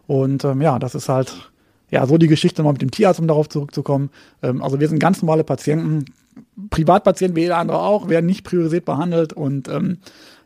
Und 0.06 0.44
ähm, 0.44 0.60
ja, 0.60 0.78
das 0.78 0.94
ist 0.94 1.08
halt 1.08 1.50
ja 1.90 2.06
so 2.06 2.18
die 2.18 2.28
Geschichte 2.28 2.62
mal 2.62 2.72
mit 2.72 2.82
dem 2.82 2.90
Tierarzt, 2.90 3.20
um 3.20 3.26
darauf 3.26 3.48
zurückzukommen. 3.48 4.10
Ähm, 4.42 4.62
also 4.62 4.80
wir 4.80 4.88
sind 4.88 4.98
ganz 4.98 5.22
normale 5.22 5.44
Patienten, 5.44 6.06
Privatpatienten 6.70 7.36
wie 7.36 7.42
jeder 7.42 7.58
andere 7.58 7.80
auch, 7.80 8.08
werden 8.08 8.26
nicht 8.26 8.44
priorisiert 8.44 8.84
behandelt 8.84 9.32
und 9.32 9.68
ähm, 9.68 9.98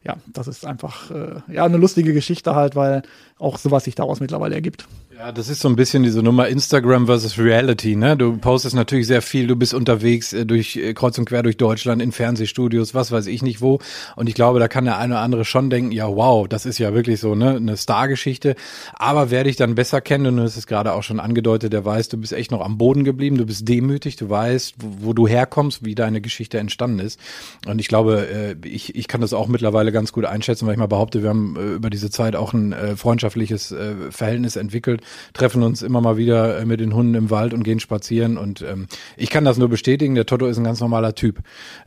ja, 0.05 0.16
das 0.33 0.46
ist 0.46 0.64
einfach 0.64 1.11
äh, 1.11 1.40
ja 1.53 1.64
eine 1.64 1.79
lustige 1.79 2.12
Geschichte 2.12 2.55
halt, 2.55 2.77
weil 2.77 3.03
auch 3.38 3.59
sowas 3.59 3.85
sich 3.85 3.96
daraus 3.96 4.20
mittlerweile 4.20 4.55
ergibt. 4.55 4.87
Ja, 5.18 5.33
das 5.33 5.48
ist 5.48 5.61
so 5.61 5.68
ein 5.70 5.76
bisschen 5.76 6.02
diese 6.02 6.22
Nummer 6.22 6.48
Instagram 6.48 7.07
versus 7.07 7.38
Reality, 7.38 7.96
ne? 7.96 8.18
Du 8.18 8.37
postest 8.37 8.74
natürlich 8.74 9.07
sehr 9.07 9.22
viel, 9.22 9.46
du 9.46 9.57
bist 9.57 9.72
unterwegs 9.72 10.35
äh, 10.35 10.44
durch 10.44 10.76
äh, 10.76 10.92
kreuz 10.92 11.16
und 11.16 11.24
quer 11.24 11.42
durch 11.42 11.57
Deutschland 11.57 12.02
in 12.02 12.12
Fernsehstudios, 12.12 12.92
was 12.92 13.12
weiß 13.12 13.26
ich 13.29 13.40
nicht 13.40 13.62
wo. 13.62 13.79
Und 14.16 14.29
ich 14.29 14.35
glaube, 14.35 14.59
da 14.59 14.68
kann 14.68 14.85
der 14.85 14.98
eine 14.98 15.14
oder 15.14 15.22
andere 15.22 15.46
schon 15.46 15.70
denken, 15.70 15.90
ja, 15.90 16.07
wow, 16.07 16.46
das 16.46 16.66
ist 16.66 16.76
ja 16.79 16.92
wirklich 16.92 17.18
so 17.18 17.35
ne, 17.35 17.57
eine 17.57 17.79
Stargeschichte. 17.79 18.57
Aber 18.92 19.31
wer 19.31 19.44
dich 19.44 19.57
dann 19.57 19.74
besser 19.74 20.02
kennt, 20.02 20.26
und 20.26 20.37
du 20.37 20.42
hast 20.42 20.59
es 20.59 20.66
gerade 20.66 20.92
auch 20.92 21.02
schon 21.02 21.18
angedeutet, 21.18 21.72
der 21.72 21.87
weiß, 21.87 22.11
du 22.11 22.18
bist 22.18 22.35
echt 22.35 22.50
noch 22.50 22.61
am 22.61 22.76
Boden 22.76 23.02
geblieben, 23.02 23.38
du 23.38 23.46
bist 23.46 23.66
demütig, 23.66 24.16
du 24.16 24.29
weißt, 24.29 24.74
wo, 24.76 25.07
wo 25.09 25.12
du 25.14 25.26
herkommst, 25.26 25.83
wie 25.83 25.94
deine 25.94 26.20
Geschichte 26.20 26.59
entstanden 26.59 26.98
ist. 26.98 27.18
Und 27.66 27.81
ich 27.81 27.88
glaube, 27.88 28.29
äh, 28.62 28.68
ich, 28.68 28.94
ich 28.94 29.09
kann 29.09 29.22
das 29.22 29.33
auch 29.33 29.48
mittlerweile 29.48 29.92
ganz 29.92 30.12
gut 30.12 30.26
einschätzen, 30.26 30.66
weil 30.66 30.74
ich 30.74 30.79
mal 30.79 30.88
behaupte, 30.88 31.22
wir 31.22 31.31
haben 31.31 31.57
äh, 31.57 31.74
über 31.76 31.88
diese 31.88 32.11
Zeit 32.11 32.37
auch 32.37 32.52
ein 32.52 32.74
äh, 32.74 32.96
freundschaftliches 32.96 33.74
Verhältnis 34.11 34.57
entwickelt 34.57 35.00
treffen 35.33 35.62
uns 35.62 35.83
immer 35.83 36.01
mal 36.01 36.16
wieder 36.16 36.59
äh, 36.59 36.64
mit 36.64 36.81
den 36.81 36.95
Hunden 36.95 37.14
im 37.14 37.31
Wald 37.31 37.55
und 37.55 37.62
gehen 37.62 37.81
spazieren. 37.81 38.38
Und 38.38 38.62
ähm, 38.62 38.87
ich 39.16 39.31
kann 39.31 39.45
das 39.45 39.59
nur 39.59 39.69
bestätigen, 39.69 40.14
der 40.14 40.27
Toto 40.27 40.47
ist 40.47 40.59
ein 40.59 40.64
ganz 40.64 40.81
normaler 40.81 41.14
Typ. 41.14 41.40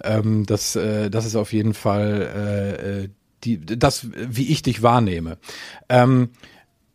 Ähm, 0.04 0.46
das, 0.46 0.76
äh, 0.76 1.10
das 1.10 1.26
ist 1.26 1.36
auf 1.36 1.54
jeden 1.54 1.74
Fall 1.74 2.30
äh, 2.36 3.04
äh 3.04 3.10
die, 3.46 3.66
das, 3.66 4.08
wie 4.14 4.52
ich 4.52 4.64
dich 4.64 4.84
wahrnehme. 4.84 5.38
Ähm, 5.88 6.32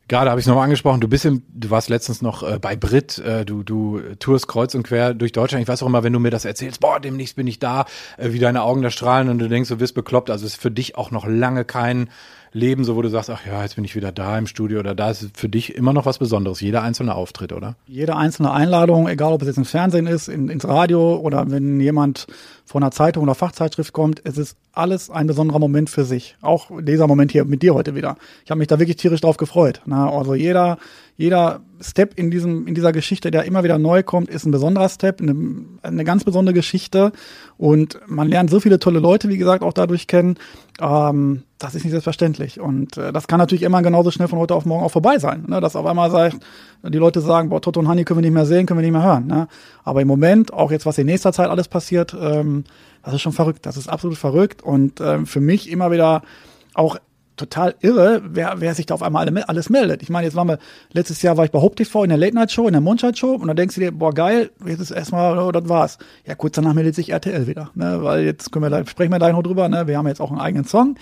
Gerade 0.06 0.28
habe 0.28 0.38
ich 0.38 0.44
es 0.44 0.48
nochmal 0.48 0.64
angesprochen, 0.64 1.00
du 1.00 1.08
bist 1.08 1.24
im, 1.24 1.42
du 1.48 1.70
warst 1.70 1.88
letztens 1.88 2.20
noch 2.20 2.42
äh, 2.42 2.58
bei 2.58 2.76
Brit, 2.76 3.18
äh, 3.18 3.46
du, 3.46 3.62
du 3.62 4.00
tourst 4.18 4.48
kreuz 4.48 4.74
und 4.74 4.82
quer 4.82 5.14
durch 5.14 5.32
Deutschland. 5.32 5.62
Ich 5.62 5.68
weiß 5.68 5.82
auch 5.82 5.86
immer, 5.86 6.04
wenn 6.04 6.12
du 6.12 6.18
mir 6.18 6.30
das 6.30 6.44
erzählst, 6.44 6.80
boah, 6.80 7.00
demnächst 7.00 7.36
bin 7.36 7.46
ich 7.46 7.58
da, 7.58 7.86
äh, 8.18 8.32
wie 8.32 8.38
deine 8.38 8.62
Augen 8.62 8.82
da 8.82 8.90
strahlen 8.90 9.30
und 9.30 9.38
du 9.38 9.48
denkst, 9.48 9.70
du 9.70 9.80
wirst 9.80 9.94
bekloppt. 9.94 10.28
Also 10.28 10.44
ist 10.44 10.60
für 10.60 10.70
dich 10.70 10.98
auch 10.98 11.10
noch 11.10 11.26
lange 11.26 11.64
kein 11.64 12.10
Leben, 12.54 12.84
so 12.84 12.94
wo 12.94 13.02
du 13.02 13.08
sagst, 13.08 13.30
ach 13.30 13.44
ja, 13.44 13.62
jetzt 13.62 13.74
bin 13.74 13.84
ich 13.84 13.96
wieder 13.96 14.12
da 14.12 14.38
im 14.38 14.46
Studio 14.46 14.78
oder 14.78 14.94
da 14.94 15.10
ist 15.10 15.28
für 15.34 15.48
dich 15.48 15.74
immer 15.74 15.92
noch 15.92 16.06
was 16.06 16.18
Besonderes, 16.18 16.60
jeder 16.60 16.82
einzelne 16.82 17.14
Auftritt, 17.14 17.52
oder? 17.52 17.74
Jede 17.88 18.16
einzelne 18.16 18.52
Einladung, 18.52 19.08
egal 19.08 19.32
ob 19.32 19.42
es 19.42 19.48
jetzt 19.48 19.58
ins 19.58 19.70
Fernsehen 19.70 20.06
ist, 20.06 20.28
in, 20.28 20.48
ins 20.48 20.66
Radio 20.66 21.16
oder 21.16 21.50
wenn 21.50 21.80
jemand 21.80 22.28
von 22.64 22.82
einer 22.82 22.92
Zeitung 22.92 23.24
oder 23.24 23.34
Fachzeitschrift 23.34 23.92
kommt, 23.92 24.22
es 24.24 24.38
ist 24.38 24.56
alles 24.72 25.10
ein 25.10 25.26
besonderer 25.26 25.58
Moment 25.58 25.90
für 25.90 26.04
sich. 26.04 26.36
Auch 26.42 26.70
dieser 26.80 27.08
Moment 27.08 27.32
hier 27.32 27.44
mit 27.44 27.62
dir 27.62 27.74
heute 27.74 27.96
wieder. 27.96 28.16
Ich 28.44 28.50
habe 28.50 28.58
mich 28.58 28.68
da 28.68 28.78
wirklich 28.78 28.96
tierisch 28.96 29.20
drauf 29.20 29.36
gefreut. 29.36 29.82
Na, 29.84 30.08
also 30.08 30.34
jeder, 30.34 30.78
jeder 31.16 31.60
Step 31.80 32.18
in 32.18 32.30
diesem, 32.30 32.66
in 32.66 32.74
dieser 32.74 32.90
Geschichte, 32.90 33.30
der 33.30 33.44
immer 33.44 33.62
wieder 33.62 33.78
neu 33.78 34.02
kommt, 34.02 34.30
ist 34.30 34.46
ein 34.46 34.50
besonderer 34.50 34.88
Step, 34.88 35.20
eine, 35.20 35.36
eine 35.82 36.04
ganz 36.04 36.24
besondere 36.24 36.54
Geschichte. 36.54 37.12
Und 37.56 38.00
man 38.06 38.28
lernt 38.28 38.50
so 38.50 38.58
viele 38.58 38.80
tolle 38.80 38.98
Leute, 38.98 39.28
wie 39.28 39.36
gesagt, 39.36 39.62
auch 39.62 39.72
dadurch 39.72 40.08
kennen. 40.08 40.36
Ähm, 40.80 41.44
das 41.58 41.76
ist 41.76 41.84
nicht 41.84 41.92
selbstverständlich. 41.92 42.58
Und 42.58 42.96
äh, 42.96 43.12
das 43.12 43.28
kann 43.28 43.38
natürlich 43.38 43.62
immer 43.62 43.82
genauso 43.82 44.10
schnell 44.10 44.26
von 44.26 44.40
heute 44.40 44.56
auf 44.56 44.64
morgen 44.64 44.82
auch 44.82 44.90
vorbei 44.90 45.18
sein. 45.18 45.44
Ne? 45.46 45.60
Dass 45.60 45.76
auf 45.76 45.86
einmal 45.86 46.10
sagt, 46.10 46.38
die 46.82 46.98
Leute 46.98 47.20
sagen, 47.20 47.48
boah, 47.48 47.60
Toto 47.60 47.78
und 47.78 47.86
Hani 47.86 48.04
können 48.04 48.18
wir 48.18 48.22
nicht 48.22 48.34
mehr 48.34 48.46
sehen, 48.46 48.66
können 48.66 48.80
wir 48.80 48.84
nicht 48.84 48.92
mehr 48.92 49.04
hören. 49.04 49.26
Ne? 49.26 49.46
Aber 49.84 50.02
im 50.02 50.08
Moment, 50.08 50.52
auch 50.52 50.72
jetzt, 50.72 50.86
was 50.86 50.98
in 50.98 51.06
nächster 51.06 51.32
Zeit 51.32 51.48
alles 51.48 51.68
passiert, 51.68 52.16
ähm, 52.18 52.64
das 53.04 53.14
ist 53.14 53.22
schon 53.22 53.32
verrückt. 53.32 53.66
Das 53.66 53.76
ist 53.76 53.88
absolut 53.88 54.18
verrückt. 54.18 54.62
Und 54.62 55.00
ähm, 55.00 55.26
für 55.26 55.40
mich 55.40 55.70
immer 55.70 55.92
wieder 55.92 56.22
auch 56.74 56.98
total 57.36 57.74
irre, 57.80 58.22
wer, 58.24 58.54
wer 58.58 58.74
sich 58.74 58.86
da 58.86 58.94
auf 58.94 59.02
einmal 59.02 59.28
alles 59.46 59.70
meldet. 59.70 60.02
Ich 60.02 60.10
meine, 60.10 60.26
jetzt 60.26 60.36
waren 60.36 60.48
wir, 60.48 60.58
letztes 60.92 61.22
Jahr 61.22 61.36
war 61.36 61.44
ich 61.44 61.50
bei 61.50 61.60
Hope 61.60 61.74
TV 61.74 62.04
in 62.04 62.10
der 62.10 62.18
Late 62.18 62.34
Night 62.34 62.52
Show, 62.52 62.66
in 62.66 62.72
der 62.72 62.80
Mondscheid 62.80 63.18
Show 63.18 63.32
und 63.32 63.48
dann 63.48 63.56
denkst 63.56 63.74
du 63.74 63.80
dir, 63.80 63.92
boah, 63.92 64.12
geil, 64.12 64.50
jetzt 64.64 64.80
ist 64.80 64.90
erstmal, 64.90 65.38
oh, 65.38 65.50
das 65.50 65.68
war's. 65.68 65.98
Ja, 66.26 66.34
kurz 66.34 66.54
danach 66.56 66.74
meldet 66.74 66.94
sich 66.94 67.10
RTL 67.10 67.46
wieder, 67.46 67.70
ne, 67.74 68.02
weil 68.02 68.24
jetzt 68.24 68.52
können 68.52 68.64
wir 68.64 68.70
da, 68.70 68.86
sprechen 68.86 69.12
wir 69.12 69.18
da 69.18 69.30
noch 69.32 69.42
drüber, 69.42 69.68
ne, 69.68 69.86
wir 69.86 69.98
haben 69.98 70.06
jetzt 70.06 70.20
auch 70.20 70.30
einen 70.30 70.40
eigenen 70.40 70.64
Song 70.64 70.96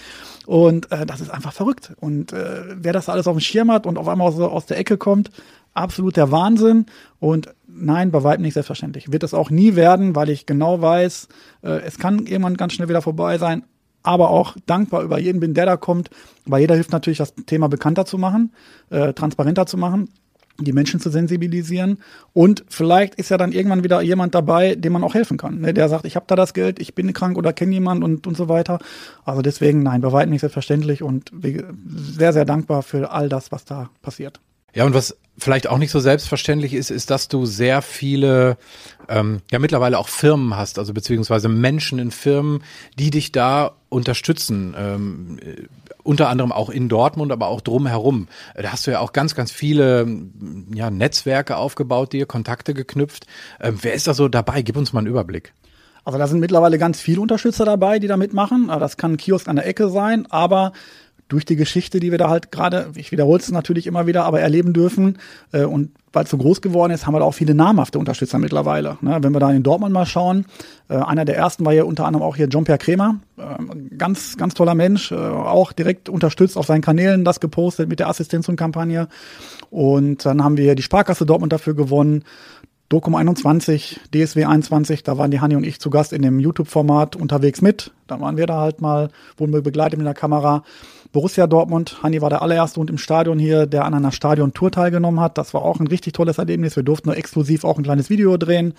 und 0.46 0.90
äh, 0.90 1.06
das 1.06 1.20
ist 1.20 1.30
einfach 1.30 1.52
verrückt. 1.52 1.92
Und 2.00 2.32
äh, 2.32 2.62
wer 2.76 2.92
das 2.92 3.08
alles 3.08 3.26
auf 3.26 3.36
dem 3.36 3.40
Schirm 3.40 3.70
hat 3.70 3.86
und 3.86 3.98
auf 3.98 4.08
einmal 4.08 4.28
aus, 4.28 4.38
aus 4.38 4.66
der 4.66 4.78
Ecke 4.78 4.96
kommt, 4.96 5.30
absolut 5.74 6.16
der 6.16 6.30
Wahnsinn 6.30 6.86
und 7.18 7.54
nein, 7.66 8.10
bei 8.10 8.22
weitem 8.22 8.42
nicht 8.42 8.54
selbstverständlich. 8.54 9.12
Wird 9.12 9.22
es 9.22 9.34
auch 9.34 9.50
nie 9.50 9.74
werden, 9.74 10.14
weil 10.14 10.30
ich 10.30 10.46
genau 10.46 10.80
weiß, 10.80 11.28
äh, 11.62 11.80
es 11.82 11.98
kann 11.98 12.26
irgendwann 12.26 12.56
ganz 12.56 12.74
schnell 12.74 12.88
wieder 12.88 13.02
vorbei 13.02 13.38
sein, 13.38 13.64
aber 14.02 14.30
auch 14.30 14.56
dankbar 14.66 15.02
über 15.02 15.18
jeden 15.18 15.40
bin, 15.40 15.54
der 15.54 15.66
da 15.66 15.76
kommt, 15.76 16.10
weil 16.44 16.60
jeder 16.60 16.74
hilft 16.74 16.92
natürlich, 16.92 17.18
das 17.18 17.34
Thema 17.46 17.68
bekannter 17.68 18.04
zu 18.04 18.18
machen, 18.18 18.52
äh, 18.90 19.12
transparenter 19.12 19.66
zu 19.66 19.76
machen. 19.76 20.08
die 20.58 20.72
Menschen 20.72 21.00
zu 21.00 21.10
sensibilisieren. 21.10 21.98
Und 22.34 22.64
vielleicht 22.68 23.14
ist 23.14 23.30
ja 23.30 23.38
dann 23.38 23.52
irgendwann 23.52 23.84
wieder 23.84 24.02
jemand 24.02 24.34
dabei, 24.34 24.74
dem 24.74 24.92
man 24.92 25.02
auch 25.02 25.14
helfen 25.14 25.38
kann. 25.38 25.60
Ne? 25.60 25.72
Der 25.72 25.88
sagt, 25.88 26.04
ich 26.04 26.14
habe 26.14 26.26
da 26.28 26.36
das 26.36 26.52
Geld, 26.52 26.78
ich 26.78 26.94
bin 26.94 27.12
krank 27.14 27.38
oder 27.38 27.52
kenne 27.54 27.72
jemand 27.72 28.04
und, 28.04 28.26
und 28.26 28.36
so 28.36 28.48
weiter. 28.48 28.78
Also 29.24 29.40
deswegen, 29.40 29.82
nein, 29.82 30.02
bei 30.02 30.12
weitem 30.12 30.30
nicht 30.30 30.42
selbstverständlich 30.42 31.02
und 31.02 31.32
sehr, 31.86 32.34
sehr 32.34 32.44
dankbar 32.44 32.82
für 32.82 33.10
all 33.10 33.30
das, 33.30 33.50
was 33.50 33.64
da 33.64 33.88
passiert. 34.02 34.40
Ja, 34.74 34.84
und 34.84 34.94
was 34.94 35.16
vielleicht 35.38 35.66
auch 35.66 35.78
nicht 35.78 35.90
so 35.90 36.00
selbstverständlich 36.00 36.74
ist, 36.74 36.90
ist, 36.90 37.10
dass 37.10 37.28
du 37.28 37.46
sehr 37.46 37.82
viele, 37.82 38.56
ähm, 39.08 39.40
ja 39.50 39.58
mittlerweile 39.58 39.98
auch 39.98 40.08
Firmen 40.08 40.56
hast, 40.56 40.78
also 40.78 40.92
beziehungsweise 40.92 41.48
Menschen 41.48 41.98
in 41.98 42.10
Firmen, 42.10 42.62
die 42.98 43.10
dich 43.10 43.32
da 43.32 43.72
unterstützen. 43.88 44.74
Ähm, 44.76 45.38
äh, 45.40 45.62
unter 46.04 46.28
anderem 46.28 46.50
auch 46.50 46.68
in 46.68 46.88
Dortmund, 46.88 47.30
aber 47.30 47.46
auch 47.46 47.60
drumherum. 47.60 48.26
Da 48.56 48.72
hast 48.72 48.86
du 48.86 48.90
ja 48.90 48.98
auch 48.98 49.12
ganz, 49.12 49.36
ganz 49.36 49.52
viele 49.52 50.06
ja, 50.74 50.90
Netzwerke 50.90 51.56
aufgebaut, 51.56 52.12
dir 52.12 52.26
Kontakte 52.26 52.74
geknüpft. 52.74 53.26
Ähm, 53.60 53.78
wer 53.82 53.94
ist 53.94 54.08
da 54.08 54.14
so 54.14 54.28
dabei? 54.28 54.62
Gib 54.62 54.76
uns 54.76 54.92
mal 54.92 55.00
einen 55.00 55.06
Überblick. 55.06 55.52
Also 56.04 56.18
da 56.18 56.26
sind 56.26 56.40
mittlerweile 56.40 56.78
ganz 56.78 57.00
viele 57.00 57.20
Unterstützer 57.20 57.64
dabei, 57.64 58.00
die 58.00 58.08
da 58.08 58.16
mitmachen. 58.16 58.66
Das 58.68 58.96
kann 58.96 59.12
ein 59.12 59.16
Kiosk 59.16 59.46
an 59.46 59.56
der 59.56 59.66
Ecke 59.66 59.88
sein, 59.88 60.26
aber 60.30 60.72
durch 61.32 61.46
die 61.46 61.56
Geschichte, 61.56 61.98
die 61.98 62.10
wir 62.10 62.18
da 62.18 62.28
halt 62.28 62.52
gerade, 62.52 62.90
ich 62.94 63.10
wiederhole 63.10 63.40
es 63.40 63.50
natürlich 63.50 63.86
immer 63.86 64.06
wieder, 64.06 64.24
aber 64.24 64.40
erleben 64.40 64.74
dürfen 64.74 65.18
äh, 65.52 65.64
und 65.64 65.90
weil 66.12 66.24
es 66.24 66.30
so 66.30 66.36
groß 66.36 66.60
geworden 66.60 66.92
ist, 66.92 67.06
haben 67.06 67.14
wir 67.14 67.20
da 67.20 67.24
auch 67.24 67.32
viele 67.32 67.54
namhafte 67.54 67.98
Unterstützer 67.98 68.38
mittlerweile. 68.38 68.98
Ne? 69.00 69.18
Wenn 69.22 69.32
wir 69.32 69.40
da 69.40 69.50
in 69.50 69.62
Dortmund 69.62 69.94
mal 69.94 70.04
schauen, 70.04 70.44
äh, 70.90 70.96
einer 70.96 71.24
der 71.24 71.38
ersten 71.38 71.64
war 71.64 71.72
ja 71.72 71.84
unter 71.84 72.04
anderem 72.04 72.22
auch 72.22 72.36
hier 72.36 72.50
Jean-Pierre 72.50 72.76
Kremer, 72.76 73.16
äh, 73.38 73.96
ganz, 73.96 74.36
ganz 74.36 74.52
toller 74.52 74.74
Mensch, 74.74 75.10
äh, 75.10 75.14
auch 75.14 75.72
direkt 75.72 76.10
unterstützt 76.10 76.58
auf 76.58 76.66
seinen 76.66 76.82
Kanälen 76.82 77.24
das 77.24 77.40
gepostet 77.40 77.88
mit 77.88 77.98
der 77.98 78.08
Assistenz 78.08 78.46
und 78.50 78.56
Kampagne. 78.56 79.08
Und 79.70 80.26
dann 80.26 80.44
haben 80.44 80.58
wir 80.58 80.74
die 80.74 80.82
Sparkasse 80.82 81.24
Dortmund 81.24 81.54
dafür 81.54 81.74
gewonnen. 81.74 82.24
Dokum 82.90 83.14
21, 83.14 84.00
DSW 84.12 84.44
21, 84.44 85.02
da 85.02 85.16
waren 85.16 85.30
die 85.30 85.40
Hanni 85.40 85.56
und 85.56 85.64
ich 85.64 85.80
zu 85.80 85.88
Gast 85.88 86.12
in 86.12 86.20
dem 86.20 86.38
YouTube-Format 86.38 87.16
unterwegs 87.16 87.62
mit. 87.62 87.90
Da 88.06 88.20
waren 88.20 88.36
wir 88.36 88.46
da 88.46 88.60
halt 88.60 88.82
mal, 88.82 89.08
wurden 89.38 89.54
wir 89.54 89.62
begleitet 89.62 89.98
mit 89.98 90.06
der 90.06 90.12
Kamera. 90.12 90.62
Borussia 91.12 91.46
Dortmund, 91.46 92.02
Hanni 92.02 92.22
war 92.22 92.30
der 92.30 92.40
allererste 92.40 92.80
und 92.80 92.88
im 92.88 92.96
Stadion 92.96 93.38
hier, 93.38 93.66
der 93.66 93.84
an 93.84 93.92
einer 93.92 94.12
Stadion-Tour 94.12 94.70
teilgenommen 94.70 95.20
hat. 95.20 95.36
Das 95.36 95.52
war 95.52 95.62
auch 95.62 95.78
ein 95.78 95.86
richtig 95.86 96.14
tolles 96.14 96.38
Erlebnis. 96.38 96.74
Wir 96.74 96.82
durften 96.82 97.08
nur 97.08 97.16
exklusiv 97.16 97.64
auch 97.64 97.76
ein 97.76 97.84
kleines 97.84 98.08
Video 98.08 98.36
drehen. 98.38 98.72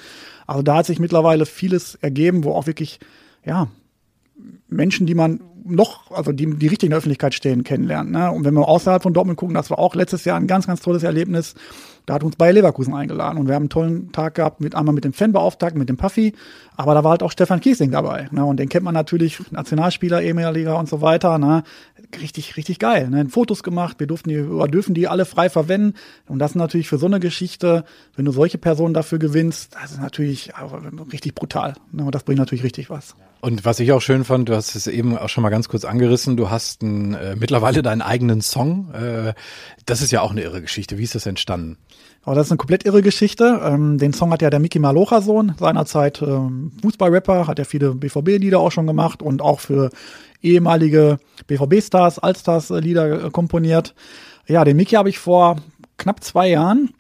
Also 0.48 0.64
da 0.64 0.78
hat 0.78 0.88
sich 0.88 1.00
mittlerweile 1.00 1.46
vieles 1.46 1.96
ergeben, 1.96 2.44
wo 2.44 2.54
auch 2.54 2.66
wirklich, 2.66 3.00
ja, 3.46 3.68
Menschen, 4.68 5.06
die 5.06 5.14
man 5.14 5.42
noch, 5.66 6.12
also 6.12 6.32
die, 6.32 6.46
die 6.58 6.68
richtig 6.68 6.88
in 6.88 6.90
der 6.92 6.98
Öffentlichkeit 6.98 7.34
stehen, 7.34 7.64
kennenlernen. 7.64 8.12
Ne? 8.12 8.32
Und 8.32 8.44
wenn 8.44 8.54
wir 8.54 8.68
außerhalb 8.68 9.02
von 9.02 9.14
Dortmund 9.14 9.38
gucken, 9.38 9.56
das 9.56 9.70
war 9.70 9.80
auch 9.80 9.96
letztes 9.96 10.26
Jahr 10.26 10.38
ein 10.38 10.48
ganz, 10.48 10.68
ganz 10.68 10.82
tolles 10.82 11.04
Erlebnis. 11.04 11.56
Da 12.06 12.16
hat 12.16 12.24
uns 12.24 12.36
Bayer 12.36 12.52
Leverkusen 12.52 12.94
eingeladen 12.94 13.38
und 13.38 13.48
wir 13.48 13.56
haben 13.56 13.64
einen 13.64 13.70
tollen 13.70 14.12
Tag 14.12 14.36
gehabt 14.36 14.60
mit 14.60 14.76
einmal 14.76 14.94
mit 14.94 15.06
dem 15.06 15.14
Fanbeauftragten, 15.14 15.80
mit 15.80 15.88
dem 15.88 15.96
Puffy, 15.96 16.34
aber 16.76 16.94
da 16.96 17.04
war 17.06 17.12
halt 17.12 17.24
auch 17.24 17.32
Stefan 17.32 17.62
Kiesling 17.62 17.92
dabei. 17.92 18.28
Ne? 18.32 18.44
Und 18.44 18.60
den 18.60 18.68
kennt 18.68 18.84
man 18.84 18.94
natürlich, 18.94 19.40
Nationalspieler, 19.52 20.22
ehemaliger 20.22 20.78
und 20.78 20.90
so 20.90 21.00
weiter. 21.00 21.38
Ne? 21.38 21.64
Richtig, 22.20 22.58
richtig 22.58 22.80
geil. 22.80 23.10
Ne? 23.10 23.28
Fotos 23.30 23.64
gemacht, 23.64 24.00
wir 24.00 24.08
durften 24.08 24.30
die, 24.30 24.40
oder 24.40 24.68
dürfen 24.68 24.94
die 24.94 25.08
alle 25.08 25.26
frei 25.26 25.50
verwenden. 25.50 25.96
Und 26.28 26.40
das 26.40 26.52
ist 26.52 26.56
natürlich 26.56 26.88
für 26.88 26.98
so 26.98 27.06
eine 27.06 27.20
Geschichte, 27.20 27.84
wenn 28.16 28.26
du 28.26 28.32
solche 28.32 28.58
Personen 28.58 28.94
dafür 28.94 29.20
gewinnst, 29.20 29.76
das 29.76 29.92
ist 29.92 30.02
natürlich 30.02 30.52
richtig 31.12 31.36
brutal. 31.36 31.74
Ne? 31.92 32.04
Und 32.04 32.16
das 32.16 32.24
bringt 32.24 32.40
natürlich 32.40 32.64
richtig 32.64 32.90
was. 32.90 33.16
Und 33.42 33.66
was 33.66 33.80
ich 33.82 33.92
auch 33.92 34.02
schön 34.02 34.24
fand, 34.24 34.48
du 34.48 34.56
hast 34.56 34.74
es 34.74 34.88
eben 34.88 35.18
auch 35.18 35.28
schon 35.28 35.42
mal 35.42 35.50
ganz 35.50 35.68
kurz 35.68 35.84
angerissen, 35.84 36.38
du 36.38 36.50
hast 36.50 36.82
ein, 36.82 37.14
äh, 37.14 37.36
mittlerweile 37.36 37.82
deinen 37.82 38.02
eigenen 38.02 38.40
Song. 38.42 38.94
Äh, 38.94 39.34
das 39.86 40.02
ist 40.02 40.12
ja 40.12 40.22
auch 40.22 40.32
eine 40.32 40.42
irre 40.42 40.62
Geschichte. 40.62 40.98
Wie 40.98 41.04
ist 41.04 41.16
das 41.16 41.26
entstanden? 41.26 41.78
Aber 42.24 42.36
das 42.36 42.48
ist 42.48 42.52
eine 42.52 42.58
komplett 42.58 42.86
irre 42.86 43.02
Geschichte. 43.02 43.60
Ähm, 43.62 43.98
den 43.98 44.14
Song 44.14 44.32
hat 44.32 44.42
ja 44.42 44.50
der 44.50 44.62
Mickey 44.62 44.80
Malocha 44.80 45.22
Sohn, 45.22 45.56
seinerzeit 45.60 46.22
ähm, 46.22 46.72
Fußballrapper, 46.82 47.48
hat 47.48 47.60
ja 47.60 47.66
viele 47.66 47.96
BVB-Lieder 47.96 48.60
auch 48.60 48.72
schon 48.72 48.88
gemacht 48.88 49.22
und 49.22 49.42
auch 49.42 49.60
für 49.60 49.90
ehemalige 50.44 51.18
BVB-Stars, 51.48 52.20
Allstars-Lieder 52.20 53.26
äh, 53.26 53.30
komponiert. 53.32 53.96
Ja, 54.48 54.64
den 54.64 54.78
Mickey 54.78 54.96
habe 54.96 55.10
ich 55.10 55.18
vor 55.18 55.58
knapp 55.98 56.24
zwei 56.24 56.50
Jahren 56.50 56.94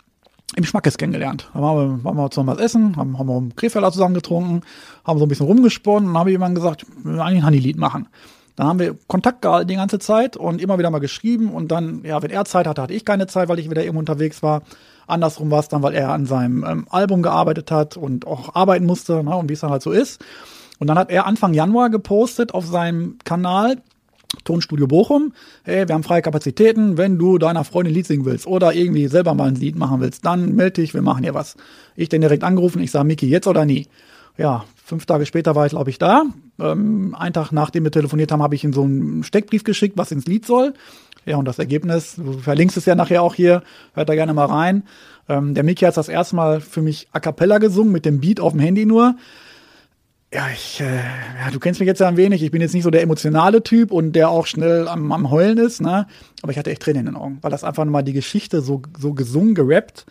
im 0.56 0.64
Schmackes 0.64 0.98
kennengelernt. 0.98 1.50
Da 1.54 1.62
waren 1.62 1.78
wir, 1.78 2.04
waren 2.04 2.18
wir 2.18 2.32
zusammen 2.32 2.50
was 2.50 2.60
essen, 2.60 2.96
haben, 2.96 3.18
haben 3.18 3.28
wir 3.28 3.38
im 3.38 3.56
Krefelder 3.56 3.92
zusammen 3.92 4.14
getrunken, 4.14 4.62
haben 5.04 5.20
so 5.20 5.26
ein 5.26 5.30
bisschen 5.30 5.48
rumgesponnen 5.48 6.08
und 6.08 6.14
dann 6.14 6.20
habe 6.20 6.30
ich 6.30 6.36
jemand 6.36 6.56
gesagt, 6.56 6.86
wir 7.04 7.24
eigentlich 7.24 7.44
ein 7.44 7.48
Honey-Lied 7.48 7.78
machen. 7.78 8.08
Dann 8.56 8.68
haben 8.68 8.80
wir 8.80 8.96
Kontakt 9.08 9.42
gehalten 9.42 9.68
die 9.68 9.76
ganze 9.76 9.98
Zeit 9.98 10.38
und 10.38 10.62
immer 10.62 10.78
wieder 10.78 10.92
mal 10.92 11.00
geschrieben 11.00 11.52
und 11.52 11.72
dann, 11.72 12.04
ja, 12.04 12.22
wenn 12.22 12.30
er 12.30 12.46
Zeit 12.46 12.68
hatte, 12.68 12.84
hatte 12.84 12.94
ich 12.94 13.04
keine 13.04 13.26
Zeit, 13.26 13.50
weil 13.50 13.58
ich 13.58 13.70
wieder 13.70 13.82
irgendwo 13.82 14.00
unterwegs 14.00 14.44
war. 14.44 14.62
Andersrum 15.08 15.50
war 15.50 15.60
es 15.60 15.70
dann, 15.70 15.82
weil 15.82 15.96
er 15.96 16.10
an 16.10 16.26
seinem 16.26 16.64
ähm, 16.64 16.86
Album 16.90 17.24
gearbeitet 17.24 17.72
hat 17.72 17.98
und 17.98 18.28
auch 18.28 18.56
arbeiten 18.56 18.86
musste 18.86 19.24
ne, 19.24 19.36
und 19.36 19.50
wie 19.50 19.54
es 19.54 19.62
dann 19.62 19.72
halt 19.72 19.82
so 19.82 19.92
ist. 19.92 20.24
Und 20.84 20.88
dann 20.88 20.98
hat 20.98 21.10
er 21.10 21.26
Anfang 21.28 21.54
Januar 21.54 21.90
gepostet 21.90 22.54
auf 22.54 22.66
seinem 22.66 23.18
Kanal, 23.24 23.78
Tonstudio 24.44 24.86
Bochum, 24.86 25.32
hey, 25.64 25.88
wir 25.88 25.96
haben 25.96 26.04
freie 26.04 26.22
Kapazitäten, 26.22 26.98
wenn 26.98 27.18
du 27.18 27.38
deiner 27.38 27.64
Freundin 27.64 27.94
Lied 27.94 28.06
singen 28.06 28.26
willst 28.26 28.46
oder 28.48 28.74
irgendwie 28.74 29.08
selber 29.08 29.34
mal 29.34 29.48
ein 29.48 29.56
Lied 29.56 29.78
machen 29.78 30.02
willst, 30.02 30.26
dann 30.26 30.56
melde 30.56 30.82
dich, 30.82 30.94
wir 30.94 31.02
machen 31.02 31.24
hier 31.24 31.34
was. 31.34 31.56
Ich 31.96 32.10
den 32.10 32.20
direkt 32.20 32.44
angerufen, 32.44 32.82
ich 32.82 32.92
sage, 32.92 33.08
Miki, 33.08 33.30
jetzt 33.30 33.48
oder 33.48 33.64
nie? 33.64 33.88
Ja, 34.38 34.66
fünf 34.84 35.06
Tage 35.06 35.26
später 35.26 35.56
war 35.56 35.66
ich, 35.66 35.72
glaube 35.72 35.90
ich, 35.90 36.00
da. 36.00 36.24
Ähm, 36.60 37.16
einen 37.18 37.34
Tag 37.34 37.54
nachdem 37.54 37.86
wir 37.86 37.92
telefoniert 37.92 38.34
haben, 38.34 38.44
habe 38.44 38.56
ich 38.56 38.66
ihm 38.66 38.74
so 38.74 38.84
einen 38.84 39.24
Steckbrief 39.24 39.64
geschickt, 39.64 39.98
was 39.98 40.12
ins 40.12 40.26
Lied 40.26 40.46
soll. 40.46 40.74
Ja, 41.26 41.38
und 41.38 41.46
das 41.46 41.60
Ergebnis, 41.60 42.18
du 42.18 42.34
verlinkst 42.40 42.76
es 42.76 42.86
ja 42.86 42.96
nachher 42.96 43.24
auch 43.24 43.36
hier, 43.36 43.64
hört 43.94 44.10
da 44.10 44.16
gerne 44.16 44.34
mal 44.34 44.48
rein. 44.48 44.84
Ähm, 45.30 45.54
der 45.54 45.64
Miki 45.64 45.86
hat 45.86 45.96
das 45.96 46.10
erste 46.10 46.36
Mal 46.36 46.60
für 46.60 46.82
mich 46.82 47.08
a 47.14 47.22
cappella 47.22 47.60
gesungen, 47.60 47.94
mit 47.94 48.04
dem 48.04 48.20
Beat 48.20 48.42
auf 48.42 48.52
dem 48.52 48.60
Handy 48.60 48.86
nur. 48.86 49.16
Ja, 50.34 50.48
ich, 50.52 50.82
äh, 50.82 50.96
ja, 50.96 51.52
du 51.52 51.60
kennst 51.60 51.80
mich 51.80 51.86
jetzt 51.86 52.00
ja 52.00 52.08
ein 52.08 52.18
wenig. 52.18 52.42
Ich 52.42 52.50
bin 52.50 52.60
jetzt 52.60 52.74
nicht 52.74 52.84
so 52.84 52.90
der 52.90 53.04
emotionale 53.04 53.62
Typ 53.62 53.92
und 53.92 54.14
der 54.14 54.30
auch 54.30 54.48
schnell 54.48 54.88
am, 54.88 55.12
am 55.12 55.30
Heulen 55.30 55.60
ist, 55.60 55.80
ne? 55.80 56.08
Aber 56.42 56.52
ich 56.52 56.58
hatte 56.58 56.72
echt 56.72 56.82
Tränen 56.82 57.02
in 57.02 57.14
den 57.14 57.16
Augen, 57.16 57.38
weil 57.42 57.52
das 57.52 57.64
einfach 57.64 57.86
mal 57.86 58.02
die 58.02 58.14
Geschichte 58.14 58.62
so, 58.62 58.82
so 58.98 59.14
gesungen, 59.14 59.54
gerappt. 59.54 60.08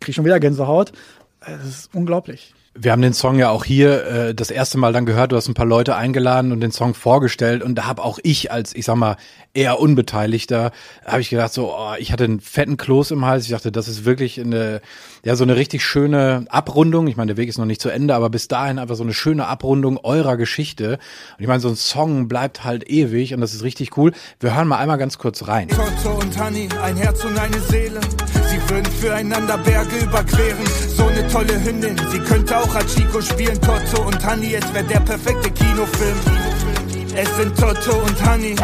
Krieg 0.00 0.14
schon 0.14 0.26
wieder 0.26 0.38
Gänsehaut. 0.38 0.92
Das 1.40 1.64
ist 1.66 1.94
unglaublich. 1.94 2.54
Wir 2.74 2.92
haben 2.92 3.02
den 3.02 3.12
Song 3.12 3.38
ja 3.38 3.50
auch 3.50 3.64
hier 3.64 4.06
äh, 4.06 4.34
das 4.34 4.50
erste 4.50 4.78
Mal 4.78 4.94
dann 4.94 5.04
gehört. 5.04 5.32
Du 5.32 5.36
hast 5.36 5.46
ein 5.46 5.54
paar 5.54 5.66
Leute 5.66 5.94
eingeladen 5.94 6.52
und 6.52 6.60
den 6.60 6.72
Song 6.72 6.94
vorgestellt 6.94 7.62
und 7.62 7.74
da 7.74 7.84
habe 7.84 8.02
auch 8.02 8.18
ich 8.22 8.50
als, 8.50 8.74
ich 8.74 8.86
sag 8.86 8.96
mal, 8.96 9.16
eher 9.52 9.78
Unbeteiligter, 9.78 10.72
habe 11.04 11.20
ich 11.20 11.28
gedacht 11.28 11.52
so, 11.52 11.74
oh, 11.74 11.92
ich 11.98 12.12
hatte 12.12 12.24
einen 12.24 12.40
fetten 12.40 12.78
Kloß 12.78 13.10
im 13.10 13.26
Hals. 13.26 13.44
Ich 13.44 13.50
dachte, 13.50 13.70
das 13.70 13.88
ist 13.88 14.06
wirklich 14.06 14.40
eine, 14.40 14.80
ja 15.22 15.36
so 15.36 15.44
eine 15.44 15.56
richtig 15.56 15.84
schöne 15.84 16.46
Abrundung. 16.48 17.08
Ich 17.08 17.16
meine, 17.16 17.34
der 17.34 17.36
Weg 17.36 17.50
ist 17.50 17.58
noch 17.58 17.66
nicht 17.66 17.82
zu 17.82 17.90
Ende, 17.90 18.14
aber 18.14 18.30
bis 18.30 18.48
dahin 18.48 18.78
einfach 18.78 18.96
so 18.96 19.02
eine 19.02 19.12
schöne 19.12 19.46
Abrundung 19.46 19.98
eurer 20.02 20.38
Geschichte. 20.38 20.92
Und 20.92 21.40
ich 21.40 21.46
meine, 21.48 21.60
so 21.60 21.68
ein 21.68 21.76
Song 21.76 22.26
bleibt 22.26 22.64
halt 22.64 22.88
ewig 22.88 23.34
und 23.34 23.42
das 23.42 23.52
ist 23.52 23.62
richtig 23.62 23.98
cool. 23.98 24.12
Wir 24.40 24.56
hören 24.56 24.68
mal 24.68 24.78
einmal 24.78 24.98
ganz 24.98 25.18
kurz 25.18 25.46
rein. 25.46 25.68
Toto 25.68 26.18
und 26.18 26.42
Honey, 26.42 26.70
ein 26.82 26.96
Herz 26.96 27.22
und 27.22 27.38
eine 27.38 27.60
Seele. 27.60 28.00
Sie 28.52 28.70
würden 28.70 28.92
füreinander 28.92 29.56
Berge 29.56 29.96
überqueren. 29.96 30.66
So 30.94 31.06
eine 31.06 31.26
tolle 31.28 31.64
Hündin, 31.64 31.96
sie 32.10 32.18
könnte 32.18 32.58
auch 32.58 32.74
als 32.74 32.94
Chico 32.94 33.22
spielen. 33.22 33.58
Toto 33.62 34.02
und 34.02 34.26
Honey, 34.26 34.54
es 34.54 34.74
wäre 34.74 34.84
der 34.84 35.00
perfekte 35.00 35.50
Kinofilm. 35.50 36.16
Es 37.16 37.34
sind 37.36 37.58
Toto 37.58 37.96
und 38.02 38.30
Honey. 38.30 38.54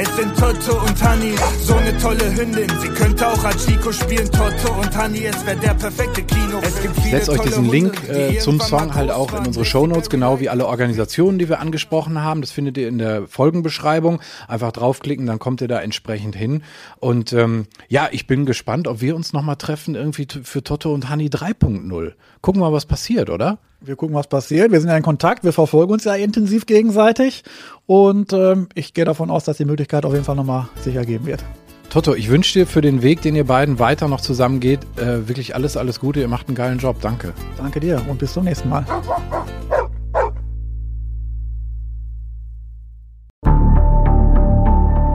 Es 0.00 0.14
sind 0.14 0.32
Toto 0.38 0.80
und 0.80 1.02
Honey, 1.02 1.34
so 1.60 1.74
eine 1.74 1.98
tolle 1.98 2.32
Hündin. 2.36 2.68
Sie 2.80 2.86
könnte 2.86 3.26
auch 3.26 3.42
als 3.42 3.66
Chico 3.66 3.90
spielen. 3.90 4.30
Toto 4.30 4.72
und 4.74 4.96
Honey, 4.96 5.24
es 5.24 5.44
wäre 5.44 5.56
der 5.56 5.74
perfekte 5.74 6.22
Kino. 6.22 6.60
Es 6.62 6.80
gibt 6.80 6.96
ich 6.98 7.10
setze 7.10 7.32
euch 7.32 7.40
diesen 7.40 7.68
Link 7.68 8.08
äh, 8.08 8.38
zum 8.38 8.60
Song 8.60 8.94
halt 8.94 9.10
auch 9.10 9.32
in 9.32 9.48
unsere 9.48 9.64
Shownotes, 9.64 10.08
genau 10.08 10.38
wie 10.38 10.48
alle 10.48 10.66
Organisationen, 10.66 11.40
die 11.40 11.48
wir 11.48 11.58
angesprochen 11.58 12.22
haben. 12.22 12.42
Das 12.42 12.52
findet 12.52 12.78
ihr 12.78 12.86
in 12.86 12.98
der 12.98 13.26
Folgenbeschreibung. 13.26 14.20
Einfach 14.46 14.70
draufklicken, 14.70 15.26
dann 15.26 15.40
kommt 15.40 15.62
ihr 15.62 15.68
da 15.68 15.80
entsprechend 15.80 16.36
hin. 16.36 16.62
Und 17.00 17.32
ähm, 17.32 17.66
ja, 17.88 18.08
ich 18.12 18.28
bin 18.28 18.46
gespannt, 18.46 18.86
ob 18.86 19.00
wir 19.00 19.16
uns 19.16 19.32
nochmal 19.32 19.56
treffen, 19.56 19.96
irgendwie 19.96 20.28
für 20.44 20.62
Toto 20.62 20.94
und 20.94 21.10
Honey 21.10 21.26
3.0. 21.26 22.12
Gucken 22.40 22.62
wir 22.62 22.70
mal, 22.70 22.72
was 22.72 22.86
passiert, 22.86 23.30
oder? 23.30 23.58
Wir 23.80 23.94
gucken, 23.94 24.16
was 24.16 24.26
passiert. 24.26 24.72
Wir 24.72 24.80
sind 24.80 24.90
ja 24.90 24.96
in 24.96 25.04
Kontakt, 25.04 25.44
wir 25.44 25.52
verfolgen 25.52 25.92
uns 25.92 26.02
ja 26.02 26.14
intensiv 26.14 26.66
gegenseitig 26.66 27.44
und 27.86 28.32
ähm, 28.32 28.68
ich 28.74 28.92
gehe 28.92 29.04
davon 29.04 29.30
aus, 29.30 29.44
dass 29.44 29.56
die 29.58 29.64
Möglichkeit 29.64 30.04
auf 30.04 30.12
jeden 30.12 30.24
Fall 30.24 30.34
nochmal 30.34 30.68
sich 30.80 30.96
ergeben 30.96 31.26
wird. 31.26 31.44
Toto, 31.88 32.14
ich 32.14 32.28
wünsche 32.28 32.58
dir 32.58 32.66
für 32.66 32.80
den 32.80 33.02
Weg, 33.02 33.22
den 33.22 33.36
ihr 33.36 33.46
beiden 33.46 33.78
weiter 33.78 34.08
noch 34.08 34.20
zusammen 34.20 34.58
geht, 34.58 34.80
äh, 34.96 35.28
wirklich 35.28 35.54
alles, 35.54 35.76
alles 35.76 36.00
Gute. 36.00 36.18
Ihr 36.20 36.26
macht 36.26 36.48
einen 36.48 36.56
geilen 36.56 36.78
Job. 36.78 36.96
Danke. 37.00 37.32
Danke 37.56 37.78
dir 37.78 38.02
und 38.08 38.18
bis 38.18 38.32
zum 38.32 38.44
nächsten 38.44 38.68
Mal. 38.68 38.84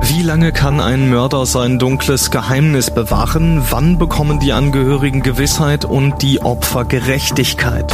Wie 0.04 0.24
lange 0.24 0.54
kann 0.54 0.80
ein 0.80 1.10
Mörder 1.10 1.46
sein 1.46 1.80
dunkles 1.80 2.32
Geheimnis 2.32 2.92
bewahren? 2.92 3.62
Wann 3.72 3.98
bekommen 3.98 4.40
die 4.40 4.54
Angehörigen 4.54 5.22
Gewissheit 5.22 5.84
und 5.84 6.22
die 6.22 6.40
Opfer 6.40 6.86
Gerechtigkeit? 6.86 7.94